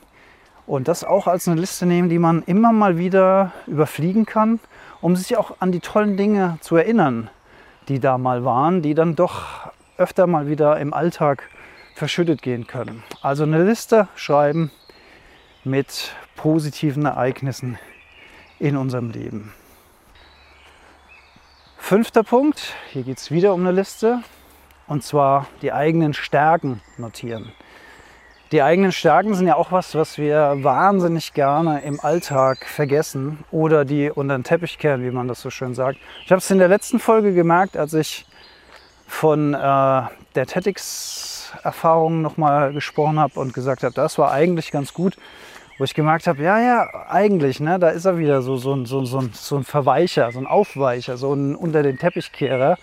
Und 0.66 0.86
das 0.86 1.05
auch 1.05 1.26
als 1.26 1.49
eine 1.49 1.61
Liste 1.61 1.86
nehmen, 1.86 2.09
die 2.09 2.18
man 2.18 2.43
immer 2.45 2.72
mal 2.72 2.99
wieder 2.99 3.53
überfliegen 3.66 4.26
kann, 4.26 4.61
um 5.01 5.16
sich 5.16 5.36
auch 5.36 5.57
an 5.59 5.72
die 5.72 5.80
tollen 5.80 6.16
Dinge 6.16 6.59
zu 6.61 6.76
erinnern, 6.76 7.30
die 7.88 8.00
da 8.00 8.18
mal 8.18 8.44
waren, 8.44 8.82
die 8.82 8.94
dann 8.94 9.14
doch 9.16 9.44
öfter 9.96 10.26
mal 10.26 10.46
wieder 10.46 10.78
im 10.78 10.94
Alltag 10.94 11.48
verschüttet 11.94 12.42
gehen 12.42 12.66
können. 12.66 13.02
Also 13.20 13.44
eine 13.44 13.64
Liste 13.64 14.08
schreiben 14.14 14.70
mit 15.64 16.14
positiven 16.36 17.04
Ereignissen 17.04 17.78
in 18.58 18.76
unserem 18.76 19.10
Leben. 19.10 19.52
Fünfter 21.78 22.22
Punkt, 22.22 22.74
hier 22.90 23.02
geht 23.02 23.18
es 23.18 23.30
wieder 23.30 23.54
um 23.54 23.60
eine 23.60 23.72
Liste, 23.72 24.22
und 24.86 25.02
zwar 25.04 25.46
die 25.62 25.72
eigenen 25.72 26.14
Stärken 26.14 26.80
notieren. 26.96 27.52
Die 28.53 28.61
eigenen 28.61 28.92
Stärken 28.92 29.34
sind 29.34 29.46
ja 29.46 29.57
auch 29.57 29.72
was, 29.72 29.94
was 29.94 30.18
wir 30.18 30.59
wahnsinnig 30.59 31.32
gerne 31.32 31.80
im 31.80 31.98
Alltag 32.00 32.66
vergessen 32.66 33.38
oder 33.50 33.86
die 33.86 34.11
unter 34.11 34.36
den 34.36 34.44
Teppich 34.44 34.76
kehren, 34.78 35.03
wie 35.03 35.11
man 35.11 35.26
das 35.26 35.40
so 35.40 35.48
schön 35.48 35.74
sagt. 35.74 35.96
Ich 36.26 36.30
habe 36.30 36.38
es 36.38 36.50
in 36.50 36.59
der 36.59 36.68
letzten 36.68 36.98
Folge 36.98 37.32
gemerkt, 37.32 37.78
als 37.78 37.94
ich 37.94 38.26
von 39.07 39.55
äh, 39.55 39.57
der 39.57 40.46
TEDx-Erfahrung 40.46 42.20
nochmal 42.20 42.74
gesprochen 42.74 43.18
habe 43.18 43.40
und 43.40 43.55
gesagt 43.55 43.84
habe, 43.84 43.94
das 43.94 44.18
war 44.18 44.32
eigentlich 44.32 44.70
ganz 44.70 44.92
gut, 44.92 45.16
wo 45.78 45.84
ich 45.84 45.94
gemerkt 45.94 46.26
habe, 46.26 46.42
ja, 46.42 46.61
ja, 46.61 46.88
eigentlich, 47.09 47.59
ne, 47.59 47.78
da 47.78 47.88
ist 47.88 48.05
er 48.05 48.18
wieder 48.18 48.42
so, 48.42 48.59
so, 48.59 48.84
so, 48.84 49.03
so, 49.07 49.22
so 49.32 49.57
ein 49.57 49.64
Verweicher, 49.64 50.30
so 50.30 50.38
ein 50.38 50.46
Aufweicher, 50.46 51.16
so 51.16 51.32
ein 51.32 51.57
unter 51.57 51.82
den 51.82 51.96
Teppichkehrer. 51.96 52.76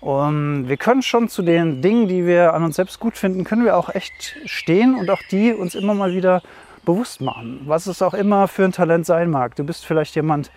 Und 0.00 0.68
wir 0.68 0.76
können 0.76 1.02
schon 1.02 1.28
zu 1.28 1.42
den 1.42 1.80
Dingen, 1.82 2.06
die 2.06 2.26
wir 2.26 2.54
an 2.54 2.62
uns 2.62 2.76
selbst 2.76 3.00
gut 3.00 3.16
finden, 3.16 3.44
können 3.44 3.64
wir 3.64 3.76
auch 3.76 3.88
echt 3.94 4.36
stehen 4.44 4.94
und 4.94 5.10
auch 5.10 5.22
die 5.30 5.52
uns 5.52 5.74
immer 5.74 5.94
mal 5.94 6.12
wieder 6.12 6.42
bewusst 6.84 7.20
machen, 7.20 7.62
was 7.64 7.86
es 7.86 8.02
auch 8.02 8.14
immer 8.14 8.46
für 8.48 8.64
ein 8.64 8.72
Talent 8.72 9.06
sein 9.06 9.30
mag. 9.30 9.56
Du 9.56 9.64
bist 9.64 9.84
vielleicht 9.84 10.14
jemand, 10.14 10.50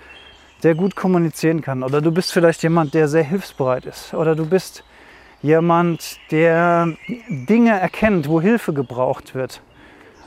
der 0.64 0.76
gut 0.76 0.96
kommunizieren 0.96 1.62
kann. 1.62 1.84
Oder 1.84 2.02
du 2.02 2.12
bist 2.12 2.32
vielleicht 2.32 2.64
jemand, 2.64 2.94
der 2.94 3.08
sehr 3.08 3.24
hilfsbereit 3.24 3.86
ist. 3.86 4.14
Oder 4.14 4.36
du 4.36 4.46
bist 4.46 4.84
jemand, 5.42 6.18
der 6.32 6.94
Dinge 7.30 7.80
erkennt, 7.80 8.28
wo 8.28 8.42
Hilfe 8.42 8.74
gebraucht 8.74 9.36
wird, 9.36 9.62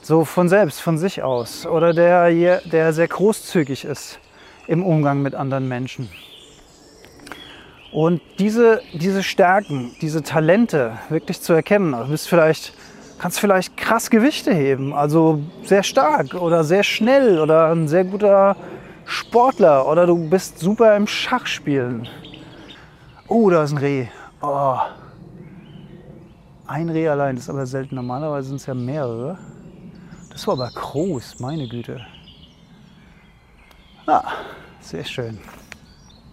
so 0.00 0.24
von 0.24 0.48
selbst, 0.48 0.80
von 0.80 0.98
sich 0.98 1.22
aus. 1.22 1.66
Oder 1.66 1.92
der, 1.92 2.60
der 2.62 2.92
sehr 2.92 3.08
großzügig 3.08 3.84
ist 3.84 4.18
im 4.66 4.82
Umgang 4.82 5.22
mit 5.22 5.34
anderen 5.34 5.68
Menschen. 5.68 6.08
Und 7.92 8.22
diese, 8.38 8.80
diese 8.94 9.22
Stärken, 9.22 9.94
diese 10.00 10.22
Talente 10.22 10.98
wirklich 11.10 11.42
zu 11.42 11.52
erkennen, 11.52 11.92
also 11.92 12.06
du 12.06 12.12
bist 12.12 12.26
vielleicht, 12.26 12.72
kannst 13.18 13.38
vielleicht 13.38 13.76
krass 13.76 14.08
Gewichte 14.08 14.52
heben, 14.54 14.94
also 14.94 15.40
sehr 15.62 15.82
stark 15.82 16.32
oder 16.32 16.64
sehr 16.64 16.84
schnell 16.84 17.38
oder 17.38 17.70
ein 17.70 17.88
sehr 17.88 18.04
guter 18.04 18.56
Sportler 19.04 19.86
oder 19.86 20.06
du 20.06 20.30
bist 20.30 20.58
super 20.58 20.96
im 20.96 21.06
Schachspielen. 21.06 22.08
Oh, 23.28 23.50
da 23.50 23.62
ist 23.62 23.72
ein 23.72 23.78
Reh. 23.78 24.06
Oh. 24.40 24.78
Ein 26.66 26.88
Reh 26.88 27.08
allein, 27.08 27.36
das 27.36 27.44
ist 27.44 27.50
aber 27.50 27.66
selten. 27.66 27.96
Normalerweise 27.96 28.48
sind 28.48 28.56
es 28.56 28.66
ja 28.66 28.74
mehrere. 28.74 29.36
Das 30.30 30.46
war 30.46 30.54
aber 30.54 30.70
groß, 30.70 31.40
meine 31.40 31.68
Güte. 31.68 32.00
Ah, 34.06 34.32
sehr 34.80 35.04
schön. 35.04 35.38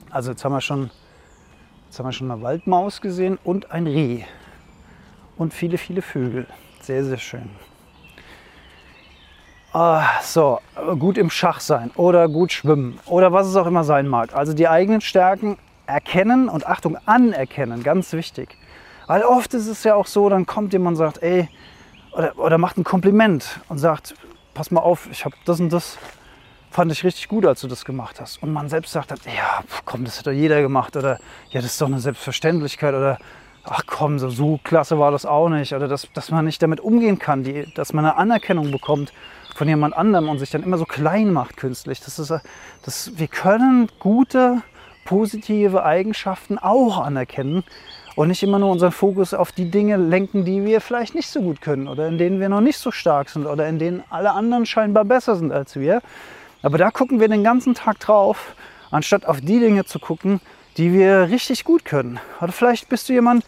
Also 0.10 0.32
jetzt 0.32 0.46
haben 0.46 0.54
wir 0.54 0.62
schon 0.62 0.90
Jetzt 1.90 1.98
haben 1.98 2.06
wir 2.06 2.12
schon 2.12 2.30
eine 2.30 2.44
Waldmaus 2.44 3.02
gesehen 3.02 3.40
und 3.44 3.72
ein 3.72 3.88
Reh. 3.88 4.22
Und 5.38 5.56
viele, 5.56 5.80
viele 5.80 6.04
Vögel. 6.04 6.46
Sehr, 6.82 7.04
sehr 7.04 7.18
schön. 7.18 7.50
Ah, 9.74 10.22
so, 10.22 10.60
gut 11.00 11.18
im 11.18 11.32
Schach 11.32 11.60
sein 11.60 11.90
oder 11.96 12.30
gut 12.30 12.52
schwimmen 12.52 13.00
oder 13.08 13.34
was 13.34 13.48
es 13.48 13.56
auch 13.56 13.66
immer 13.66 13.84
sein 13.84 14.08
mag. 14.08 14.36
Also 14.36 14.54
die 14.54 14.68
eigenen 14.68 15.02
Stärken 15.02 15.58
erkennen 15.88 16.48
und 16.48 16.68
Achtung, 16.68 16.96
anerkennen, 17.08 17.82
ganz 17.82 18.14
wichtig. 18.14 18.56
Weil 19.08 19.24
oft 19.24 19.56
ist 19.56 19.66
es 19.66 19.84
ja 19.84 19.96
auch 19.96 20.06
so, 20.06 20.30
dann 20.30 20.46
kommt 20.46 20.74
jemand 20.74 20.94
und 20.94 20.98
sagt, 20.98 21.24
ey, 21.24 21.50
oder, 22.12 22.38
oder 22.38 22.58
macht 22.60 22.78
ein 22.78 22.84
Kompliment 22.84 23.62
und 23.68 23.80
sagt, 23.80 24.14
pass 24.54 24.70
mal 24.70 24.82
auf, 24.82 25.10
ich 25.10 25.26
habe 25.26 25.36
das 25.46 25.60
und 25.60 25.74
das 25.74 25.98
fand 26.72 26.92
ich 26.92 27.04
richtig 27.04 27.28
gut, 27.28 27.46
als 27.46 27.62
du 27.62 27.68
das 27.68 27.86
gemacht 27.86 28.20
hast. 28.22 28.42
Und 28.44 28.54
man 28.54 28.70
selbst 28.70 28.92
sagt, 28.92 29.12
ja, 29.26 29.64
komm, 29.86 30.06
das 30.06 30.20
hat 30.20 30.28
doch 30.28 30.32
jeder 30.32 30.62
gemacht. 30.62 30.96
Oder 30.96 31.20
ja, 31.50 31.62
das 31.62 31.72
ist 31.72 31.82
doch 31.82 31.88
eine 31.88 32.00
Selbstverständlichkeit. 32.00 32.94
Oder 32.94 33.18
ach 33.64 33.84
komm, 33.86 34.20
so, 34.20 34.30
so 34.30 34.60
klasse 34.64 35.00
war 35.00 35.12
das 35.12 35.26
auch 35.26 35.50
nicht. 35.50 35.74
Oder 35.74 35.88
dass, 35.88 36.08
dass 36.14 36.32
man 36.32 36.46
nicht 36.46 36.62
damit 36.62 36.80
umgehen 36.80 37.20
kann, 37.20 37.44
die, 37.44 37.72
dass 37.74 37.94
man 37.94 38.06
eine 38.06 38.18
Anerkennung 38.18 38.72
bekommt 38.72 39.14
von 39.56 39.68
jemand 39.68 39.96
anderem 39.96 40.30
und 40.30 40.40
sich 40.40 40.52
dann 40.52 40.64
immer 40.64 40.78
so 40.78 40.86
klein 40.86 41.34
macht 41.34 41.58
künstlich. 41.58 42.00
Das 42.00 42.20
ist, 42.20 42.34
das, 42.84 43.12
wir 43.18 43.28
können 43.28 43.90
gute, 44.00 44.62
positive 45.06 45.84
Eigenschaften 45.84 46.58
auch 46.58 47.00
anerkennen 47.00 47.64
und 48.16 48.28
nicht 48.28 48.44
immer 48.44 48.60
nur 48.60 48.70
unseren 48.70 48.92
Fokus 48.92 49.34
auf 49.34 49.52
die 49.52 49.72
Dinge 49.72 49.98
lenken, 49.98 50.46
die 50.46 50.66
wir 50.66 50.82
vielleicht 50.82 51.16
nicht 51.16 51.30
so 51.30 51.42
gut 51.42 51.62
können 51.62 51.88
oder 51.88 52.08
in 52.08 52.18
denen 52.18 52.40
wir 52.40 52.50
noch 52.50 52.62
nicht 52.62 52.78
so 52.78 52.92
stark 52.92 53.30
sind 53.30 53.46
oder 53.46 53.68
in 53.68 53.80
denen 53.80 54.04
alle 54.10 54.32
anderen 54.32 54.66
scheinbar 54.66 55.06
besser 55.06 55.36
sind 55.36 55.52
als 55.52 55.76
wir, 55.78 56.02
aber 56.62 56.78
da 56.78 56.92
gucken 56.92 57.20
wir 57.20 57.28
den 57.28 57.44
ganzen 57.44 57.74
Tag 57.74 58.00
drauf, 58.00 58.56
anstatt 58.92 59.26
auf 59.26 59.42
die 59.42 59.60
Dinge 59.60 59.86
zu 59.86 60.00
gucken, 60.00 60.42
die 60.78 60.94
wir 60.94 61.30
richtig 61.30 61.64
gut 61.64 61.86
können. 61.86 62.20
Oder 62.42 62.52
vielleicht 62.52 62.90
bist 62.90 63.10
du 63.10 63.14
jemand, 63.14 63.46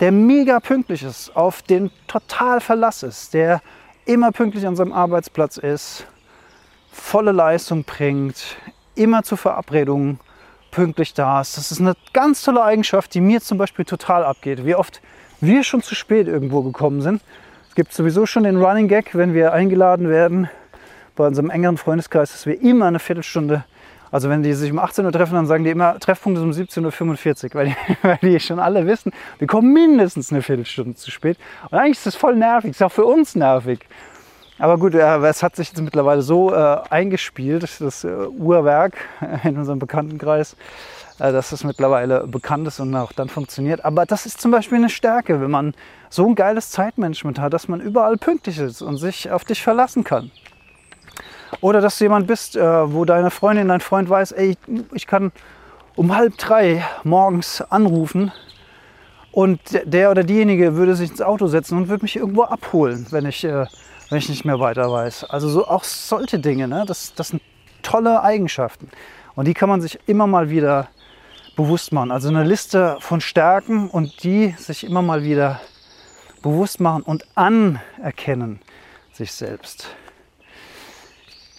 der 0.00 0.12
mega 0.12 0.60
pünktlich 0.60 1.02
ist, 1.02 1.34
auf 1.36 1.62
den 1.62 1.90
total 2.06 2.60
Verlass 2.60 3.02
ist, 3.02 3.34
der 3.34 3.60
immer 4.04 4.32
pünktlich 4.32 4.66
an 4.66 4.76
seinem 4.76 4.92
Arbeitsplatz 4.92 5.56
ist, 5.56 6.06
volle 6.90 7.32
Leistung 7.32 7.84
bringt, 7.84 8.56
immer 8.94 9.22
zur 9.22 9.38
Verabredung 9.38 10.20
pünktlich 10.70 11.14
da 11.14 11.40
ist. 11.40 11.56
Das 11.56 11.70
ist 11.70 11.80
eine 11.80 11.94
ganz 12.12 12.42
tolle 12.42 12.62
Eigenschaft, 12.62 13.14
die 13.14 13.20
mir 13.20 13.40
zum 13.40 13.58
Beispiel 13.58 13.84
total 13.84 14.24
abgeht. 14.24 14.64
Wie 14.64 14.74
oft 14.74 15.00
wir 15.40 15.62
schon 15.62 15.82
zu 15.82 15.94
spät 15.94 16.26
irgendwo 16.26 16.62
gekommen 16.62 17.00
sind. 17.00 17.22
Es 17.68 17.74
gibt 17.74 17.92
sowieso 17.92 18.26
schon 18.26 18.42
den 18.42 18.56
Running 18.56 18.88
Gag, 18.88 19.14
wenn 19.14 19.34
wir 19.34 19.52
eingeladen 19.52 20.08
werden 20.08 20.50
bei 21.18 21.26
unserem 21.26 21.50
engeren 21.50 21.76
Freundeskreis, 21.76 22.32
dass 22.32 22.46
wir 22.46 22.60
immer 22.62 22.86
eine 22.86 23.00
Viertelstunde, 23.00 23.64
also 24.10 24.30
wenn 24.30 24.42
die 24.42 24.54
sich 24.54 24.70
um 24.70 24.78
18 24.78 25.04
Uhr 25.04 25.12
treffen, 25.12 25.34
dann 25.34 25.46
sagen 25.46 25.64
die 25.64 25.70
immer, 25.70 25.98
Treffpunkt 25.98 26.38
ist 26.38 26.44
um 26.44 26.52
17.45 26.52 27.44
Uhr, 27.44 27.54
weil 27.54 27.66
die, 27.66 27.74
weil 28.02 28.18
die 28.22 28.40
schon 28.40 28.58
alle 28.58 28.86
wissen, 28.86 29.12
wir 29.38 29.48
kommen 29.48 29.72
mindestens 29.72 30.32
eine 30.32 30.42
Viertelstunde 30.42 30.94
zu 30.94 31.10
spät. 31.10 31.36
Und 31.70 31.76
eigentlich 31.76 31.98
ist 31.98 32.06
das 32.06 32.14
voll 32.14 32.36
nervig, 32.36 32.70
ist 32.70 32.82
auch 32.82 32.92
für 32.92 33.04
uns 33.04 33.34
nervig. 33.34 33.80
Aber 34.60 34.78
gut, 34.78 34.94
es 34.94 35.42
hat 35.42 35.54
sich 35.54 35.68
jetzt 35.68 35.80
mittlerweile 35.80 36.22
so 36.22 36.52
äh, 36.52 36.78
eingespielt, 36.90 37.80
das 37.80 38.02
äh, 38.02 38.08
Uhrwerk 38.08 38.96
in 39.44 39.56
unserem 39.56 39.78
Bekanntenkreis, 39.78 40.56
äh, 41.18 41.30
dass 41.32 41.52
es 41.52 41.62
mittlerweile 41.62 42.26
bekannt 42.26 42.66
ist 42.66 42.80
und 42.80 42.94
auch 42.94 43.12
dann 43.12 43.28
funktioniert. 43.28 43.84
Aber 43.84 44.06
das 44.06 44.26
ist 44.26 44.40
zum 44.40 44.50
Beispiel 44.50 44.78
eine 44.78 44.88
Stärke, 44.88 45.40
wenn 45.40 45.50
man 45.50 45.74
so 46.10 46.26
ein 46.26 46.34
geiles 46.34 46.70
Zeitmanagement 46.70 47.38
hat, 47.38 47.52
dass 47.52 47.68
man 47.68 47.80
überall 47.80 48.16
pünktlich 48.16 48.58
ist 48.58 48.82
und 48.82 48.96
sich 48.96 49.30
auf 49.30 49.44
dich 49.44 49.62
verlassen 49.62 50.02
kann. 50.02 50.30
Oder 51.60 51.80
dass 51.80 51.98
du 51.98 52.04
jemand 52.04 52.26
bist, 52.26 52.56
äh, 52.56 52.92
wo 52.92 53.04
deine 53.04 53.30
Freundin, 53.30 53.68
dein 53.68 53.80
Freund 53.80 54.08
weiß, 54.08 54.32
ey, 54.32 54.56
ich 54.92 55.06
kann 55.06 55.32
um 55.96 56.14
halb 56.16 56.38
drei 56.38 56.84
morgens 57.02 57.60
anrufen 57.60 58.30
und 59.32 59.60
der 59.84 60.10
oder 60.10 60.22
diejenige 60.22 60.76
würde 60.76 60.94
sich 60.94 61.10
ins 61.10 61.22
Auto 61.22 61.48
setzen 61.48 61.76
und 61.76 61.88
würde 61.88 62.04
mich 62.04 62.16
irgendwo 62.16 62.42
abholen, 62.42 63.06
wenn 63.10 63.26
ich, 63.26 63.44
äh, 63.44 63.66
wenn 64.08 64.18
ich 64.18 64.28
nicht 64.28 64.44
mehr 64.44 64.60
weiter 64.60 64.90
weiß. 64.90 65.24
Also 65.24 65.48
so 65.48 65.66
auch 65.66 65.84
solche 65.84 66.38
Dinge, 66.38 66.68
ne? 66.68 66.84
das, 66.86 67.14
das 67.14 67.28
sind 67.28 67.42
tolle 67.82 68.22
Eigenschaften. 68.22 68.88
Und 69.34 69.46
die 69.46 69.54
kann 69.54 69.68
man 69.68 69.80
sich 69.80 69.98
immer 70.06 70.26
mal 70.26 70.50
wieder 70.50 70.88
bewusst 71.56 71.92
machen. 71.92 72.12
Also 72.12 72.28
eine 72.28 72.44
Liste 72.44 72.96
von 73.00 73.20
Stärken 73.20 73.88
und 73.88 74.22
die 74.22 74.54
sich 74.58 74.84
immer 74.84 75.02
mal 75.02 75.24
wieder 75.24 75.60
bewusst 76.42 76.80
machen 76.80 77.02
und 77.02 77.26
anerkennen 77.34 78.60
sich 79.12 79.32
selbst. 79.32 79.88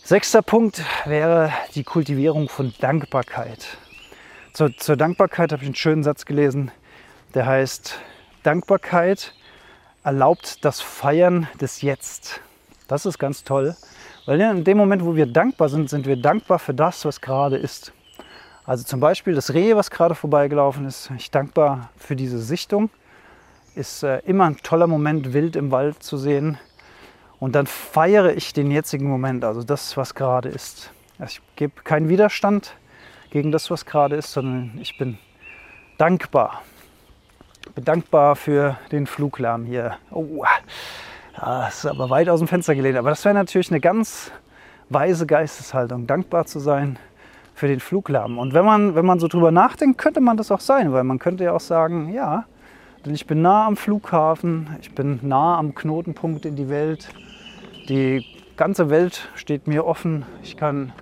Sechster 0.10 0.42
Punkt 0.42 0.84
wäre 1.06 1.54
die 1.76 1.84
Kultivierung 1.84 2.50
von 2.50 2.74
Dankbarkeit. 2.80 3.78
Zur, 4.54 4.76
zur 4.76 4.98
Dankbarkeit 4.98 5.52
habe 5.52 5.62
ich 5.62 5.68
einen 5.68 5.76
schönen 5.76 6.02
Satz 6.02 6.26
gelesen, 6.26 6.72
der 7.36 7.46
heißt, 7.46 8.00
Dankbarkeit 8.42 9.36
erlaubt 10.04 10.66
das 10.66 10.82
Feiern 10.82 11.48
des 11.62 11.84
Jetzt. 11.84 12.42
Das 12.88 13.06
ist 13.06 13.20
ganz 13.20 13.44
toll, 13.44 13.76
weil 14.26 14.42
in 14.42 14.64
dem 14.64 14.80
Moment, 14.80 15.06
wo 15.06 15.16
wir 15.16 15.28
dankbar 15.28 15.70
sind, 15.70 15.92
sind 15.92 16.08
wir 16.08 16.20
dankbar 16.20 16.58
für 16.58 16.74
das, 16.74 17.06
was 17.06 17.22
gerade 17.22 17.58
ist. 17.58 17.94
Also 18.66 18.86
zum 18.86 19.00
Beispiel 19.00 19.36
das 19.36 19.54
Reh, 19.54 19.76
was 19.76 19.92
gerade 19.92 20.16
vorbeigelaufen 20.16 20.88
ist. 20.88 21.12
Ich 21.18 21.30
dankbar 21.30 21.92
für 21.98 22.16
diese 22.16 22.40
Sichtung. 22.40 22.90
Ist 23.76 24.02
äh, 24.02 24.22
immer 24.26 24.46
ein 24.46 24.58
toller 24.58 24.88
Moment, 24.88 25.34
wild 25.34 25.56
im 25.56 25.70
Wald 25.70 26.02
zu 26.02 26.18
sehen. 26.18 26.58
Und 27.40 27.56
dann 27.56 27.68
feiere 27.68 28.36
ich 28.36 28.54
den 28.54 28.70
jetzigen 28.70 29.08
Moment, 29.08 29.46
also 29.46 29.64
das, 29.64 29.96
was 29.96 30.14
gerade 30.14 30.50
ist. 30.50 30.92
Also 31.18 31.40
ich 31.40 31.56
gebe 31.56 31.82
keinen 31.84 32.10
Widerstand 32.10 32.76
gegen 33.30 33.52
das, 33.52 33.72
was 33.72 33.86
gerade 33.86 34.16
ist, 34.16 34.34
sondern 34.34 34.78
ich 34.82 34.98
bin 34.98 35.18
dankbar. 35.98 36.62
Ich 37.66 37.72
bin 37.74 37.86
dankbar 37.86 38.36
für 38.36 38.78
den 38.92 39.08
Fluglärm 39.08 39.66
hier. 39.66 39.98
Oh, 40.12 40.44
das 41.40 41.80
ist 41.80 41.86
aber 41.86 42.10
weit 42.10 42.28
aus 42.28 42.40
dem 42.40 42.48
Fenster 42.48 42.76
gelehnt. 42.76 42.98
Aber 42.98 43.10
das 43.10 43.24
wäre 43.24 43.36
natürlich 43.36 43.72
eine 43.72 43.80
ganz 43.80 44.32
weise 44.90 45.26
Geisteshaltung, 45.26 46.08
dankbar 46.08 46.46
zu 46.46 46.60
sein 46.60 46.98
für 47.54 47.68
den 47.68 47.80
Fluglärm. 47.80 48.38
Und 48.38 48.54
wenn 48.54 48.66
man, 48.66 48.96
wenn 48.96 49.06
man 49.06 49.20
so 49.20 49.28
drüber 49.28 49.52
nachdenkt, 49.52 49.98
könnte 49.98 50.20
man 50.20 50.38
das 50.38 50.52
auch 50.52 50.60
sein, 50.60 50.92
weil 50.92 51.04
man 51.04 51.20
könnte 51.20 51.44
ja 51.44 51.54
auch 51.54 51.60
sagen, 51.60 52.12
ja, 52.14 52.46
denn 53.06 53.14
ich 53.14 53.28
bin 53.28 53.42
nah 53.42 53.68
am 53.68 53.78
Flughafen, 53.78 54.76
ich 54.82 54.94
bin 54.94 55.20
nah 55.22 55.58
am 55.58 55.76
Knotenpunkt 55.76 56.46
in 56.46 56.56
die 56.56 56.70
Welt. 56.70 57.10
Die 57.90 58.24
ganze 58.56 58.92
Welt 58.92 59.30
steht 59.34 59.66
mir 59.68 59.84
offen. 59.84 60.24
Ich 60.44 60.56
kann 60.58 60.94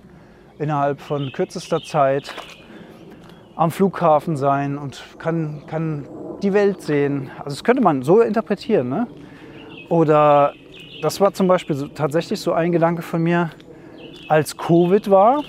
innerhalb 0.58 1.02
von 1.02 1.32
kürzester 1.32 1.82
Zeit 1.82 2.34
am 3.56 3.70
Flughafen 3.70 4.38
sein 4.38 4.78
und 4.78 5.02
kann, 5.18 5.64
kann 5.66 6.08
die 6.42 6.54
Welt 6.54 6.80
sehen. 6.80 7.30
Also 7.40 7.50
das 7.50 7.62
könnte 7.62 7.82
man 7.82 8.00
so 8.02 8.22
interpretieren. 8.22 8.88
Ne? 8.88 9.06
Oder 9.90 10.54
das 11.02 11.20
war 11.20 11.34
zum 11.34 11.46
Beispiel 11.46 11.76
so, 11.76 11.88
tatsächlich 11.88 12.40
so 12.40 12.54
ein 12.54 12.72
Gedanke 12.72 13.02
von 13.02 13.22
mir, 13.22 13.50
als 14.28 14.56
Covid 14.56 15.10
war 15.10 15.42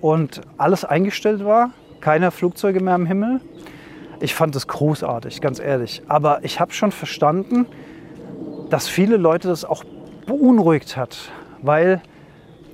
und 0.00 0.40
alles 0.56 0.86
eingestellt 0.86 1.44
war, 1.44 1.72
keine 2.00 2.30
Flugzeuge 2.30 2.80
mehr 2.80 2.94
am 2.94 3.04
Himmel. 3.04 3.42
Ich 4.20 4.34
fand 4.34 4.54
das 4.54 4.66
großartig, 4.66 5.42
ganz 5.42 5.58
ehrlich. 5.58 6.00
Aber 6.08 6.42
ich 6.42 6.58
habe 6.58 6.72
schon 6.72 6.90
verstanden, 6.90 7.66
dass 8.70 8.88
viele 8.88 9.18
Leute 9.18 9.48
das 9.48 9.66
auch 9.66 9.84
beunruhigt 10.26 10.96
hat, 10.96 11.30
weil 11.62 12.02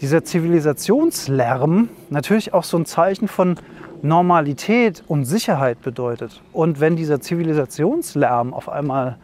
dieser 0.01 0.25
Zivilisationslärm 0.25 1.89
natürlich 2.11 2.53
auch 2.55 2.65
so 2.65 2.77
ein 2.77 2.87
Zeichen 2.87 3.29
von 3.29 3.57
Normalität 4.03 5.05
und 5.07 5.25
Sicherheit 5.25 5.81
bedeutet. 5.81 6.43
Und 6.53 6.81
wenn 6.81 6.97
dieser 6.97 7.21
Zivilisationslärm 7.21 8.53
auf 8.53 8.69
einmal 8.69 9.17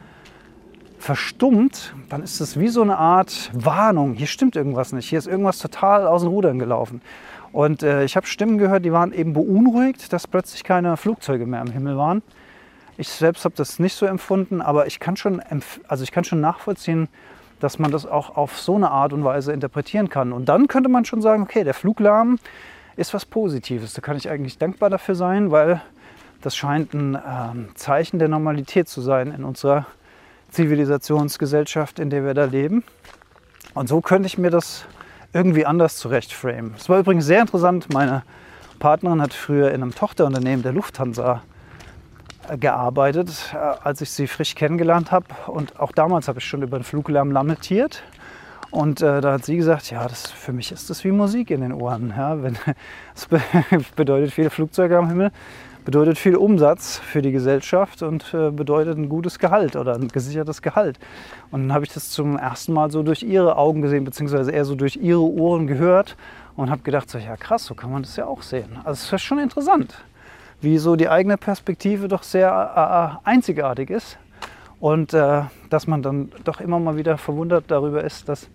verstummt, 0.98 1.94
dann 2.08 2.22
ist 2.22 2.40
es 2.40 2.58
wie 2.58 2.68
so 2.68 2.82
eine 2.82 2.96
Art 2.96 3.50
Warnung. 3.52 4.14
Hier 4.14 4.26
stimmt 4.26 4.56
irgendwas 4.56 4.92
nicht. 4.92 5.08
Hier 5.08 5.18
ist 5.18 5.26
irgendwas 5.26 5.58
total 5.58 6.06
aus 6.06 6.22
den 6.22 6.30
Rudern 6.30 6.58
gelaufen. 6.58 7.00
Und 7.52 7.82
äh, 7.82 8.04
ich 8.04 8.16
habe 8.16 8.26
Stimmen 8.26 8.58
gehört, 8.58 8.84
die 8.84 8.92
waren 8.92 9.12
eben 9.12 9.32
beunruhigt, 9.32 10.12
dass 10.12 10.26
plötzlich 10.26 10.64
keine 10.64 10.96
Flugzeuge 10.96 11.46
mehr 11.46 11.60
am 11.60 11.70
Himmel 11.70 11.96
waren. 11.96 12.22
Ich 12.96 13.08
selbst 13.08 13.44
habe 13.44 13.54
das 13.56 13.78
nicht 13.78 13.94
so 13.94 14.06
empfunden, 14.06 14.60
aber 14.60 14.86
ich 14.86 15.00
kann 15.00 15.16
schon, 15.16 15.40
also 15.86 16.04
ich 16.04 16.10
kann 16.10 16.24
schon 16.24 16.40
nachvollziehen, 16.40 17.08
dass 17.60 17.78
man 17.78 17.90
das 17.90 18.06
auch 18.06 18.36
auf 18.36 18.58
so 18.58 18.76
eine 18.76 18.90
Art 18.90 19.12
und 19.12 19.24
Weise 19.24 19.52
interpretieren 19.52 20.08
kann. 20.08 20.32
Und 20.32 20.48
dann 20.48 20.68
könnte 20.68 20.88
man 20.88 21.04
schon 21.04 21.22
sagen, 21.22 21.42
okay, 21.42 21.64
der 21.64 21.74
Fluglärm 21.74 22.38
ist 22.96 23.14
was 23.14 23.24
Positives. 23.24 23.94
Da 23.94 24.00
kann 24.00 24.16
ich 24.16 24.28
eigentlich 24.28 24.58
dankbar 24.58 24.90
dafür 24.90 25.14
sein, 25.14 25.50
weil 25.50 25.80
das 26.42 26.56
scheint 26.56 26.94
ein 26.94 27.14
äh, 27.14 27.74
Zeichen 27.74 28.18
der 28.18 28.28
Normalität 28.28 28.88
zu 28.88 29.00
sein 29.00 29.32
in 29.32 29.44
unserer 29.44 29.86
Zivilisationsgesellschaft, 30.50 31.98
in 31.98 32.10
der 32.10 32.24
wir 32.24 32.34
da 32.34 32.44
leben. 32.44 32.84
Und 33.74 33.88
so 33.88 34.00
könnte 34.00 34.26
ich 34.26 34.38
mir 34.38 34.50
das 34.50 34.86
irgendwie 35.32 35.66
anders 35.66 35.96
zurechtframen. 35.96 36.74
Es 36.76 36.88
war 36.88 36.98
übrigens 37.00 37.26
sehr 37.26 37.40
interessant. 37.40 37.92
Meine 37.92 38.22
Partnerin 38.78 39.20
hat 39.20 39.34
früher 39.34 39.68
in 39.68 39.82
einem 39.82 39.94
Tochterunternehmen 39.94 40.62
der 40.62 40.72
Lufthansa 40.72 41.42
gearbeitet, 42.56 43.52
äh, 43.52 43.56
als 43.56 44.00
ich 44.00 44.10
sie 44.10 44.26
frisch 44.26 44.54
kennengelernt 44.54 45.10
habe. 45.12 45.26
Und 45.46 45.78
auch 45.78 45.92
damals 45.92 46.28
habe 46.28 46.38
ich 46.38 46.46
schon 46.46 46.62
über 46.62 46.78
den 46.78 46.84
Fluglärm 46.84 47.30
lamentiert. 47.30 48.02
Und 48.70 49.00
äh, 49.00 49.20
da 49.20 49.32
hat 49.32 49.44
sie 49.44 49.56
gesagt, 49.56 49.90
ja, 49.90 50.06
das, 50.06 50.30
für 50.30 50.52
mich 50.52 50.72
ist 50.72 50.90
das 50.90 51.02
wie 51.04 51.10
Musik 51.10 51.50
in 51.50 51.62
den 51.62 51.72
Ohren. 51.72 52.12
Ja, 52.16 52.42
wenn, 52.42 52.56
das 53.14 53.28
bedeutet 53.96 54.32
viele 54.32 54.50
Flugzeuge 54.50 54.98
am 54.98 55.08
Himmel, 55.08 55.30
bedeutet 55.84 56.18
viel 56.18 56.36
Umsatz 56.36 56.98
für 56.98 57.22
die 57.22 57.32
Gesellschaft 57.32 58.02
und 58.02 58.34
äh, 58.34 58.50
bedeutet 58.50 58.98
ein 58.98 59.08
gutes 59.08 59.38
Gehalt 59.38 59.74
oder 59.74 59.94
ein 59.94 60.08
gesichertes 60.08 60.60
Gehalt. 60.60 60.98
Und 61.50 61.62
dann 61.62 61.72
habe 61.72 61.86
ich 61.86 61.92
das 61.92 62.10
zum 62.10 62.36
ersten 62.36 62.74
Mal 62.74 62.90
so 62.90 63.02
durch 63.02 63.22
ihre 63.22 63.56
Augen 63.56 63.80
gesehen, 63.80 64.04
beziehungsweise 64.04 64.50
eher 64.52 64.66
so 64.66 64.74
durch 64.74 64.96
ihre 64.96 65.22
Ohren 65.22 65.66
gehört 65.66 66.16
und 66.56 66.70
habe 66.70 66.82
gedacht, 66.82 67.08
so, 67.08 67.16
ja 67.16 67.36
krass, 67.36 67.64
so 67.64 67.74
kann 67.74 67.90
man 67.90 68.02
das 68.02 68.16
ja 68.16 68.26
auch 68.26 68.42
sehen. 68.42 68.76
Also 68.84 69.02
es 69.02 69.12
ist 69.12 69.22
schon 69.22 69.38
interessant 69.38 69.94
wie 70.60 70.78
so 70.78 70.96
die 70.96 71.08
eigene 71.08 71.36
Perspektive 71.36 72.08
doch 72.08 72.22
sehr 72.22 73.20
äh, 73.24 73.28
einzigartig 73.28 73.90
ist 73.90 74.18
und 74.80 75.14
äh, 75.14 75.42
dass 75.70 75.86
man 75.86 76.02
dann 76.02 76.30
doch 76.44 76.60
immer 76.60 76.78
mal 76.78 76.96
wieder 76.96 77.18
verwundert 77.18 77.64
darüber 77.68 78.04
ist, 78.04 78.28
dass 78.28 78.48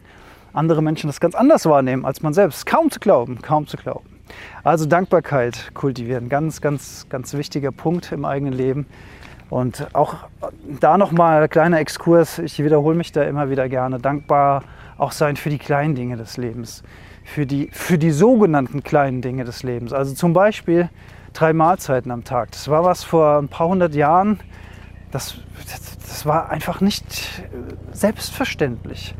andere 0.53 0.81
Menschen 0.81 1.07
das 1.07 1.19
ganz 1.19 1.35
anders 1.35 1.65
wahrnehmen 1.65 2.05
als 2.05 2.21
man 2.21 2.33
selbst. 2.33 2.65
Kaum 2.65 2.91
zu 2.91 2.99
glauben, 2.99 3.41
kaum 3.41 3.67
zu 3.67 3.77
glauben. 3.77 4.09
Also 4.63 4.85
Dankbarkeit 4.85 5.71
kultivieren, 5.73 6.29
ganz, 6.29 6.61
ganz, 6.61 7.07
ganz 7.09 7.33
wichtiger 7.33 7.71
Punkt 7.71 8.11
im 8.11 8.25
eigenen 8.25 8.53
Leben. 8.53 8.85
Und 9.49 9.87
auch 9.93 10.15
da 10.79 10.97
nochmal 10.97 11.43
ein 11.43 11.49
kleiner 11.49 11.79
Exkurs, 11.79 12.39
ich 12.39 12.63
wiederhole 12.63 12.95
mich 12.95 13.11
da 13.11 13.23
immer 13.23 13.49
wieder 13.49 13.69
gerne, 13.69 13.99
dankbar 13.99 14.63
auch 14.97 15.11
sein 15.11 15.35
für 15.35 15.49
die 15.49 15.57
kleinen 15.57 15.95
Dinge 15.95 16.17
des 16.17 16.37
Lebens, 16.37 16.83
für 17.23 17.45
die, 17.45 17.69
für 17.71 17.97
die 17.97 18.11
sogenannten 18.11 18.83
kleinen 18.83 19.21
Dinge 19.21 19.43
des 19.43 19.63
Lebens. 19.63 19.93
Also 19.93 20.15
zum 20.15 20.33
Beispiel 20.33 20.89
drei 21.33 21.53
Mahlzeiten 21.53 22.11
am 22.11 22.23
Tag. 22.23 22.51
Das 22.51 22.69
war 22.69 22.83
was 22.83 23.03
vor 23.03 23.37
ein 23.37 23.49
paar 23.49 23.67
hundert 23.67 23.95
Jahren, 23.95 24.39
das, 25.11 25.35
das 26.01 26.25
war 26.25 26.49
einfach 26.49 26.81
nicht 26.81 27.05
äh, 27.39 27.73
selbstverständlich. 27.91 29.15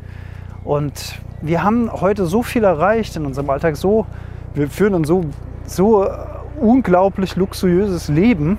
Und 0.64 1.20
wir 1.42 1.62
haben 1.62 1.92
heute 1.92 2.26
so 2.26 2.42
viel 2.42 2.64
erreicht 2.64 3.16
in 3.16 3.26
unserem 3.26 3.50
Alltag, 3.50 3.76
so, 3.76 4.06
wir 4.54 4.70
führen 4.70 4.94
ein 4.94 5.04
so, 5.04 5.24
so 5.66 6.04
äh, 6.04 6.10
unglaublich 6.58 7.36
luxuriöses 7.36 8.08
Leben. 8.08 8.58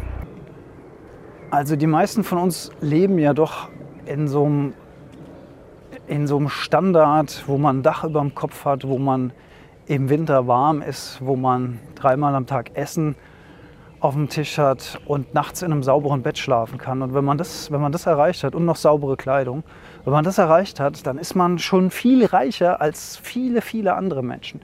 Also 1.50 1.76
die 1.76 1.88
meisten 1.88 2.24
von 2.24 2.38
uns 2.38 2.72
leben 2.82 3.18
ja 3.18 3.34
doch 3.34 3.70
in 4.06 4.28
so 4.28 4.46
einem, 4.46 4.74
in 6.08 6.28
so 6.28 6.38
einem 6.38 6.50
Standard, 6.50 7.44
wo 7.48 7.58
man 7.58 7.80
ein 7.80 7.84
Dach 7.84 8.04
über 8.04 8.20
dem 8.20 8.36
Kopf 8.36 8.66
hat, 8.66 8.88
wo 8.88 8.98
man 8.98 9.32
im 9.88 10.10
Winter 10.10 10.48
warm 10.48 10.82
ist, 10.82 11.20
wo 11.22 11.36
man 11.36 11.80
dreimal 11.96 12.36
am 12.36 12.46
Tag 12.46 12.72
essen 12.76 13.16
auf 14.00 14.14
dem 14.14 14.30
Tisch 14.30 14.58
hat 14.58 15.00
und 15.06 15.34
nachts 15.34 15.62
in 15.62 15.72
einem 15.72 15.84
sauberen 15.84 16.22
Bett 16.22 16.38
schlafen 16.38 16.78
kann. 16.78 17.02
Und 17.02 17.14
wenn 17.14 17.26
man 17.26 17.38
das, 17.38 17.72
wenn 17.72 17.82
man 17.82 17.92
das 17.92 18.06
erreicht 18.06 18.44
hat 18.44 18.56
und 18.56 18.66
noch 18.66 18.76
saubere 18.76 19.18
Kleidung, 19.18 19.64
wenn 20.04 20.14
man 20.14 20.24
das 20.24 20.38
erreicht 20.38 20.80
hat, 20.80 21.06
dann 21.08 21.18
ist 21.18 21.36
man 21.36 21.60
schon 21.60 21.90
viel 21.90 22.26
reicher 22.26 22.82
als 22.82 23.18
viele, 23.18 23.62
viele 23.62 23.96
andere 23.96 24.24
Menschen. 24.24 24.62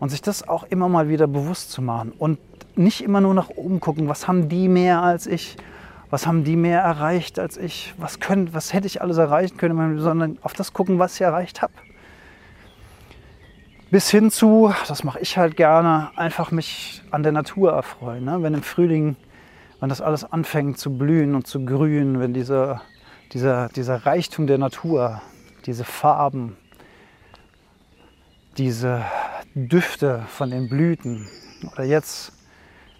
Und 0.00 0.10
sich 0.10 0.22
das 0.22 0.46
auch 0.46 0.64
immer 0.64 0.88
mal 0.88 1.08
wieder 1.08 1.26
bewusst 1.26 1.70
zu 1.70 1.80
machen 1.80 2.12
und 2.18 2.38
nicht 2.76 3.02
immer 3.02 3.20
nur 3.20 3.34
nach 3.34 3.50
oben 3.50 3.80
gucken, 3.80 4.08
was 4.08 4.28
haben 4.28 4.48
die 4.48 4.68
mehr 4.68 5.02
als 5.02 5.26
ich, 5.26 5.56
was 6.10 6.26
haben 6.26 6.44
die 6.44 6.56
mehr 6.56 6.80
erreicht 6.80 7.38
als 7.38 7.56
ich, 7.56 7.94
was, 7.98 8.20
können, 8.20 8.52
was 8.52 8.72
hätte 8.72 8.86
ich 8.86 9.00
alles 9.00 9.16
erreichen 9.16 9.56
können, 9.56 9.98
sondern 10.00 10.38
auf 10.42 10.52
das 10.52 10.72
gucken, 10.72 10.98
was 10.98 11.14
ich 11.14 11.20
erreicht 11.22 11.62
habe. 11.62 11.72
Bis 13.94 14.10
hin 14.10 14.32
zu, 14.32 14.74
das 14.88 15.04
mache 15.04 15.20
ich 15.20 15.38
halt 15.38 15.56
gerne, 15.56 16.10
einfach 16.16 16.50
mich 16.50 17.00
an 17.12 17.22
der 17.22 17.30
Natur 17.30 17.74
erfreuen. 17.74 18.24
Ne? 18.24 18.42
Wenn 18.42 18.52
im 18.52 18.64
Frühling, 18.64 19.14
wenn 19.78 19.88
das 19.88 20.00
alles 20.00 20.24
anfängt 20.24 20.78
zu 20.78 20.98
blühen 20.98 21.36
und 21.36 21.46
zu 21.46 21.64
grünen, 21.64 22.18
wenn 22.18 22.34
diese, 22.34 22.80
dieser, 23.32 23.68
dieser 23.68 24.04
Reichtum 24.04 24.48
der 24.48 24.58
Natur, 24.58 25.22
diese 25.64 25.84
Farben, 25.84 26.56
diese 28.58 29.04
Düfte 29.54 30.24
von 30.26 30.50
den 30.50 30.68
Blüten 30.68 31.28
oder 31.72 31.84
jetzt 31.84 32.32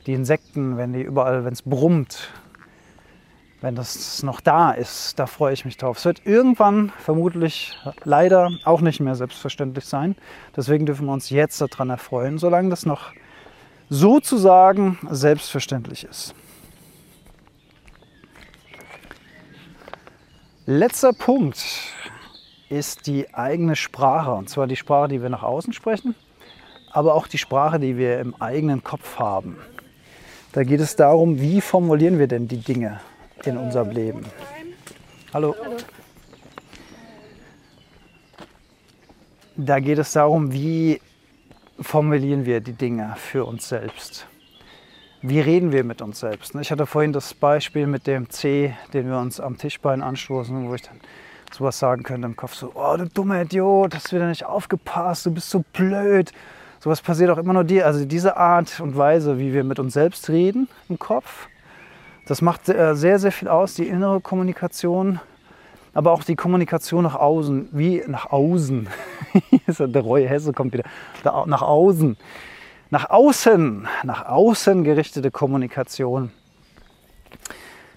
die 0.07 0.13
Insekten, 0.13 0.77
wenn 0.77 0.93
die 0.93 1.03
überall, 1.03 1.45
wenn 1.45 1.55
es 1.55 1.63
brummt, 1.63 2.31
wenn 3.65 3.75
das 3.75 4.23
noch 4.23 4.43
da 4.43 4.73
ist. 4.73 5.19
Da 5.19 5.27
freue 5.27 5.55
ich 5.55 5.65
mich 5.65 5.79
drauf. 5.79 5.97
Es 5.97 6.05
wird 6.05 6.27
irgendwann 6.27 6.93
vermutlich 6.99 7.79
leider 8.05 8.51
auch 8.65 8.83
nicht 8.83 9.01
mehr 9.01 9.15
selbstverständlich 9.15 9.87
sein. 9.87 10.17
Deswegen 10.55 10.85
dürfen 10.85 11.07
wir 11.07 11.15
uns 11.15 11.31
jetzt 11.31 11.63
daran 11.63 11.89
erfreuen, 11.89 12.37
solange 12.37 12.69
das 12.69 12.85
noch 12.85 13.13
sozusagen 13.89 14.99
selbstverständlich 15.11 16.05
ist. 16.05 16.35
Letzter 20.67 21.15
Punkt 21.15 21.65
ist 22.69 23.07
die 23.07 23.33
eigene 23.33 23.77
Sprache. 23.77 24.33
Und 24.33 24.51
zwar 24.51 24.67
die 24.67 24.77
Sprache, 24.77 25.09
die 25.09 25.23
wir 25.23 25.31
nach 25.31 25.43
außen 25.43 25.73
sprechen, 25.73 26.15
aber 26.93 27.15
auch 27.15 27.27
die 27.29 27.39
Sprache, 27.39 27.81
die 27.81 27.97
wir 27.97 28.21
im 28.21 28.35
eigenen 28.43 28.85
Kopf 28.85 29.19
haben. 29.19 29.57
Da 30.53 30.65
geht 30.65 30.81
es 30.81 30.97
darum, 30.97 31.41
wie 31.41 31.63
formulieren 31.63 32.19
wir 32.19 32.27
denn 32.27 32.47
die 32.47 32.59
Dinge? 32.59 33.01
In 33.45 33.57
unserem 33.57 33.91
Leben. 33.91 34.25
Hallo. 35.33 35.55
Da 39.57 39.81
geht 39.81 39.99
es 39.99 40.13
darum, 40.13 40.53
wie 40.53 41.01
formulieren 41.81 42.45
wir 42.47 42.61
die 42.61 42.73
Dinge 42.73 43.15
für 43.17 43.45
uns 43.45 43.69
selbst. 43.69 44.27
Wie 45.23 45.41
reden 45.41 45.73
wir 45.73 45.85
mit 45.85 46.03
uns 46.03 46.21
selbst? 46.21 46.55
Ich 46.57 46.71
hatte 46.71 46.87
vorhin 46.87 47.13
das 47.13 47.33
Beispiel 47.35 47.87
mit 47.87 48.07
dem 48.07 48.29
C, 48.31 48.75
den 48.93 49.09
wir 49.09 49.19
uns 49.19 49.41
am 49.41 49.57
Tischbein 49.57 50.03
anstoßen, 50.03 50.69
wo 50.69 50.75
ich 50.75 50.83
dann 50.83 51.01
sowas 51.53 51.79
sagen 51.79 52.03
könnte 52.03 52.27
im 52.27 52.37
Kopf, 52.37 52.55
so, 52.55 52.73
oh 52.75 52.97
du 52.97 53.07
dummer 53.07 53.41
Idiot, 53.41 53.95
hast 53.95 54.13
wieder 54.13 54.29
nicht 54.29 54.45
aufgepasst, 54.45 55.27
du 55.27 55.31
bist 55.33 55.49
so 55.51 55.65
blöd. 55.73 56.33
Sowas 56.81 57.01
passiert 57.01 57.31
auch 57.31 57.39
immer 57.39 57.55
nur 57.55 57.65
dir. 57.65 57.87
Also 57.87 58.05
diese 58.05 58.37
Art 58.37 58.81
und 58.81 58.97
Weise, 58.97 59.39
wie 59.39 59.55
wir 59.55 59.65
mit 59.65 59.79
uns 59.79 59.95
selbst 59.95 60.29
reden 60.29 60.69
im 60.89 60.99
Kopf, 60.99 61.49
das 62.27 62.43
macht 62.43 62.69
äh, 62.69 62.95
sehr, 62.95 63.19
sehr 63.19 63.33
viel 63.33 63.49
aus, 63.49 63.75
die 63.75 63.87
innere 63.87 64.21
Kommunikation 64.21 65.21
aber 65.95 66.11
auch 66.11 66.25
die 66.25 66.37
Kommunikation 66.37 67.05
nach 67.05 67.15
außen, 67.15 67.69
wie 67.73 68.03
nach 68.07 68.31
außen. 68.31 68.89
der 69.79 70.03
Roy 70.03 70.27
Hesse 70.27 70.53
kommt 70.53 70.73
wieder. 70.73 70.85
Nach 71.23 71.63
außen. 71.63 72.17
Nach 72.91 73.11
außen, 73.11 73.89
nach 74.03 74.27
außen 74.27 74.85
gerichtete 74.85 75.31
Kommunikation. 75.31 76.31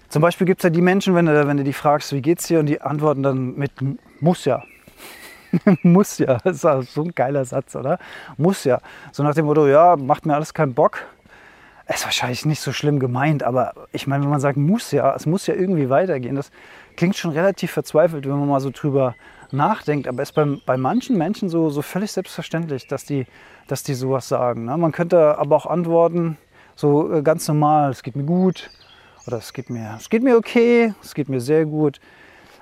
Zum 0.08 0.22
Beispiel 0.22 0.46
gibt 0.46 0.60
es 0.60 0.64
ja 0.64 0.70
die 0.70 0.80
Menschen, 0.80 1.14
wenn 1.14 1.26
du, 1.26 1.46
wenn 1.46 1.58
du 1.58 1.64
die 1.64 1.72
fragst, 1.72 2.12
wie 2.12 2.22
geht's 2.22 2.46
dir, 2.46 2.60
und 2.60 2.66
die 2.66 2.80
antworten 2.80 3.22
dann 3.22 3.54
mit 3.56 3.72
muss 4.20 4.44
ja. 4.44 4.62
muss 5.82 6.18
ja, 6.18 6.38
das 6.44 6.64
ist 6.64 6.94
so 6.94 7.02
ein 7.02 7.14
geiler 7.14 7.44
Satz, 7.44 7.76
oder? 7.76 7.98
Muss 8.36 8.64
ja. 8.64 8.80
So 9.12 9.22
nach 9.22 9.34
dem 9.34 9.46
Motto, 9.46 9.66
ja, 9.66 9.96
macht 9.96 10.24
mir 10.24 10.34
alles 10.34 10.54
keinen 10.54 10.74
Bock. 10.74 10.98
Ist 11.92 12.04
wahrscheinlich 12.04 12.44
nicht 12.44 12.60
so 12.60 12.72
schlimm 12.72 12.98
gemeint, 12.98 13.42
aber 13.42 13.72
ich 13.92 14.06
meine, 14.06 14.22
wenn 14.22 14.30
man 14.30 14.40
sagt, 14.40 14.58
muss 14.58 14.90
ja, 14.90 15.14
es 15.14 15.24
muss 15.24 15.46
ja 15.46 15.54
irgendwie 15.54 15.88
weitergehen, 15.88 16.36
das 16.36 16.50
klingt 16.96 17.16
schon 17.16 17.30
relativ 17.30 17.72
verzweifelt, 17.72 18.26
wenn 18.26 18.38
man 18.38 18.48
mal 18.48 18.60
so 18.60 18.70
drüber 18.70 19.14
nachdenkt. 19.52 20.06
Aber 20.06 20.22
es 20.22 20.28
ist 20.28 20.34
bei, 20.34 20.44
bei 20.66 20.76
manchen 20.76 21.16
Menschen 21.16 21.48
so, 21.48 21.70
so 21.70 21.80
völlig 21.80 22.12
selbstverständlich, 22.12 22.86
dass 22.88 23.06
die, 23.06 23.26
dass 23.68 23.82
die 23.84 23.94
sowas 23.94 24.28
sagen. 24.28 24.66
Ne? 24.66 24.76
Man 24.76 24.92
könnte 24.92 25.38
aber 25.38 25.56
auch 25.56 25.66
antworten, 25.66 26.36
so 26.74 27.12
äh, 27.12 27.22
ganz 27.22 27.48
normal, 27.48 27.90
es 27.90 28.02
geht 28.02 28.16
mir 28.16 28.24
gut 28.24 28.70
oder 29.26 29.38
es 29.38 29.52
geht 29.54 29.70
mir, 29.70 29.94
es 29.98 30.10
geht 30.10 30.22
mir 30.22 30.36
okay, 30.36 30.92
es 31.02 31.14
geht 31.14 31.28
mir 31.30 31.40
sehr 31.40 31.64
gut. 31.64 32.00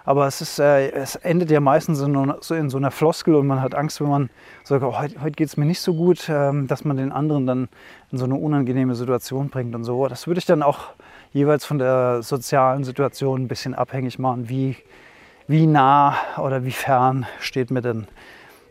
Aber 0.06 0.28
es, 0.28 0.40
ist, 0.40 0.60
äh, 0.60 0.92
es 0.92 1.16
endet 1.16 1.50
ja 1.50 1.58
meistens 1.58 2.00
in, 2.00 2.34
so 2.40 2.54
in 2.54 2.70
so 2.70 2.76
einer 2.78 2.92
Floskel 2.92 3.34
und 3.34 3.48
man 3.48 3.60
hat 3.60 3.74
Angst, 3.74 4.00
wenn 4.00 4.08
man 4.08 4.30
sagt, 4.62 4.84
oh, 4.84 4.96
heute, 4.98 5.20
heute 5.20 5.32
geht 5.32 5.48
es 5.48 5.56
mir 5.56 5.66
nicht 5.66 5.80
so 5.80 5.94
gut, 5.94 6.28
ähm, 6.28 6.68
dass 6.68 6.84
man 6.84 6.96
den 6.96 7.10
anderen 7.10 7.46
dann 7.46 7.68
in 8.12 8.18
so 8.18 8.24
eine 8.24 8.36
unangenehme 8.36 8.94
Situation 8.94 9.50
bringt 9.50 9.74
und 9.74 9.82
so. 9.82 10.06
Das 10.06 10.28
würde 10.28 10.38
ich 10.38 10.46
dann 10.46 10.62
auch 10.62 10.90
jeweils 11.32 11.66
von 11.66 11.78
der 11.78 12.22
sozialen 12.22 12.84
Situation 12.84 13.42
ein 13.42 13.48
bisschen 13.48 13.74
abhängig 13.74 14.20
machen, 14.20 14.48
wie, 14.48 14.76
wie 15.48 15.66
nah 15.66 16.16
oder 16.38 16.64
wie 16.64 16.70
fern 16.70 17.26
steht 17.40 17.72
mir 17.72 17.82
denn 17.82 18.06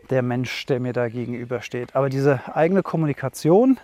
der 0.08 0.22
Mensch, 0.22 0.64
der 0.64 0.80
mir 0.80 0.94
da 0.94 1.08
gegenübersteht. 1.08 1.94
Aber 1.94 2.08
diese 2.08 2.40
eigene 2.54 2.82
Kommunikation, 2.82 3.78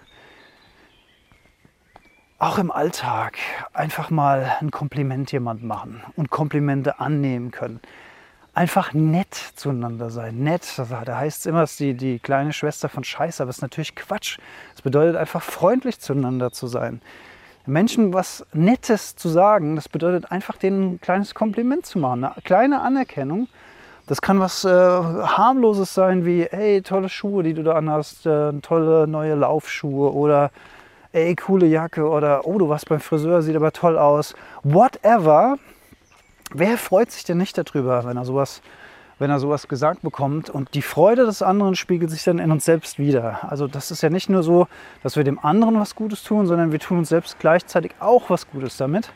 auch 2.43 2.59
im 2.59 2.73
Alltag, 2.73 3.39
einfach 3.73 4.11
mal 4.11 4.57
ein 4.61 4.73
Kompliment 4.73 5.31
jemand 5.31 5.63
machen 5.63 6.03
und 6.17 6.31
Komplimente 6.31 6.99
annehmen 6.99 7.53
können. 7.53 7.79
Einfach 8.53 8.93
nett 8.93 9.33
zueinander 9.55 10.11
sein. 10.11 10.39
Nett, 10.39 10.67
da 10.77 11.19
heißt 11.19 11.39
es 11.39 11.47
immer, 11.47 11.63
es 11.63 11.71
ist 11.73 11.81
die, 11.81 11.95
die 11.95 12.19
kleine 12.19 12.53
Schwester 12.53 12.89
von 12.89 13.05
Scheiße, 13.05 13.41
aber 13.45 13.51
es 13.51 13.59
ist 13.59 13.63
natürlich 13.63 13.95
Quatsch. 13.95 14.39
Es 14.75 14.83
bedeutet 14.83 15.15
einfach 15.15 15.41
freundlich 15.41 16.01
zueinander 16.01 16.51
zu 16.51 16.67
sein. 16.67 17.01
Menschen 17.65 18.13
was 18.13 18.45
Nettes 18.53 19.15
zu 19.15 19.29
sagen, 19.29 19.77
das 19.77 19.89
bedeutet 19.89 20.33
einfach 20.33 20.57
denen 20.57 20.95
ein 20.95 21.01
kleines 21.01 21.37
Kompliment 21.37 21.87
zu 21.87 22.01
machen, 22.01 22.25
eine 22.25 22.43
kleine 22.43 22.81
Anerkennung. 22.81 23.47
Das 24.09 24.21
kann 24.21 24.41
was 24.41 24.65
äh, 24.65 24.69
harmloses 24.69 25.95
sein 25.95 26.27
wie, 26.27 26.49
hey, 26.51 26.83
tolle 26.83 27.09
Schuhe, 27.09 27.45
die 27.45 27.55
du 27.55 27.63
da 27.63 27.75
anhast, 27.75 28.27
äh, 28.27 28.53
tolle 28.63 29.07
neue 29.07 29.37
Laufschuhe 29.37 30.13
oder 30.13 30.51
ey, 31.13 31.35
coole 31.37 31.67
Jacke 31.67 32.09
oder 32.09 32.47
oh, 32.47 32.59
du 32.59 32.69
warst 32.69 32.89
beim 32.89 33.01
Friseur, 33.01 33.43
sieht 33.43 33.57
aber 33.57 33.73
toll 33.73 33.99
aus. 33.99 34.35
Whatever. 34.63 35.59
Wer 36.55 36.77
freut 36.77 37.11
sich 37.11 37.25
denn 37.25 37.39
nicht 37.39 37.57
darüber, 37.57 38.05
wenn 38.05 38.17
er 38.17 38.25
sowas 38.25 38.63
wenn 39.23 39.31
er 39.31 39.39
sowas 39.39 39.69
gesagt 39.69 40.03
bekommt. 40.03 40.51
Und 40.51 40.75
die 40.75 40.83
Freude 40.83 41.25
des 41.25 41.43
anderen 41.43 41.77
spiegelt 41.77 42.11
sich 42.11 42.25
dann 42.25 42.41
in 42.41 42.51
uns 42.51 42.65
selbst 42.65 42.99
wieder. 42.99 43.49
Also 43.49 43.69
das 43.69 43.93
ist 43.93 44.03
ja 44.03 44.11
nicht 44.11 44.29
nur 44.29 44.43
so, 44.43 44.67
dass 45.05 45.17
wir 45.17 45.23
dem 45.23 45.39
anderen 45.39 45.79
was 45.79 45.95
Gutes 45.95 46.25
tun, 46.25 46.49
sondern 46.49 46.73
wir 46.73 46.81
tun 46.81 46.99
uns 46.99 47.09
selbst 47.09 47.39
gleichzeitig 47.39 47.93
auch 48.01 48.31
was 48.31 48.51
Gutes 48.51 48.77
damit. 48.77 49.13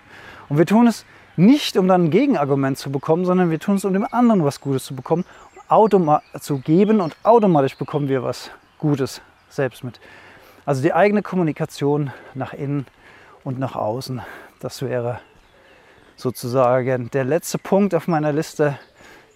Und 0.48 0.58
wir 0.58 0.66
tun 0.66 0.86
es 0.86 1.04
nicht, 1.36 1.76
um 1.76 1.88
dann 1.88 2.04
ein 2.04 2.10
Gegenargument 2.10 2.78
zu 2.78 2.90
bekommen, 2.92 3.24
sondern 3.24 3.50
wir 3.50 3.58
tun 3.58 3.76
es, 3.76 3.84
um 3.84 3.92
dem 3.92 4.06
anderen 4.08 4.44
was 4.44 4.60
Gutes 4.60 4.84
zu 4.84 4.94
bekommen, 4.94 5.24
zu 6.38 6.58
geben 6.58 7.00
und 7.00 7.16
automatisch 7.24 7.76
bekommen 7.76 8.08
wir 8.08 8.22
was 8.22 8.52
Gutes 8.78 9.20
selbst 9.48 9.82
mit. 9.82 9.98
Also 10.66 10.82
die 10.82 10.92
eigene 10.92 11.22
Kommunikation 11.22 12.10
nach 12.34 12.52
innen 12.52 12.86
und 13.44 13.60
nach 13.60 13.76
außen, 13.76 14.20
das 14.58 14.82
wäre 14.82 15.20
sozusagen 16.16 17.08
der 17.12 17.24
letzte 17.24 17.58
Punkt 17.58 17.94
auf 17.94 18.08
meiner 18.08 18.32
Liste, 18.32 18.76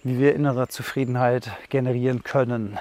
wie 0.03 0.19
wir 0.19 0.35
innere 0.35 0.67
Zufriedenheit 0.67 1.49
generieren 1.69 2.23
können. 2.23 2.77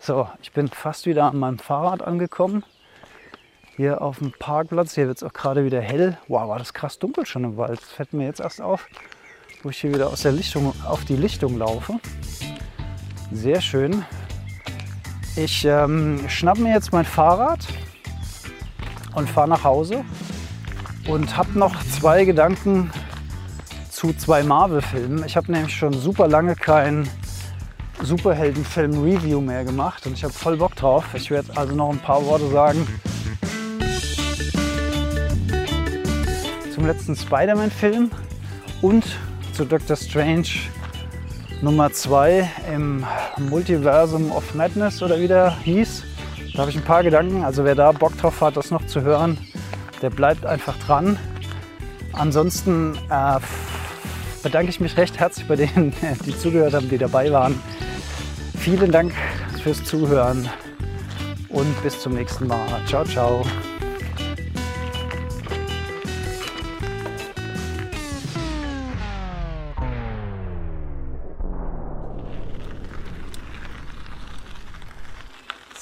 So, 0.00 0.30
ich 0.40 0.52
bin 0.52 0.68
fast 0.68 1.04
wieder 1.04 1.24
an 1.24 1.36
meinem 1.36 1.58
Fahrrad 1.58 2.00
angekommen. 2.00 2.64
Hier 3.76 4.00
auf 4.00 4.20
dem 4.20 4.32
Parkplatz. 4.32 4.94
Hier 4.94 5.08
wird 5.08 5.18
es 5.18 5.22
auch 5.22 5.34
gerade 5.34 5.66
wieder 5.66 5.82
hell. 5.82 6.16
Wow, 6.28 6.48
war 6.48 6.58
das 6.58 6.72
krass 6.72 6.98
dunkel 6.98 7.26
schon 7.26 7.44
im 7.44 7.58
Wald. 7.58 7.82
Das 7.82 7.90
fällt 7.90 8.14
mir 8.14 8.24
jetzt 8.24 8.40
erst 8.40 8.62
auf, 8.62 8.88
wo 9.62 9.68
ich 9.68 9.78
hier 9.78 9.92
wieder 9.92 10.06
aus 10.06 10.22
der 10.22 10.32
Lichtung 10.32 10.72
auf 10.86 11.04
die 11.04 11.16
Lichtung 11.16 11.58
laufe. 11.58 12.00
Sehr 13.30 13.60
schön. 13.60 14.06
Ich 15.36 15.66
ähm, 15.66 16.18
schnapp 16.28 16.56
mir 16.56 16.72
jetzt 16.72 16.92
mein 16.92 17.04
Fahrrad 17.04 17.60
und 19.14 19.28
fahre 19.28 19.48
nach 19.48 19.64
Hause 19.64 20.02
und 21.06 21.36
habe 21.36 21.58
noch 21.58 21.74
zwei 21.84 22.24
Gedanken 22.24 22.90
zu 23.90 24.14
zwei 24.14 24.42
Marvel-Filmen. 24.42 25.24
Ich 25.26 25.36
habe 25.36 25.52
nämlich 25.52 25.76
schon 25.76 25.92
super 25.92 26.26
lange 26.26 26.56
keinen 26.56 27.06
Superheldenfilm-Review 28.02 29.42
mehr 29.42 29.64
gemacht 29.64 30.06
und 30.06 30.14
ich 30.14 30.24
habe 30.24 30.32
voll 30.32 30.56
Bock 30.56 30.74
drauf. 30.74 31.04
Ich 31.12 31.30
werde 31.30 31.54
also 31.54 31.74
noch 31.74 31.90
ein 31.90 31.98
paar 31.98 32.24
Worte 32.24 32.48
sagen 32.48 32.86
zum 36.74 36.86
letzten 36.86 37.14
Spider-Man-Film 37.14 38.10
und 38.80 39.04
zu 39.52 39.66
Doctor 39.66 39.96
Strange 39.96 40.48
Nummer 41.62 41.90
2 41.90 42.50
im 42.74 43.04
Multiversum 43.38 44.30
of 44.30 44.54
Madness 44.54 45.02
oder 45.02 45.18
wie 45.18 45.28
der 45.28 45.56
hieß. 45.58 46.04
Da 46.52 46.60
habe 46.60 46.70
ich 46.70 46.76
ein 46.76 46.84
paar 46.84 47.02
Gedanken. 47.02 47.44
Also 47.44 47.64
wer 47.64 47.74
da 47.74 47.92
Bock 47.92 48.16
drauf 48.18 48.40
hat, 48.40 48.56
das 48.56 48.70
noch 48.70 48.86
zu 48.86 49.02
hören, 49.02 49.38
der 50.02 50.10
bleibt 50.10 50.44
einfach 50.44 50.76
dran. 50.78 51.18
Ansonsten 52.12 52.94
äh, 53.10 53.38
bedanke 54.42 54.70
ich 54.70 54.80
mich 54.80 54.96
recht 54.96 55.18
herzlich 55.18 55.46
bei 55.48 55.56
denen, 55.56 55.92
die 56.26 56.38
zugehört 56.38 56.74
haben, 56.74 56.88
die 56.88 56.98
dabei 56.98 57.30
waren. 57.32 57.60
Vielen 58.58 58.90
Dank 58.90 59.12
fürs 59.62 59.82
Zuhören 59.84 60.48
und 61.48 61.82
bis 61.82 62.00
zum 62.00 62.14
nächsten 62.14 62.46
Mal. 62.46 62.66
Ciao, 62.86 63.04
ciao. 63.04 63.44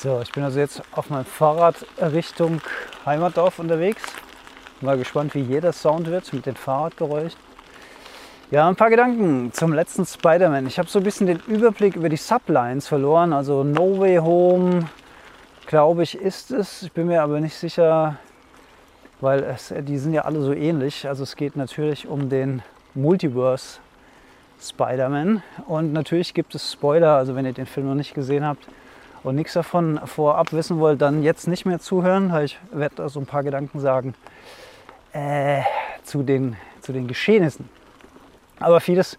So, 0.05 0.21
ich 0.21 0.33
bin 0.33 0.43
also 0.45 0.61
jetzt 0.61 0.83
auf 0.93 1.09
meinem 1.09 1.25
Fahrrad 1.25 1.77
Richtung 1.99 2.61
Heimatdorf 3.07 3.59
unterwegs. 3.59 4.03
Mal 4.83 4.99
gespannt, 4.99 5.35
wie 5.35 5.41
jeder 5.41 5.73
Sound 5.73 6.09
wird 6.09 6.31
mit 6.35 6.45
den 6.45 6.57
Fahrradgeräuschen. 6.57 7.41
Ja, 8.51 8.69
ein 8.69 8.77
paar 8.77 8.91
Gedanken 8.91 9.51
zum 9.55 9.73
letzten 9.73 10.05
Spider-Man. 10.05 10.67
Ich 10.67 10.79
habe 10.79 10.91
so 10.91 10.99
ein 10.99 11.05
bisschen 11.05 11.27
den 11.27 11.41
Überblick 11.47 11.97
über 11.97 12.11
die 12.11 12.19
Sublines 12.19 12.87
verloren. 12.87 13.33
Also 13.33 13.65
No 13.65 13.99
Way 13.99 14.19
Home, 14.19 14.91
glaube 15.65 16.03
ich, 16.03 16.21
ist 16.21 16.51
es. 16.51 16.83
Ich 16.83 16.93
bin 16.93 17.07
mir 17.07 17.23
aber 17.23 17.41
nicht 17.41 17.55
sicher, 17.55 18.19
weil 19.23 19.43
es, 19.43 19.73
die 19.75 19.97
sind 19.97 20.13
ja 20.13 20.27
alle 20.27 20.43
so 20.43 20.53
ähnlich. 20.53 21.09
Also 21.09 21.23
es 21.23 21.35
geht 21.35 21.57
natürlich 21.57 22.07
um 22.07 22.29
den 22.29 22.61
Multiverse 22.93 23.79
Spider-Man. 24.61 25.43
Und 25.67 25.95
natürlich 25.95 26.35
gibt 26.35 26.55
es 26.55 26.71
Spoiler, 26.71 27.17
also 27.17 27.35
wenn 27.35 27.47
ihr 27.47 27.55
den 27.55 27.65
Film 27.65 27.87
noch 27.87 27.95
nicht 27.95 28.13
gesehen 28.13 28.45
habt 28.45 28.69
und 29.25 29.35
nichts 29.35 29.55
davon 29.55 30.01
vorab 30.05 30.53
wissen 30.53 30.79
wollt, 30.79 31.03
dann 31.03 31.23
jetzt 31.23 31.49
nicht 31.49 31.67
mehr 31.67 31.81
zuhören. 31.81 32.33
Ich 32.45 32.59
werde 32.71 32.95
da 32.97 33.09
so 33.09 33.19
ein 33.19 33.27
paar 33.27 33.43
Gedanken 33.43 33.81
sagen 33.81 34.15
äh, 35.13 35.63
zu 36.05 36.23
den 36.23 36.57
zu 36.85 36.93
den 36.93 37.09
Geschehnissen. 37.09 37.69
Aber 38.61 38.81
vieles, 38.81 39.19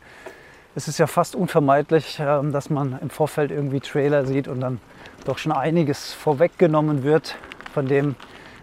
es 0.76 0.88
ist 0.88 1.00
ja 1.00 1.08
fast 1.08 1.36
unvermeidlich, 1.36 2.20
ähm, 2.20 2.52
dass 2.52 2.70
man 2.70 2.98
im 3.02 3.10
Vorfeld 3.10 3.52
irgendwie 3.52 3.80
Trailer 3.80 4.26
sieht 4.26 4.48
und 4.48 4.62
dann 4.62 4.80
doch 5.26 5.38
schon 5.38 5.52
einiges 5.52 6.14
vorweggenommen 6.14 7.04
wird 7.04 7.36
von 7.74 7.88
dem, 7.88 8.16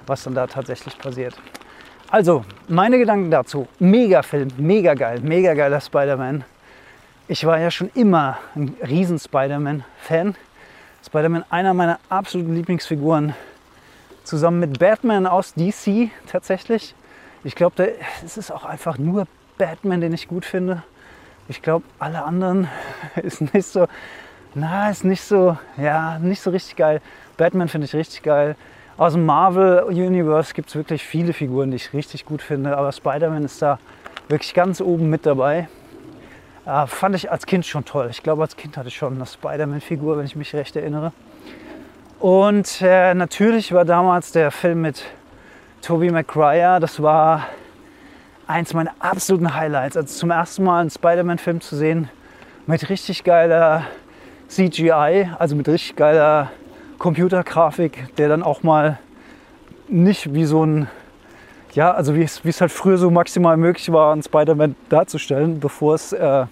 was 0.07 0.23
dann 0.25 0.35
da 0.35 0.47
tatsächlich 0.47 0.97
passiert. 0.99 1.35
Also, 2.11 2.45
meine 2.69 2.99
Gedanken 2.99 3.31
dazu. 3.31 3.67
Mega 3.79 4.23
Film, 4.23 4.49
mega 4.57 4.95
geil, 4.95 5.21
mega 5.23 5.55
geiler 5.55 5.81
Spider-Man. 5.81 6.45
Ich 7.29 7.47
war 7.47 7.59
ja 7.59 7.71
schon 7.71 7.91
immer 7.95 8.39
ein 8.55 8.77
riesen 8.87 9.19
Spider-Man-Fan. 9.19 10.35
Spider-Man 11.05 11.45
einer 11.51 11.75
meiner 11.75 11.99
absoluten 12.09 12.55
Lieblingsfiguren. 12.55 13.35
Zusammen 14.25 14.61
mit 14.61 14.79
Batman 14.79 15.27
aus 15.27 15.55
DC 15.55 16.11
tatsächlich. 16.27 16.95
Ich 17.43 17.57
glaube, 17.57 17.95
es 18.25 18.37
ist 18.37 18.53
auch 18.53 18.65
einfach 18.65 18.99
nur 18.99 19.27
Batman, 19.59 20.01
den 20.01 20.13
ich 20.13 20.29
gut 20.29 20.45
finde. 20.45 20.85
Ich 21.49 21.61
glaube, 21.61 21.85
alle 21.99 22.25
anderen 22.25 22.69
ist 23.23 23.41
nicht 23.53 23.67
so, 23.67 23.89
na, 24.55 24.91
ist 24.91 25.05
nicht 25.05 25.23
so, 25.23 25.57
ja, 25.77 26.19
nicht 26.21 26.41
so 26.41 26.51
richtig 26.51 26.77
geil. 26.77 27.01
Batman 27.37 27.69
finde 27.69 27.87
ich 27.87 27.95
richtig 27.95 28.23
geil. 28.23 28.55
Aus 28.97 29.15
dem 29.15 29.27
Marvel 29.27 29.83
Universe 29.85 30.55
gibt 30.55 30.69
es 30.69 30.77
wirklich 30.77 31.05
viele 31.05 31.33
Figuren, 31.33 31.71
die 31.71 31.77
ich 31.77 31.93
richtig 31.93 32.27
gut 32.27 32.43
finde, 32.43 32.77
aber 32.77 32.93
Spider-Man 32.93 33.45
ist 33.45 33.61
da 33.61 33.81
wirklich 34.29 34.55
ganz 34.55 34.81
oben 34.81 35.11
mit 35.11 35.27
dabei. 35.27 35.69
Äh, 36.65 36.87
fand 36.87 37.17
ich 37.17 37.31
als 37.31 37.47
Kind 37.47 37.67
schon 37.67 37.85
toll. 37.85 38.09
Ich 38.11 38.23
glaube, 38.23 38.43
als 38.43 38.57
Kind 38.57 38.77
hatte 38.77 38.89
ich 38.89 38.97
schon 38.97 39.15
eine 39.17 39.27
Spider-Man-Figur, 39.27 40.19
wenn 40.19 40.27
ich 40.27 40.37
mich 40.37 40.55
recht 40.55 40.77
erinnere. 40.77 41.13
Und 42.21 42.81
äh, 42.81 43.15
natürlich 43.15 43.73
war 43.73 43.85
damals 43.85 44.31
der 44.31 44.53
Film 44.53 44.83
mit 44.83 45.05
Tobey 45.81 46.13
Maguire, 46.13 46.79
das 46.79 47.03
war 47.03 47.49
eins 48.47 48.75
meiner 48.75 48.93
absoluten 49.01 49.55
Highlights. 49.55 49.97
Also 49.97 50.15
zum 50.15 50.31
ersten 50.31 50.63
Mal 50.63 50.83
einen 50.83 50.91
Spider-Man-Film 50.91 51.61
zu 51.61 51.75
sehen 51.75 52.09
mit 52.67 52.89
richtig 52.89 53.25
geiler 53.25 53.85
CGI, 54.47 55.31
also 55.39 55.57
mit 55.57 55.67
richtig 55.67 55.97
geiler 55.97 56.53
Computergrafik, 56.99 58.15
der 58.17 58.29
dann 58.29 58.45
auch 58.45 58.63
mal 58.63 59.01
nicht 59.89 60.33
wie 60.33 60.45
so 60.45 60.65
ein, 60.65 60.89
ja, 61.75 61.93
also 61.93 62.15
wie 62.15 62.23
es, 62.23 62.61
halt 62.61 62.71
früher 62.71 62.99
so 62.99 63.11
maximal 63.11 63.57
möglich 63.57 63.91
war, 63.93 64.13
einen 64.13 64.23
Spider-Man 64.23 64.77
darzustellen, 64.89 65.59
bevor 65.61 65.95
es 65.95 66.13
äh, 66.13 66.47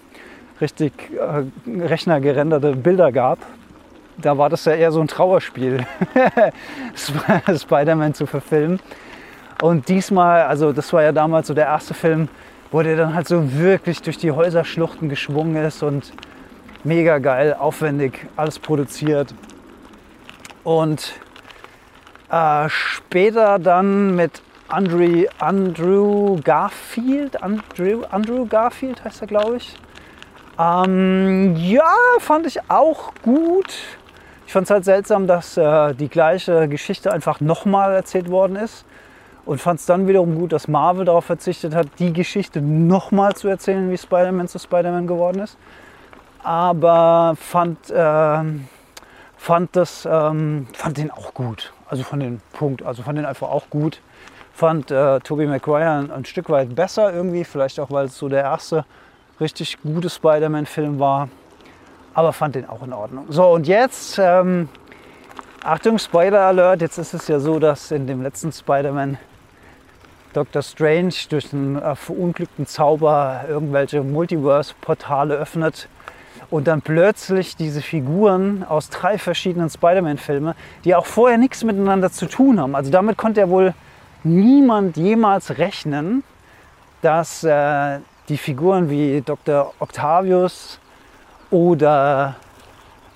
richtig 0.60 0.92
äh, 1.12 1.44
rechnergerenderte 1.84 2.74
Bilder 2.76 3.12
gab. 3.12 3.38
Da 4.16 4.36
war 4.38 4.48
das 4.50 4.64
ja 4.64 4.72
eher 4.72 4.92
so 4.92 5.00
ein 5.00 5.08
Trauerspiel, 5.08 5.86
Spider-Man 6.94 8.14
zu 8.14 8.26
verfilmen. 8.26 8.80
Und 9.62 9.88
diesmal, 9.88 10.42
also 10.42 10.72
das 10.72 10.92
war 10.92 11.02
ja 11.02 11.12
damals 11.12 11.48
so 11.48 11.54
der 11.54 11.66
erste 11.66 11.92
Film, 11.92 12.28
wo 12.70 12.82
der 12.82 12.96
dann 12.96 13.14
halt 13.14 13.28
so 13.28 13.58
wirklich 13.58 14.00
durch 14.00 14.16
die 14.16 14.30
Häuserschluchten 14.30 15.08
geschwungen 15.08 15.56
ist 15.56 15.82
und 15.82 16.12
mega 16.82 17.18
geil, 17.18 17.54
aufwendig, 17.58 18.26
alles 18.36 18.58
produziert. 18.58 19.34
Und 20.64 21.14
äh, 22.30 22.68
später 22.68 23.58
dann 23.58 24.14
mit 24.14 24.42
Andrew, 24.70 25.24
Andrew 25.40 26.38
Garfield, 26.44 27.42
Andrew, 27.42 28.02
Andrew 28.10 28.46
Garfield 28.46 29.04
heißt 29.04 29.22
er, 29.22 29.26
glaube 29.26 29.56
ich. 29.56 29.76
Ähm, 30.58 31.56
ja, 31.56 31.92
fand 32.20 32.46
ich 32.46 32.58
auch 32.70 33.12
gut. 33.22 33.74
Ich 34.46 34.52
fand 34.52 34.64
es 34.64 34.70
halt 34.70 34.84
seltsam, 34.84 35.26
dass 35.26 35.56
äh, 35.56 35.94
die 35.94 36.08
gleiche 36.08 36.68
Geschichte 36.68 37.12
einfach 37.12 37.40
nochmal 37.40 37.94
erzählt 37.94 38.30
worden 38.30 38.56
ist. 38.56 38.84
Und 39.44 39.60
fand 39.60 39.80
es 39.80 39.86
dann 39.86 40.06
wiederum 40.06 40.36
gut, 40.36 40.52
dass 40.52 40.68
Marvel 40.68 41.04
darauf 41.04 41.24
verzichtet 41.24 41.74
hat, 41.74 41.88
die 41.98 42.12
Geschichte 42.12 42.60
nochmal 42.60 43.34
zu 43.34 43.48
erzählen, 43.48 43.90
wie 43.90 43.98
Spider-Man 43.98 44.48
zu 44.48 44.58
Spider-Man 44.58 45.06
geworden 45.06 45.40
ist. 45.40 45.56
Aber 46.42 47.34
fand, 47.40 47.90
äh, 47.90 48.42
fand, 49.36 49.76
das, 49.76 50.06
ähm, 50.08 50.68
fand 50.74 50.98
den 50.98 51.10
auch 51.10 51.34
gut. 51.34 51.72
Also 51.88 52.04
von 52.04 52.20
den 52.20 52.40
Punkt, 52.52 52.84
also 52.84 53.02
fand 53.02 53.18
den 53.18 53.24
einfach 53.24 53.48
auch 53.48 53.68
gut. 53.70 54.00
Fand 54.60 54.90
äh, 54.90 55.20
Tobey 55.20 55.46
Maguire 55.46 55.88
ein, 55.88 56.10
ein, 56.10 56.26
Stück 56.26 56.50
weit 56.50 56.74
besser 56.74 57.14
irgendwie, 57.14 57.44
vielleicht 57.44 57.80
auch, 57.80 57.90
weil 57.90 58.04
es 58.08 58.18
so 58.18 58.28
der 58.28 58.42
erste 58.42 58.84
richtig 59.40 59.78
gute 59.82 60.10
Spider-Man-Film 60.10 60.98
war. 60.98 61.30
Aber 62.12 62.34
fand 62.34 62.56
den 62.56 62.68
auch 62.68 62.82
in 62.82 62.92
Ordnung. 62.92 63.24
So, 63.30 63.46
und 63.48 63.66
jetzt, 63.66 64.18
ähm, 64.22 64.68
Achtung, 65.64 65.98
Spoiler-Alert, 65.98 66.82
jetzt 66.82 66.98
ist 66.98 67.14
es 67.14 67.26
ja 67.26 67.40
so, 67.40 67.58
dass 67.58 67.90
in 67.90 68.06
dem 68.06 68.22
letzten 68.22 68.52
Spider-Man 68.52 69.16
Dr. 70.34 70.60
Strange 70.60 71.14
durch 71.30 71.54
einen 71.54 71.80
äh, 71.80 71.96
verunglückten 71.96 72.66
Zauber 72.66 73.46
irgendwelche 73.48 74.02
Multiverse-Portale 74.02 75.36
öffnet 75.36 75.88
und 76.50 76.66
dann 76.66 76.82
plötzlich 76.82 77.56
diese 77.56 77.80
Figuren 77.80 78.62
aus 78.68 78.90
drei 78.90 79.16
verschiedenen 79.16 79.70
Spider-Man-Filmen, 79.70 80.52
die 80.84 80.94
auch 80.94 81.06
vorher 81.06 81.38
nichts 81.38 81.64
miteinander 81.64 82.12
zu 82.12 82.26
tun 82.26 82.60
haben. 82.60 82.74
Also 82.74 82.90
damit 82.90 83.16
konnte 83.16 83.40
ja 83.40 83.48
wohl 83.48 83.72
niemand 84.24 84.96
jemals 84.96 85.58
rechnen, 85.58 86.22
dass 87.02 87.44
äh, 87.44 87.98
die 88.28 88.36
Figuren 88.36 88.90
wie 88.90 89.22
Dr. 89.22 89.72
Octavius 89.78 90.78
oder 91.50 92.36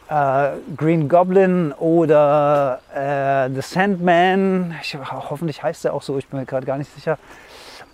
äh, 0.09 0.51
Green 0.77 1.09
Goblin 1.09 1.73
oder 1.73 2.81
äh, 2.95 3.51
The 3.55 3.61
Sandman, 3.61 4.75
ich, 4.83 4.97
hoffentlich 4.97 5.63
heißt 5.63 5.85
er 5.85 5.95
auch 5.95 6.03
so, 6.03 6.19
ich 6.19 6.27
bin 6.29 6.41
mir 6.41 6.47
gerade 6.47 6.67
gar 6.67 6.79
nicht 6.79 6.93
sicher, 6.95 7.19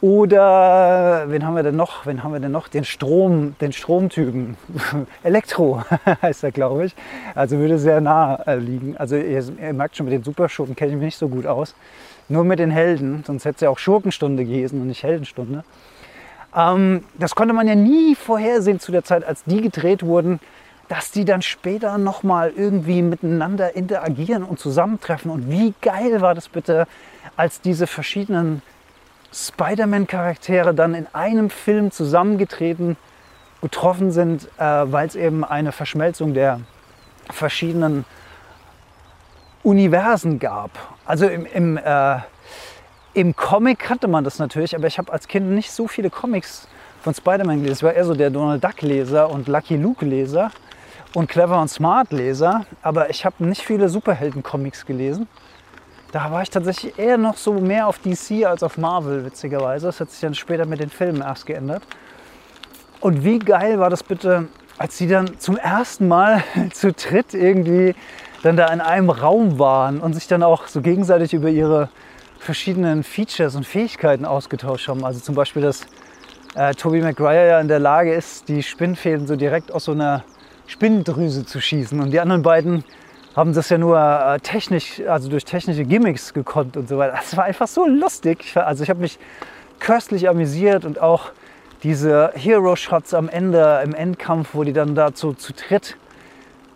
oder 0.00 1.24
wen 1.28 1.46
haben 1.46 1.56
wir 1.56 1.62
denn 1.62 1.76
noch? 1.76 2.06
Wen 2.06 2.24
haben 2.24 2.32
wir 2.32 2.40
denn 2.40 2.52
noch? 2.52 2.68
Den 2.68 2.84
Strom, 2.86 3.54
den 3.60 3.70
Stromtypen. 3.72 4.56
Elektro 5.22 5.82
heißt 6.22 6.42
er, 6.42 6.52
glaube 6.52 6.86
ich. 6.86 6.96
Also 7.34 7.58
würde 7.58 7.78
sehr 7.78 8.00
nah 8.00 8.42
liegen. 8.54 8.96
Also 8.96 9.16
ihr, 9.16 9.44
ihr 9.60 9.74
merkt 9.74 9.96
schon, 9.96 10.06
mit 10.06 10.14
den 10.14 10.24
Superschurken 10.24 10.74
kenne 10.74 10.92
ich 10.92 10.96
mich 10.96 11.04
nicht 11.04 11.18
so 11.18 11.28
gut 11.28 11.46
aus. 11.46 11.74
Nur 12.30 12.44
mit 12.44 12.60
den 12.60 12.70
Helden, 12.70 13.24
sonst 13.26 13.44
hätte 13.44 13.56
es 13.56 13.60
ja 13.60 13.70
auch 13.70 13.78
Schurkenstunde 13.78 14.44
gewesen 14.44 14.80
und 14.80 14.86
nicht 14.86 15.02
Heldenstunde. 15.02 15.64
Ähm, 16.56 17.04
das 17.18 17.34
konnte 17.34 17.52
man 17.52 17.66
ja 17.66 17.74
nie 17.74 18.14
vorhersehen 18.14 18.78
zu 18.78 18.92
der 18.92 19.02
Zeit, 19.02 19.24
als 19.24 19.42
die 19.44 19.60
gedreht 19.60 20.04
wurden, 20.04 20.38
dass 20.88 21.10
die 21.10 21.24
dann 21.24 21.42
später 21.42 21.98
nochmal 21.98 22.52
irgendwie 22.56 23.02
miteinander 23.02 23.74
interagieren 23.74 24.44
und 24.44 24.60
zusammentreffen. 24.60 25.28
Und 25.28 25.50
wie 25.50 25.74
geil 25.82 26.20
war 26.20 26.36
das 26.36 26.48
bitte, 26.48 26.86
als 27.36 27.60
diese 27.60 27.88
verschiedenen 27.88 28.62
Spider-Man-Charaktere 29.32 30.72
dann 30.72 30.94
in 30.94 31.08
einem 31.12 31.50
Film 31.50 31.90
zusammengetreten, 31.90 32.96
getroffen 33.60 34.12
sind, 34.12 34.44
äh, 34.56 34.62
weil 34.62 35.08
es 35.08 35.16
eben 35.16 35.44
eine 35.44 35.72
Verschmelzung 35.72 36.32
der 36.32 36.60
verschiedenen 37.28 38.04
Universen 39.62 40.38
gab. 40.38 40.70
Also 41.04 41.26
im, 41.26 41.46
im, 41.46 41.76
äh, 41.76 42.18
im 43.14 43.34
Comic 43.36 43.78
kannte 43.78 44.08
man 44.08 44.24
das 44.24 44.38
natürlich, 44.38 44.74
aber 44.74 44.86
ich 44.86 44.98
habe 44.98 45.12
als 45.12 45.28
Kind 45.28 45.50
nicht 45.50 45.70
so 45.70 45.88
viele 45.88 46.10
Comics 46.10 46.68
von 47.02 47.14
Spider-Man 47.14 47.62
gelesen. 47.62 47.78
Ich 47.78 47.82
war 47.82 47.92
eher 47.92 48.04
so 48.04 48.14
der 48.14 48.30
Donald 48.30 48.62
Duck-Leser 48.62 49.30
und 49.30 49.48
Lucky 49.48 49.76
Luke-Leser 49.76 50.50
und 51.14 51.28
Clever 51.28 51.60
und 51.60 51.68
Smart-Leser, 51.68 52.66
aber 52.82 53.10
ich 53.10 53.24
habe 53.24 53.44
nicht 53.44 53.62
viele 53.62 53.88
Superhelden-Comics 53.88 54.86
gelesen. 54.86 55.28
Da 56.12 56.30
war 56.30 56.42
ich 56.42 56.50
tatsächlich 56.50 56.98
eher 56.98 57.18
noch 57.18 57.36
so 57.36 57.52
mehr 57.52 57.86
auf 57.86 57.98
DC 58.00 58.44
als 58.44 58.62
auf 58.62 58.78
Marvel, 58.78 59.24
witzigerweise. 59.24 59.86
Das 59.86 60.00
hat 60.00 60.10
sich 60.10 60.20
dann 60.20 60.34
später 60.34 60.66
mit 60.66 60.80
den 60.80 60.90
Filmen 60.90 61.22
erst 61.22 61.46
geändert. 61.46 61.82
Und 63.00 63.24
wie 63.24 63.38
geil 63.38 63.78
war 63.78 63.90
das 63.90 64.02
bitte, 64.02 64.48
als 64.76 64.98
sie 64.98 65.06
dann 65.06 65.38
zum 65.38 65.56
ersten 65.56 66.08
Mal 66.08 66.42
zu 66.72 66.92
dritt 66.92 67.34
irgendwie 67.34 67.94
dann 68.42 68.56
da 68.56 68.68
in 68.72 68.80
einem 68.80 69.10
Raum 69.10 69.58
waren 69.58 70.00
und 70.00 70.14
sich 70.14 70.26
dann 70.26 70.42
auch 70.42 70.66
so 70.66 70.80
gegenseitig 70.80 71.34
über 71.34 71.48
ihre 71.50 71.88
verschiedenen 72.38 73.02
Features 73.02 73.54
und 73.54 73.66
Fähigkeiten 73.66 74.24
ausgetauscht 74.24 74.88
haben. 74.88 75.04
Also 75.04 75.20
zum 75.20 75.34
Beispiel, 75.34 75.62
dass 75.62 75.86
äh, 76.54 76.74
Tobey 76.74 77.00
Maguire 77.00 77.48
ja 77.48 77.60
in 77.60 77.68
der 77.68 77.78
Lage 77.78 78.14
ist, 78.14 78.48
die 78.48 78.62
Spinnfäden 78.62 79.26
so 79.26 79.36
direkt 79.36 79.72
aus 79.72 79.84
so 79.84 79.92
einer 79.92 80.24
Spinndrüse 80.66 81.44
zu 81.44 81.60
schießen. 81.60 82.00
Und 82.00 82.12
die 82.12 82.20
anderen 82.20 82.42
beiden 82.42 82.84
haben 83.36 83.52
das 83.52 83.68
ja 83.68 83.78
nur 83.78 83.98
äh, 83.98 84.40
technisch, 84.40 85.02
also 85.06 85.28
durch 85.28 85.44
technische 85.44 85.84
Gimmicks 85.84 86.32
gekonnt 86.32 86.76
und 86.76 86.88
so 86.88 86.96
weiter. 86.96 87.16
Das 87.16 87.36
war 87.36 87.44
einfach 87.44 87.68
so 87.68 87.86
lustig. 87.86 88.56
Also 88.56 88.82
ich 88.82 88.90
habe 88.90 89.00
mich 89.00 89.18
köstlich 89.78 90.28
amüsiert 90.28 90.84
und 90.84 91.00
auch 91.00 91.32
diese 91.82 92.32
Hero-Shots 92.34 93.14
am 93.14 93.28
Ende, 93.28 93.80
im 93.84 93.94
Endkampf, 93.94 94.50
wo 94.54 94.64
die 94.64 94.72
dann 94.72 94.94
dazu 94.94 95.32
zu 95.32 95.52
dritt 95.52 95.96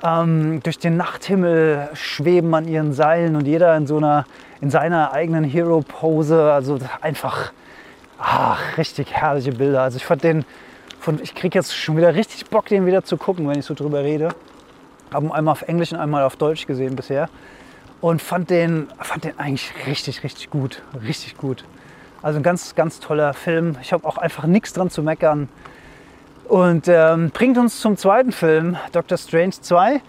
ähm, 0.05 0.61
durch 0.63 0.79
den 0.79 0.97
Nachthimmel 0.97 1.89
schweben 1.95 2.55
an 2.55 2.69
ihren 2.69 2.93
Seilen 2.93 3.37
und 3.37 3.47
jeder 3.47 3.77
in 3.77 3.87
so 3.87 3.97
einer, 3.97 4.27
in 4.61 4.71
seiner 4.71 5.13
eigenen 5.13 5.45
Hero-Pose. 5.45 6.53
Also 6.53 6.79
einfach, 7.01 7.53
ach, 8.19 8.77
richtig 8.77 9.13
herrliche 9.13 9.53
Bilder. 9.53 9.83
Also 9.83 9.97
ich 9.97 10.05
fand 10.05 10.23
den, 10.23 10.45
von, 11.01 11.21
ich 11.23 11.35
kriege 11.35 11.59
jetzt 11.59 11.75
schon 11.77 11.97
wieder 11.97 12.15
richtig 12.15 12.47
Bock, 12.51 12.67
den 12.67 12.87
wieder 12.87 13.05
zu 13.05 13.17
gucken, 13.17 13.49
wenn 13.49 13.59
ich 13.59 13.65
so 13.65 13.75
drüber 13.75 14.05
rede. 14.05 14.29
Haben 15.13 15.33
einmal 15.33 15.53
auf 15.53 15.63
Englisch 15.63 15.93
und 15.93 15.99
einmal 15.99 16.25
auf 16.25 16.37
Deutsch 16.37 16.67
gesehen 16.67 16.97
bisher 16.97 17.29
und 18.01 18.21
fand 18.21 18.51
den, 18.51 18.89
fand 19.01 19.25
den 19.25 19.39
eigentlich 19.39 19.73
richtig, 19.87 20.23
richtig 20.25 20.51
gut. 20.51 20.83
Richtig 21.07 21.39
gut. 21.39 21.65
Also 22.21 22.39
ein 22.39 22.43
ganz, 22.43 22.75
ganz 22.75 23.01
toller 23.01 23.33
Film. 23.33 23.77
Ich 23.81 23.93
habe 23.93 24.07
auch 24.07 24.19
einfach 24.19 24.45
nichts 24.45 24.73
dran 24.73 24.91
zu 24.91 25.03
meckern. 25.03 25.49
Und 26.49 26.89
ähm, 26.89 27.31
bringt 27.31 27.57
uns 27.57 27.81
zum 27.81 27.97
zweiten 27.97 28.33
Film, 28.33 28.77
Doctor 28.93 29.17
Strange 29.17 29.55
2. 29.61 30.01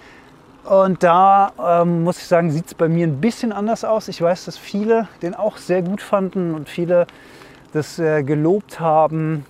Und 0.66 1.04
da 1.04 1.82
ähm, 1.82 2.04
muss 2.04 2.18
ich 2.18 2.26
sagen, 2.26 2.52
sieht 2.52 2.66
es 2.68 2.74
bei 2.74 2.90
mir 2.90 3.06
ein 3.06 3.22
bisschen 3.22 3.52
anders 3.52 3.86
aus. 3.86 4.08
Ich 4.08 4.22
weiß, 4.22 4.46
dass 4.46 4.58
viele 4.58 5.08
den 5.22 5.36
auch 5.36 5.58
sehr 5.58 5.82
gut 5.82 6.02
fanden 6.02 6.54
und 6.56 6.68
viele 6.68 7.06
das 7.72 8.00
äh, 8.00 8.24
gelobt 8.24 8.80
haben, 8.80 9.46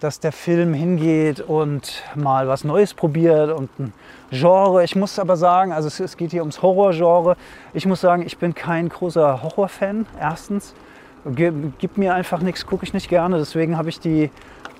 dass 0.00 0.20
der 0.20 0.32
Film 0.32 0.74
hingeht 0.74 1.40
und 1.40 2.02
mal 2.14 2.48
was 2.48 2.64
Neues 2.64 2.94
probiert 2.94 3.50
und 3.50 3.70
ein 3.78 3.92
Genre. 4.30 4.82
Ich 4.82 4.96
muss 4.96 5.18
aber 5.18 5.36
sagen, 5.36 5.72
also 5.72 5.88
es, 5.88 6.00
es 6.00 6.16
geht 6.16 6.32
hier 6.32 6.42
ums 6.42 6.60
Horrorgenre. 6.62 7.36
Ich 7.72 7.86
muss 7.86 8.00
sagen, 8.00 8.22
ich 8.26 8.36
bin 8.38 8.54
kein 8.54 8.88
großer 8.88 9.42
Horrorfan. 9.42 10.04
Erstens, 10.20 10.74
gibt 11.34 11.96
mir 11.96 12.14
einfach 12.14 12.40
nichts, 12.40 12.66
gucke 12.66 12.84
ich 12.84 12.92
nicht 12.92 13.08
gerne. 13.08 13.38
Deswegen 13.38 13.78
habe 13.78 13.88
ich 13.88 14.00
die 14.00 14.30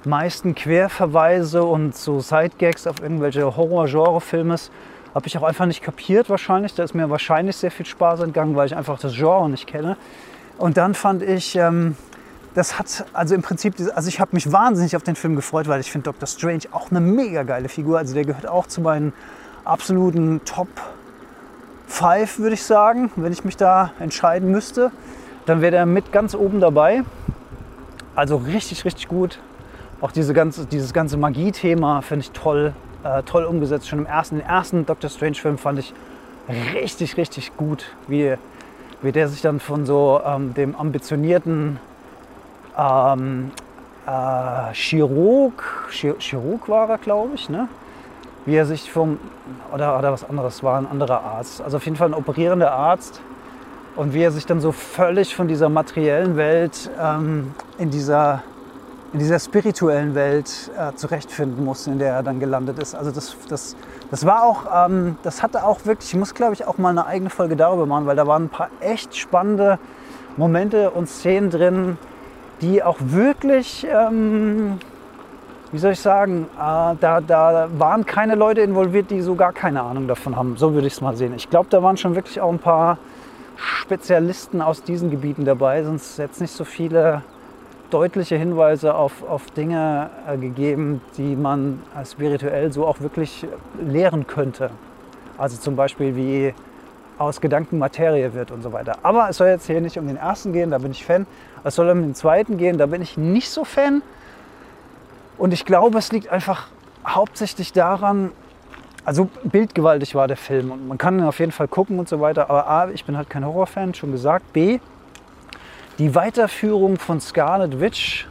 meisten 0.06 0.54
Querverweise 0.54 1.64
und 1.64 1.96
so 1.96 2.20
Sidegags 2.20 2.86
auf 2.86 3.00
irgendwelche 3.00 3.56
Horror-Genre-Filmes 3.56 4.70
habe 5.14 5.26
ich 5.26 5.38
auch 5.38 5.42
einfach 5.42 5.66
nicht 5.66 5.82
kapiert 5.82 6.28
wahrscheinlich. 6.28 6.74
Da 6.74 6.84
ist 6.84 6.94
mir 6.94 7.08
wahrscheinlich 7.10 7.56
sehr 7.56 7.70
viel 7.70 7.86
Spaß 7.86 8.20
entgangen, 8.20 8.54
weil 8.54 8.66
ich 8.66 8.76
einfach 8.76 8.98
das 8.98 9.14
Genre 9.14 9.48
nicht 9.48 9.66
kenne. 9.66 9.96
Und 10.58 10.76
dann 10.76 10.94
fand 10.94 11.22
ich, 11.22 11.56
ähm, 11.56 11.96
das 12.54 12.78
hat, 12.78 13.06
also 13.12 13.34
im 13.34 13.42
Prinzip, 13.42 13.74
also 13.94 14.08
ich 14.08 14.20
habe 14.20 14.30
mich 14.32 14.50
wahnsinnig 14.52 14.96
auf 14.96 15.02
den 15.02 15.16
Film 15.16 15.36
gefreut, 15.36 15.68
weil 15.68 15.80
ich 15.80 15.90
finde 15.90 16.10
Dr. 16.10 16.26
Strange 16.26 16.62
auch 16.72 16.90
eine 16.90 17.00
mega 17.00 17.42
geile 17.42 17.68
Figur. 17.68 17.98
Also 17.98 18.14
der 18.14 18.24
gehört 18.24 18.46
auch 18.46 18.66
zu 18.66 18.80
meinen 18.80 19.12
absoluten 19.64 20.42
Top 20.44 20.68
5, 21.86 22.38
würde 22.38 22.54
ich 22.54 22.62
sagen. 22.62 23.10
Wenn 23.16 23.32
ich 23.32 23.44
mich 23.44 23.56
da 23.56 23.92
entscheiden 23.98 24.50
müsste, 24.50 24.90
dann 25.46 25.60
wäre 25.60 25.72
der 25.72 25.86
mit 25.86 26.12
ganz 26.12 26.34
oben 26.34 26.60
dabei. 26.60 27.02
Also 28.14 28.36
richtig, 28.36 28.84
richtig 28.84 29.08
gut. 29.08 29.38
Auch 30.00 30.12
diese 30.12 30.34
ganze, 30.34 30.66
dieses 30.66 30.92
ganze 30.92 31.16
Magie-Thema 31.16 32.02
finde 32.02 32.24
ich 32.24 32.30
toll 32.32 32.74
äh, 33.06 33.22
toll 33.22 33.44
umgesetzt. 33.44 33.88
Schon 33.88 34.00
im 34.00 34.06
ersten, 34.06 34.36
den 34.36 34.46
ersten 34.46 34.86
Doctor 34.86 35.10
Strange-Film 35.10 35.58
fand 35.58 35.78
ich 35.78 35.94
richtig, 36.74 37.16
richtig 37.16 37.56
gut, 37.56 37.84
wie, 38.08 38.34
wie 39.02 39.12
der 39.12 39.28
sich 39.28 39.42
dann 39.42 39.60
von 39.60 39.86
so 39.86 40.20
ähm, 40.24 40.54
dem 40.54 40.76
ambitionierten 40.76 41.78
ähm, 42.78 43.50
äh, 44.06 44.72
Chirurg, 44.72 45.88
Chirurg 45.90 46.68
war 46.68 46.88
er, 46.88 46.98
glaube 46.98 47.34
ich, 47.34 47.48
ne? 47.48 47.68
wie 48.44 48.54
er 48.54 48.66
sich 48.66 48.90
vom, 48.92 49.18
oder, 49.74 49.98
oder 49.98 50.12
was 50.12 50.28
anderes, 50.28 50.62
war 50.62 50.78
ein 50.78 50.86
anderer 50.86 51.22
Arzt, 51.22 51.60
also 51.60 51.78
auf 51.78 51.84
jeden 51.84 51.96
Fall 51.96 52.08
ein 52.08 52.14
operierender 52.14 52.72
Arzt 52.72 53.20
und 53.96 54.14
wie 54.14 54.22
er 54.22 54.30
sich 54.30 54.46
dann 54.46 54.60
so 54.60 54.70
völlig 54.70 55.34
von 55.34 55.48
dieser 55.48 55.68
materiellen 55.68 56.36
Welt 56.36 56.90
ähm, 57.00 57.54
in 57.78 57.90
dieser 57.90 58.44
in 59.16 59.20
dieser 59.20 59.38
spirituellen 59.38 60.14
Welt 60.14 60.70
äh, 60.78 60.94
zurechtfinden 60.94 61.64
muss, 61.64 61.86
in 61.86 61.98
der 61.98 62.16
er 62.16 62.22
dann 62.22 62.38
gelandet 62.38 62.78
ist. 62.78 62.94
Also 62.94 63.10
das, 63.10 63.34
das, 63.48 63.74
das 64.10 64.26
war 64.26 64.44
auch, 64.44 64.66
ähm, 64.90 65.16
das 65.22 65.42
hatte 65.42 65.64
auch 65.64 65.86
wirklich, 65.86 66.12
ich 66.12 66.18
muss 66.18 66.34
glaube 66.34 66.52
ich 66.52 66.66
auch 66.66 66.76
mal 66.76 66.90
eine 66.90 67.06
eigene 67.06 67.30
Folge 67.30 67.56
darüber 67.56 67.86
machen, 67.86 68.04
weil 68.04 68.14
da 68.14 68.26
waren 68.26 68.44
ein 68.44 68.48
paar 68.50 68.68
echt 68.80 69.16
spannende 69.16 69.78
Momente 70.36 70.90
und 70.90 71.08
Szenen 71.08 71.48
drin, 71.48 71.96
die 72.60 72.82
auch 72.82 72.98
wirklich, 73.00 73.86
ähm, 73.90 74.80
wie 75.72 75.78
soll 75.78 75.92
ich 75.92 76.00
sagen, 76.00 76.46
äh, 76.54 76.94
da, 77.00 77.22
da 77.26 77.70
waren 77.78 78.04
keine 78.04 78.34
Leute 78.34 78.60
involviert, 78.60 79.10
die 79.10 79.22
so 79.22 79.34
gar 79.34 79.54
keine 79.54 79.80
Ahnung 79.80 80.08
davon 80.08 80.36
haben. 80.36 80.58
So 80.58 80.74
würde 80.74 80.88
ich 80.88 80.92
es 80.92 81.00
mal 81.00 81.16
sehen. 81.16 81.32
Ich 81.34 81.48
glaube, 81.48 81.70
da 81.70 81.82
waren 81.82 81.96
schon 81.96 82.14
wirklich 82.16 82.38
auch 82.42 82.52
ein 82.52 82.58
paar 82.58 82.98
Spezialisten 83.56 84.60
aus 84.60 84.82
diesen 84.82 85.10
Gebieten 85.10 85.46
dabei, 85.46 85.82
sonst 85.84 86.18
jetzt 86.18 86.38
nicht 86.42 86.52
so 86.52 86.64
viele 86.64 87.22
deutliche 87.90 88.36
Hinweise 88.36 88.94
auf, 88.94 89.22
auf 89.28 89.50
Dinge 89.50 90.10
äh, 90.28 90.36
gegeben, 90.36 91.00
die 91.16 91.36
man 91.36 91.82
spirituell 92.04 92.72
so 92.72 92.86
auch 92.86 93.00
wirklich 93.00 93.46
lehren 93.80 94.26
könnte. 94.26 94.70
Also 95.38 95.58
zum 95.58 95.76
Beispiel, 95.76 96.16
wie 96.16 96.54
aus 97.18 97.40
Gedanken 97.40 97.78
Materie 97.78 98.34
wird 98.34 98.50
und 98.50 98.62
so 98.62 98.72
weiter. 98.72 98.98
Aber 99.02 99.28
es 99.28 99.38
soll 99.38 99.48
jetzt 99.48 99.66
hier 99.66 99.80
nicht 99.80 99.98
um 99.98 100.06
den 100.06 100.16
ersten 100.16 100.52
gehen, 100.52 100.70
da 100.70 100.78
bin 100.78 100.90
ich 100.90 101.04
Fan. 101.04 101.26
Es 101.64 101.74
soll 101.74 101.88
um 101.88 102.02
den 102.02 102.14
zweiten 102.14 102.58
gehen, 102.58 102.78
da 102.78 102.86
bin 102.86 103.02
ich 103.02 103.16
nicht 103.16 103.50
so 103.50 103.64
Fan. 103.64 104.02
Und 105.38 105.52
ich 105.52 105.64
glaube, 105.64 105.98
es 105.98 106.12
liegt 106.12 106.28
einfach 106.30 106.68
hauptsächlich 107.06 107.72
daran, 107.72 108.32
also 109.04 109.28
bildgewaltig 109.44 110.14
war 110.14 110.26
der 110.26 110.36
Film 110.36 110.72
und 110.72 110.88
man 110.88 110.98
kann 110.98 111.18
ihn 111.18 111.24
auf 111.24 111.38
jeden 111.38 111.52
Fall 111.52 111.68
gucken 111.68 111.98
und 111.98 112.08
so 112.08 112.20
weiter. 112.20 112.50
Aber 112.50 112.68
A, 112.68 112.90
ich 112.90 113.04
bin 113.04 113.16
halt 113.16 113.30
kein 113.30 113.46
Horrorfan, 113.46 113.94
schon 113.94 114.12
gesagt. 114.12 114.52
B, 114.52 114.80
die 115.98 116.14
Weiterführung 116.14 116.98
von 116.98 117.20
Scarlet 117.20 117.80
Witch, 117.80 118.26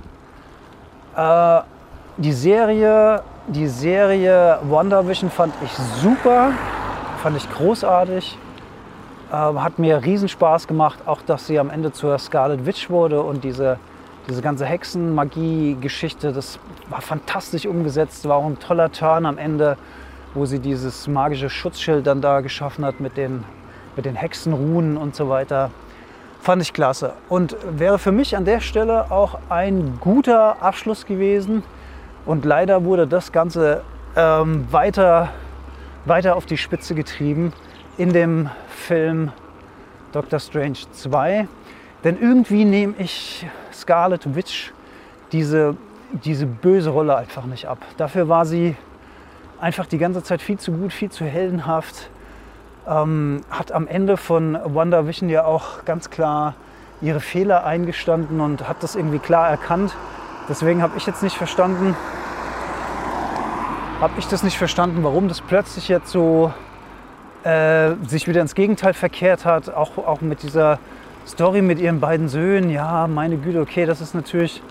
äh, 1.15 1.61
die 2.17 2.31
Serie, 2.31 3.23
die 3.47 3.67
Serie 3.67 4.59
Wonder 4.63 5.07
Vision 5.07 5.29
fand 5.31 5.53
ich 5.63 5.71
super, 5.71 6.51
fand 7.21 7.37
ich 7.37 7.49
großartig, 7.49 8.37
äh, 9.31 9.35
hat 9.35 9.79
mir 9.79 10.03
riesen 10.03 10.29
Spaß 10.29 10.67
gemacht, 10.67 10.99
auch 11.07 11.21
dass 11.23 11.47
sie 11.47 11.57
am 11.57 11.69
Ende 11.69 11.91
zur 11.91 12.17
Scarlet 12.19 12.65
Witch 12.65 12.89
wurde 12.89 13.21
und 13.21 13.43
diese, 13.43 13.79
diese 14.29 14.41
ganze 14.41 14.65
Hexenmagie-Geschichte, 14.65 16.33
das 16.33 16.59
war 16.89 17.01
fantastisch 17.01 17.65
umgesetzt, 17.65 18.27
war 18.27 18.37
auch 18.37 18.45
ein 18.45 18.59
toller 18.59 18.91
Turn 18.91 19.25
am 19.25 19.39
Ende, 19.39 19.77
wo 20.35 20.45
sie 20.45 20.59
dieses 20.59 21.07
magische 21.07 21.49
Schutzschild 21.49 22.05
dann 22.05 22.21
da 22.21 22.41
geschaffen 22.41 22.85
hat 22.85 22.99
mit 22.99 23.17
den, 23.17 23.43
mit 23.95 24.05
den 24.05 24.15
Hexenruhen 24.15 24.97
und 24.97 25.15
so 25.15 25.29
weiter. 25.29 25.71
Fand 26.45 26.61
ich 26.61 26.73
klasse 26.73 27.13
und 27.27 27.57
wäre 27.67 27.97
für 27.97 28.11
mich 28.11 28.37
an 28.37 28.45
der 28.45 28.59
Stelle 28.59 29.09
auch 29.09 29.39
ein 29.49 29.97
guter 29.99 30.61
Abschluss 30.61 31.07
gewesen. 31.07 31.63
Und 32.27 32.45
leider 32.45 32.83
wurde 32.83 33.07
das 33.07 33.31
Ganze 33.31 33.81
ähm, 34.15 34.67
weiter, 34.69 35.29
weiter 36.05 36.35
auf 36.35 36.45
die 36.45 36.57
Spitze 36.57 36.93
getrieben 36.93 37.51
in 37.97 38.13
dem 38.13 38.51
Film 38.67 39.31
Doctor 40.11 40.37
Strange 40.37 40.77
2. 40.91 41.47
Denn 42.03 42.21
irgendwie 42.21 42.63
nehme 42.63 42.93
ich 42.99 43.47
Scarlet 43.73 44.35
Witch 44.35 44.71
diese, 45.31 45.75
diese 46.11 46.45
böse 46.45 46.91
Rolle 46.91 47.15
einfach 47.17 47.45
nicht 47.45 47.67
ab. 47.67 47.79
Dafür 47.97 48.29
war 48.29 48.45
sie 48.45 48.75
einfach 49.59 49.87
die 49.87 49.97
ganze 49.97 50.21
Zeit 50.21 50.43
viel 50.43 50.59
zu 50.59 50.73
gut, 50.73 50.93
viel 50.93 51.09
zu 51.09 51.25
heldenhaft 51.25 52.11
ähm, 52.87 53.41
hat 53.49 53.71
am 53.71 53.87
Ende 53.87 54.17
von 54.17 54.57
Wonder 54.65 55.07
Vision 55.07 55.29
ja 55.29 55.45
auch 55.45 55.85
ganz 55.85 56.09
klar 56.09 56.55
ihre 57.01 57.19
Fehler 57.19 57.65
eingestanden 57.65 58.41
und 58.41 58.67
hat 58.67 58.81
das 58.81 58.95
irgendwie 58.95 59.19
klar 59.19 59.49
erkannt. 59.49 59.95
Deswegen 60.47 60.81
habe 60.81 60.97
ich 60.97 61.05
jetzt 61.05 61.23
nicht 61.23 61.37
verstanden, 61.37 61.95
habe 63.99 64.13
ich 64.17 64.27
das 64.27 64.43
nicht 64.43 64.57
verstanden, 64.57 65.03
warum 65.03 65.27
das 65.27 65.41
plötzlich 65.41 65.87
jetzt 65.87 66.11
so 66.11 66.53
äh, 67.43 67.91
sich 68.07 68.27
wieder 68.27 68.41
ins 68.41 68.55
Gegenteil 68.55 68.93
verkehrt 68.93 69.45
hat. 69.45 69.73
Auch, 69.73 69.97
auch 69.97 70.21
mit 70.21 70.43
dieser 70.43 70.79
Story 71.27 71.61
mit 71.61 71.79
ihren 71.79 71.99
beiden 71.99 72.27
Söhnen. 72.29 72.69
Ja, 72.69 73.07
meine 73.07 73.37
Güte, 73.37 73.61
okay, 73.61 73.85
das 73.85 74.01
ist 74.01 74.13
natürlich, 74.13 74.61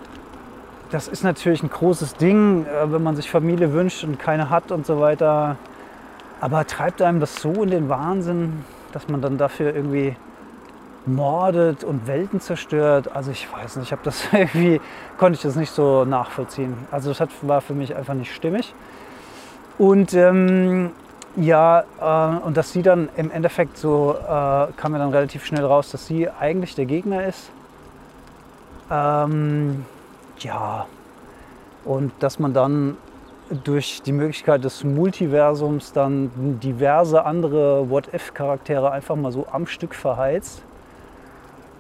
das 0.91 1.09
ist 1.09 1.25
natürlich 1.25 1.62
ein 1.62 1.71
großes 1.71 2.15
Ding, 2.15 2.67
äh, 2.67 2.93
wenn 2.93 3.03
man 3.03 3.17
sich 3.17 3.31
Familie 3.31 3.73
wünscht 3.73 4.05
und 4.05 4.19
keine 4.19 4.51
hat 4.51 4.71
und 4.71 4.87
so 4.87 5.01
weiter. 5.01 5.57
Aber 6.41 6.66
treibt 6.66 7.01
einem 7.03 7.20
das 7.20 7.37
so 7.37 7.62
in 7.62 7.70
den 7.70 7.89
Wahnsinn, 7.89 8.64
dass 8.93 9.09
man 9.09 9.22
dann 9.22 9.39
dafür 9.39 9.74
irgendwie 9.74 10.16
mordet 11.07 11.85
und 11.85 12.07
Welten 12.07 12.41
zerstört? 12.41 13.14
Also 13.14 13.30
ich 13.30 13.51
weiß 13.53 13.76
nicht, 13.76 13.87
ich 13.87 13.93
habe 13.93 14.03
das 14.05 14.28
irgendwie, 14.32 14.80
konnte 15.18 15.37
ich 15.37 15.43
das 15.43 15.57
nicht 15.57 15.70
so 15.70 16.05
nachvollziehen. 16.05 16.74
Also 16.91 17.12
das 17.12 17.28
war 17.43 17.61
für 17.61 17.74
mich 17.74 17.95
einfach 17.95 18.14
nicht 18.14 18.35
stimmig. 18.35 18.74
Und 19.78 20.14
ähm, 20.14 20.93
ja, 21.37 21.85
äh, 22.01 22.45
und 22.45 22.57
dass 22.57 22.72
sie 22.72 22.82
dann 22.82 23.09
im 23.16 23.30
Endeffekt 23.30 23.76
so, 23.76 24.14
äh, 24.16 24.26
kam 24.76 24.93
mir 24.93 24.99
dann 24.99 25.11
relativ 25.11 25.45
schnell 25.45 25.64
raus, 25.64 25.91
dass 25.91 26.07
sie 26.07 26.30
eigentlich 26.30 26.74
der 26.74 26.87
Gegner 26.87 27.26
ist. 27.26 27.51
Ähm, 28.91 29.85
ja, 30.39 30.87
und 31.85 32.12
dass 32.20 32.39
man 32.39 32.55
dann 32.55 32.97
durch 33.51 34.03
die 34.03 34.12
Möglichkeit 34.12 34.64
des 34.64 34.84
Multiversums 34.84 35.92
dann 35.92 36.30
diverse 36.61 37.24
andere 37.24 37.90
What-If-Charaktere 37.90 38.90
einfach 38.90 39.16
mal 39.16 39.32
so 39.32 39.47
am 39.51 39.66
Stück 39.66 39.95
verheizt. 39.95 40.62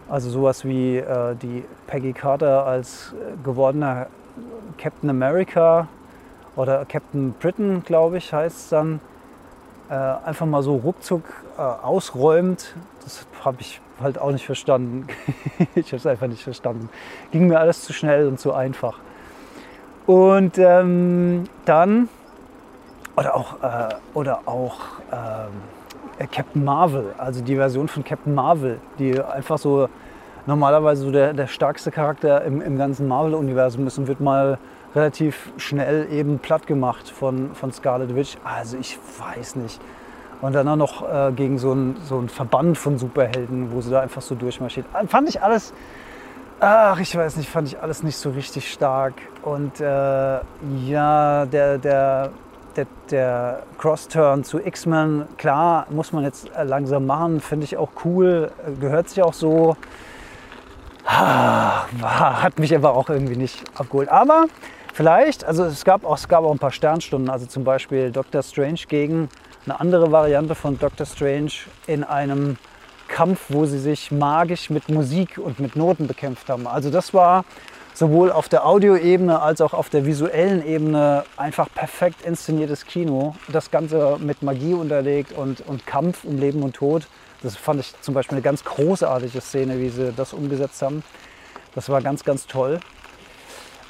Also 0.08 0.28
sowas 0.28 0.64
wie 0.64 0.98
äh, 0.98 1.34
die 1.36 1.64
Peggy 1.86 2.12
Carter 2.12 2.66
als 2.66 3.14
äh, 3.14 3.42
gewordener 3.42 4.08
Captain 4.76 5.08
America 5.08 5.88
oder 6.56 6.84
Captain 6.84 7.32
Britain, 7.40 7.82
glaube 7.82 8.18
ich, 8.18 8.32
heißt 8.32 8.56
es 8.56 8.68
dann, 8.68 9.00
äh, 9.88 9.94
einfach 9.94 10.46
mal 10.46 10.62
so 10.62 10.76
ruckzuck 10.76 11.24
äh, 11.56 11.62
ausräumt. 11.62 12.74
Das 13.02 13.26
habe 13.44 13.58
ich 13.60 13.80
halt 14.00 14.18
auch 14.18 14.30
nicht 14.30 14.44
verstanden. 14.44 15.06
ich 15.74 15.86
habe 15.86 15.96
es 15.96 16.06
einfach 16.06 16.26
nicht 16.26 16.42
verstanden. 16.42 16.90
Ging 17.30 17.48
mir 17.48 17.58
alles 17.58 17.82
zu 17.82 17.92
schnell 17.92 18.26
und 18.28 18.38
zu 18.38 18.52
einfach. 18.52 18.98
Und 20.06 20.58
ähm, 20.58 21.44
dann, 21.64 22.08
oder 23.16 23.34
auch, 23.34 23.62
äh, 23.62 23.94
oder 24.12 24.40
auch 24.44 24.76
ähm, 25.10 26.28
Captain 26.30 26.62
Marvel, 26.62 27.14
also 27.16 27.42
die 27.42 27.56
Version 27.56 27.88
von 27.88 28.04
Captain 28.04 28.34
Marvel, 28.34 28.80
die 28.98 29.20
einfach 29.20 29.58
so 29.58 29.88
normalerweise 30.46 31.04
so 31.04 31.10
der, 31.10 31.32
der 31.32 31.46
stärkste 31.46 31.90
Charakter 31.90 32.44
im, 32.44 32.60
im 32.60 32.76
ganzen 32.76 33.08
Marvel-Universum 33.08 33.86
ist 33.86 33.96
und 33.98 34.06
wird 34.06 34.20
mal 34.20 34.58
relativ 34.94 35.52
schnell 35.56 36.06
eben 36.12 36.38
platt 36.38 36.66
gemacht 36.66 37.08
von, 37.10 37.54
von 37.54 37.72
Scarlet 37.72 38.14
Witch. 38.14 38.36
Also 38.44 38.76
ich 38.76 38.98
weiß 39.18 39.56
nicht. 39.56 39.80
Und 40.40 40.54
dann 40.54 40.68
auch 40.68 40.76
noch 40.76 41.08
äh, 41.08 41.32
gegen 41.32 41.58
so 41.58 41.72
einen 41.72 41.96
so 42.02 42.18
einen 42.18 42.28
Verband 42.28 42.76
von 42.76 42.98
Superhelden, 42.98 43.72
wo 43.72 43.80
sie 43.80 43.90
da 43.90 44.00
einfach 44.00 44.20
so 44.20 44.34
durchmarschiert. 44.34 44.86
Fand 45.06 45.28
ich 45.28 45.42
alles, 45.42 45.72
ach, 46.64 46.98
ich 46.98 47.14
weiß 47.14 47.36
nicht, 47.36 47.48
fand 47.48 47.68
ich 47.68 47.80
alles 47.80 48.02
nicht 48.02 48.16
so 48.16 48.30
richtig 48.30 48.72
stark. 48.72 49.14
Und 49.42 49.80
äh, 49.80 49.84
ja, 49.84 51.46
der, 51.46 51.78
der, 51.78 52.30
der, 52.76 52.86
der 53.10 53.62
Cross-Turn 53.78 54.44
zu 54.44 54.58
X-Men, 54.58 55.26
klar, 55.36 55.86
muss 55.90 56.12
man 56.12 56.24
jetzt 56.24 56.50
äh, 56.56 56.64
langsam 56.64 57.06
machen, 57.06 57.40
finde 57.40 57.64
ich 57.64 57.76
auch 57.76 57.90
cool, 58.04 58.50
äh, 58.66 58.72
gehört 58.80 59.10
sich 59.10 59.22
auch 59.22 59.34
so. 59.34 59.76
Ah, 61.06 61.84
hat 62.00 62.58
mich 62.58 62.74
aber 62.74 62.94
auch 62.94 63.10
irgendwie 63.10 63.36
nicht 63.36 63.62
abgeholt. 63.78 64.08
Aber 64.08 64.46
vielleicht, 64.94 65.44
also 65.44 65.64
es 65.64 65.84
gab 65.84 66.02
auch, 66.06 66.16
es 66.16 66.28
gab 66.28 66.44
auch 66.44 66.52
ein 66.52 66.58
paar 66.58 66.72
Sternstunden, 66.72 67.28
also 67.28 67.44
zum 67.44 67.62
Beispiel 67.62 68.10
Doctor 68.10 68.42
Strange 68.42 68.80
gegen 68.88 69.28
eine 69.66 69.78
andere 69.80 70.10
Variante 70.12 70.54
von 70.54 70.78
Doctor 70.78 71.04
Strange 71.04 71.52
in 71.86 72.04
einem 72.04 72.56
Kampf, 73.14 73.44
wo 73.48 73.64
sie 73.64 73.78
sich 73.78 74.10
magisch 74.10 74.70
mit 74.70 74.88
Musik 74.88 75.38
und 75.38 75.60
mit 75.60 75.76
Noten 75.76 76.08
bekämpft 76.08 76.48
haben. 76.50 76.66
Also 76.66 76.90
das 76.90 77.14
war 77.14 77.44
sowohl 77.94 78.32
auf 78.32 78.48
der 78.48 78.66
Audioebene 78.66 79.40
als 79.40 79.60
auch 79.60 79.72
auf 79.72 79.88
der 79.88 80.04
visuellen 80.04 80.66
Ebene 80.66 81.24
einfach 81.36 81.68
perfekt 81.72 82.22
inszeniertes 82.22 82.86
Kino. 82.86 83.36
Das 83.46 83.70
Ganze 83.70 84.16
mit 84.18 84.42
Magie 84.42 84.74
unterlegt 84.74 85.30
und, 85.30 85.60
und 85.60 85.86
Kampf 85.86 86.24
um 86.24 86.38
Leben 86.38 86.64
und 86.64 86.74
Tod. 86.74 87.06
Das 87.40 87.54
fand 87.54 87.78
ich 87.78 87.94
zum 88.00 88.14
Beispiel 88.14 88.38
eine 88.38 88.42
ganz 88.42 88.64
großartige 88.64 89.40
Szene, 89.40 89.78
wie 89.78 89.90
sie 89.90 90.12
das 90.12 90.32
umgesetzt 90.32 90.82
haben. 90.82 91.04
Das 91.76 91.88
war 91.88 92.02
ganz, 92.02 92.24
ganz 92.24 92.48
toll. 92.48 92.80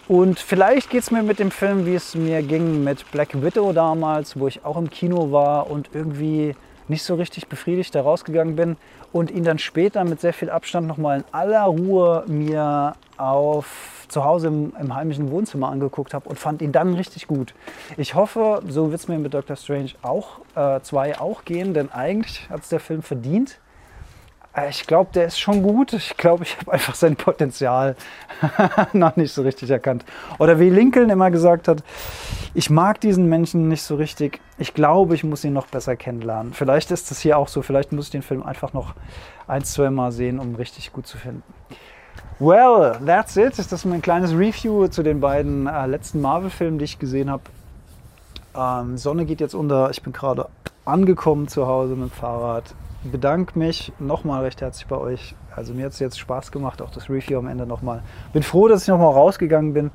Und 0.07 0.39
vielleicht 0.39 0.91
geht 0.91 1.01
es 1.01 1.11
mir 1.11 1.23
mit 1.23 1.39
dem 1.39 1.51
Film, 1.51 1.87
wie 1.87 1.95
es 1.95 2.15
mir 2.15 2.43
ging 2.43 2.85
mit 2.85 3.11
Black 3.11 3.43
Widow 3.43 3.73
damals, 3.73 4.39
wo 4.39 4.49
ich 4.49 4.67
auch 4.67 4.77
im 4.77 4.91
Kino 4.91 5.33
war 5.33 5.71
und 5.71 5.89
irgendwie 5.95 6.55
nicht 6.89 7.03
so 7.03 7.15
richtig 7.15 7.49
befriedigt 7.49 7.95
da 7.95 8.03
rausgegangen 8.03 8.57
bin 8.57 8.77
und 9.13 9.31
ihn 9.31 9.45
dann 9.45 9.59
später 9.59 10.05
mit 10.05 10.21
sehr 10.21 10.33
viel 10.33 10.51
Abstand 10.51 10.87
nochmal 10.87 11.19
in 11.19 11.25
aller 11.33 11.65
Ruhe 11.65 12.25
mir 12.27 12.95
auf 13.17 14.07
zu 14.09 14.25
Hause 14.25 14.49
im, 14.49 14.73
im 14.79 14.95
heimischen 14.95 15.31
Wohnzimmer 15.31 15.71
angeguckt 15.71 16.15
habe 16.15 16.29
und 16.29 16.39
fand 16.39 16.63
ihn 16.63 16.73
dann 16.73 16.95
richtig 16.95 17.27
gut. 17.27 17.55
Ich 17.97 18.15
hoffe, 18.15 18.63
so 18.69 18.91
wird 18.91 19.01
es 19.01 19.09
mir 19.09 19.19
mit 19.19 19.35
Doctor 19.35 19.57
Strange 19.57 19.91
auch 20.03 20.41
2 20.55 21.09
äh, 21.09 21.15
auch 21.17 21.45
gehen, 21.45 21.75
denn 21.75 21.91
eigentlich 21.91 22.49
hat 22.51 22.63
es 22.63 22.69
der 22.69 22.81
Film 22.81 23.03
verdient, 23.03 23.59
ich 24.69 24.87
glaube, 24.87 25.11
der 25.13 25.27
ist 25.27 25.39
schon 25.39 25.63
gut. 25.63 25.93
Ich 25.93 26.17
glaube, 26.17 26.45
ich 26.45 26.57
habe 26.59 26.73
einfach 26.73 26.95
sein 26.95 27.17
Potenzial 27.17 27.97
noch 28.93 29.17
nicht 29.17 29.33
so 29.33 29.43
richtig 29.43 29.71
erkannt. 29.71 30.05
Oder 30.39 30.61
wie 30.61 30.71
Lincoln 30.71 31.11
immer 31.11 31.31
gesagt 31.33 31.67
hat, 31.67 31.83
ich 32.55 32.71
mag 32.71 33.01
diesen 33.01 33.29
Menschen 33.29 33.69
nicht 33.69 33.83
so 33.83 33.97
richtig. 33.97 34.41
Ich 34.59 34.73
glaube, 34.73 35.17
ich 35.17 35.25
muss 35.25 35.45
ihn 35.45 35.53
noch 35.53 35.67
besser 35.67 35.97
kennenlernen. 35.97 36.53
Vielleicht 36.53 36.93
ist 36.93 37.11
es 37.11 37.19
hier 37.19 37.37
auch 37.37 37.49
so. 37.49 37.63
Vielleicht 37.63 37.91
muss 37.93 38.07
ich 38.07 38.11
den 38.13 38.23
Film 38.23 38.45
einfach 38.45 38.73
noch 38.73 38.95
ein, 39.49 39.65
zwei 39.65 39.91
Mal 39.91 40.13
sehen, 40.13 40.39
um 40.39 40.55
richtig 40.55 40.93
gut 40.93 41.09
zu 41.09 41.19
finden. 41.19 41.43
Well, 42.39 42.97
that's 43.05 43.37
it. 43.37 43.59
Das 43.59 43.73
ist 43.73 43.85
mein 43.85 44.03
kleines 44.03 44.33
Review 44.33 44.87
zu 44.87 45.03
den 45.03 45.19
beiden 45.21 45.67
äh, 45.67 45.87
letzten 45.87 46.21
Marvel-Filmen, 46.21 46.79
die 46.79 46.85
ich 46.85 47.01
gesehen 47.01 47.29
habe. 47.29 47.43
Ähm, 48.57 48.97
Sonne 48.99 49.25
geht 49.25 49.41
jetzt 49.41 49.55
unter. 49.55 49.91
Ich 49.91 50.03
bin 50.03 50.13
gerade 50.13 50.49
angekommen 50.85 51.49
zu 51.49 51.67
Hause 51.67 51.97
mit 51.97 52.11
dem 52.11 52.13
Fahrrad 52.13 52.75
bedanke 53.05 53.59
mich 53.59 53.93
nochmal 53.99 54.43
recht 54.43 54.61
herzlich 54.61 54.87
bei 54.87 54.97
euch. 54.97 55.35
Also 55.55 55.75
mir 55.75 55.87
hat 55.87 55.93
es 55.93 55.99
jetzt 55.99 56.19
Spaß 56.19 56.53
gemacht, 56.53 56.83
auch 56.83 56.91
das 56.91 57.09
Review 57.09 57.39
am 57.39 57.47
Ende 57.47 57.67
nochmal. 57.67 58.03
Bin 58.33 58.43
froh, 58.43 58.69
dass 58.69 58.83
ich 58.83 58.89
nochmal 58.89 59.13
rausgegangen 59.13 59.75
bin. 59.75 59.91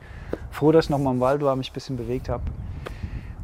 Froh, 0.51 0.71
dass 0.71 0.85
ich 0.85 0.89
nochmal 0.89 1.13
im 1.13 1.19
Wald 1.19 1.41
war, 1.41 1.55
mich 1.55 1.71
ein 1.71 1.73
bisschen 1.73 1.97
bewegt 1.97 2.29
habe. 2.29 2.43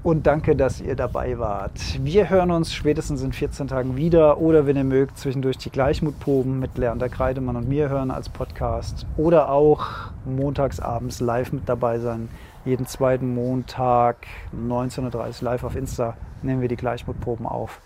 Und 0.06 0.28
danke, 0.28 0.56
dass 0.56 0.82
ihr 0.82 0.96
dabei 0.96 1.40
wart. 1.40 1.80
Wir 2.04 2.30
hören 2.30 2.52
uns 2.52 2.72
spätestens 2.72 3.24
in 3.24 3.34
14 3.34 3.68
Tagen 3.68 3.98
wieder 3.98 4.38
oder 4.40 4.68
wenn 4.68 4.78
ihr 4.78 4.84
mögt, 4.84 5.18
zwischendurch 5.18 5.58
die 5.58 5.72
Gleichmutproben 5.72 6.60
mit 6.60 6.78
Leander 6.78 7.10
Kreidemann 7.10 7.56
und 7.56 7.68
mir 7.68 7.90
hören 7.90 8.12
als 8.12 8.30
Podcast 8.30 9.08
oder 9.18 9.50
auch 9.50 9.88
montagsabends 10.24 11.22
live 11.22 11.54
mit 11.54 11.68
dabei 11.68 11.98
sein. 11.98 12.30
Jeden 12.66 12.86
zweiten 12.86 13.34
Montag 13.34 14.28
19.30 14.56 15.04
Uhr 15.06 15.34
live 15.42 15.64
auf 15.64 15.76
Insta 15.76 16.16
nehmen 16.44 16.62
wir 16.62 16.68
die 16.68 16.76
Gleichmutproben 16.76 17.48
auf. 17.48 17.82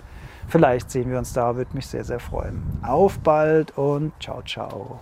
Vielleicht 0.50 0.90
sehen 0.90 1.12
wir 1.12 1.20
uns 1.20 1.32
da, 1.34 1.56
würde 1.56 1.76
mich 1.76 1.86
sehr, 1.86 2.04
sehr 2.04 2.20
freuen. 2.20 2.64
Auf 2.82 3.20
bald 3.20 3.78
und 3.78 4.12
ciao, 4.20 4.42
ciao. 4.42 5.00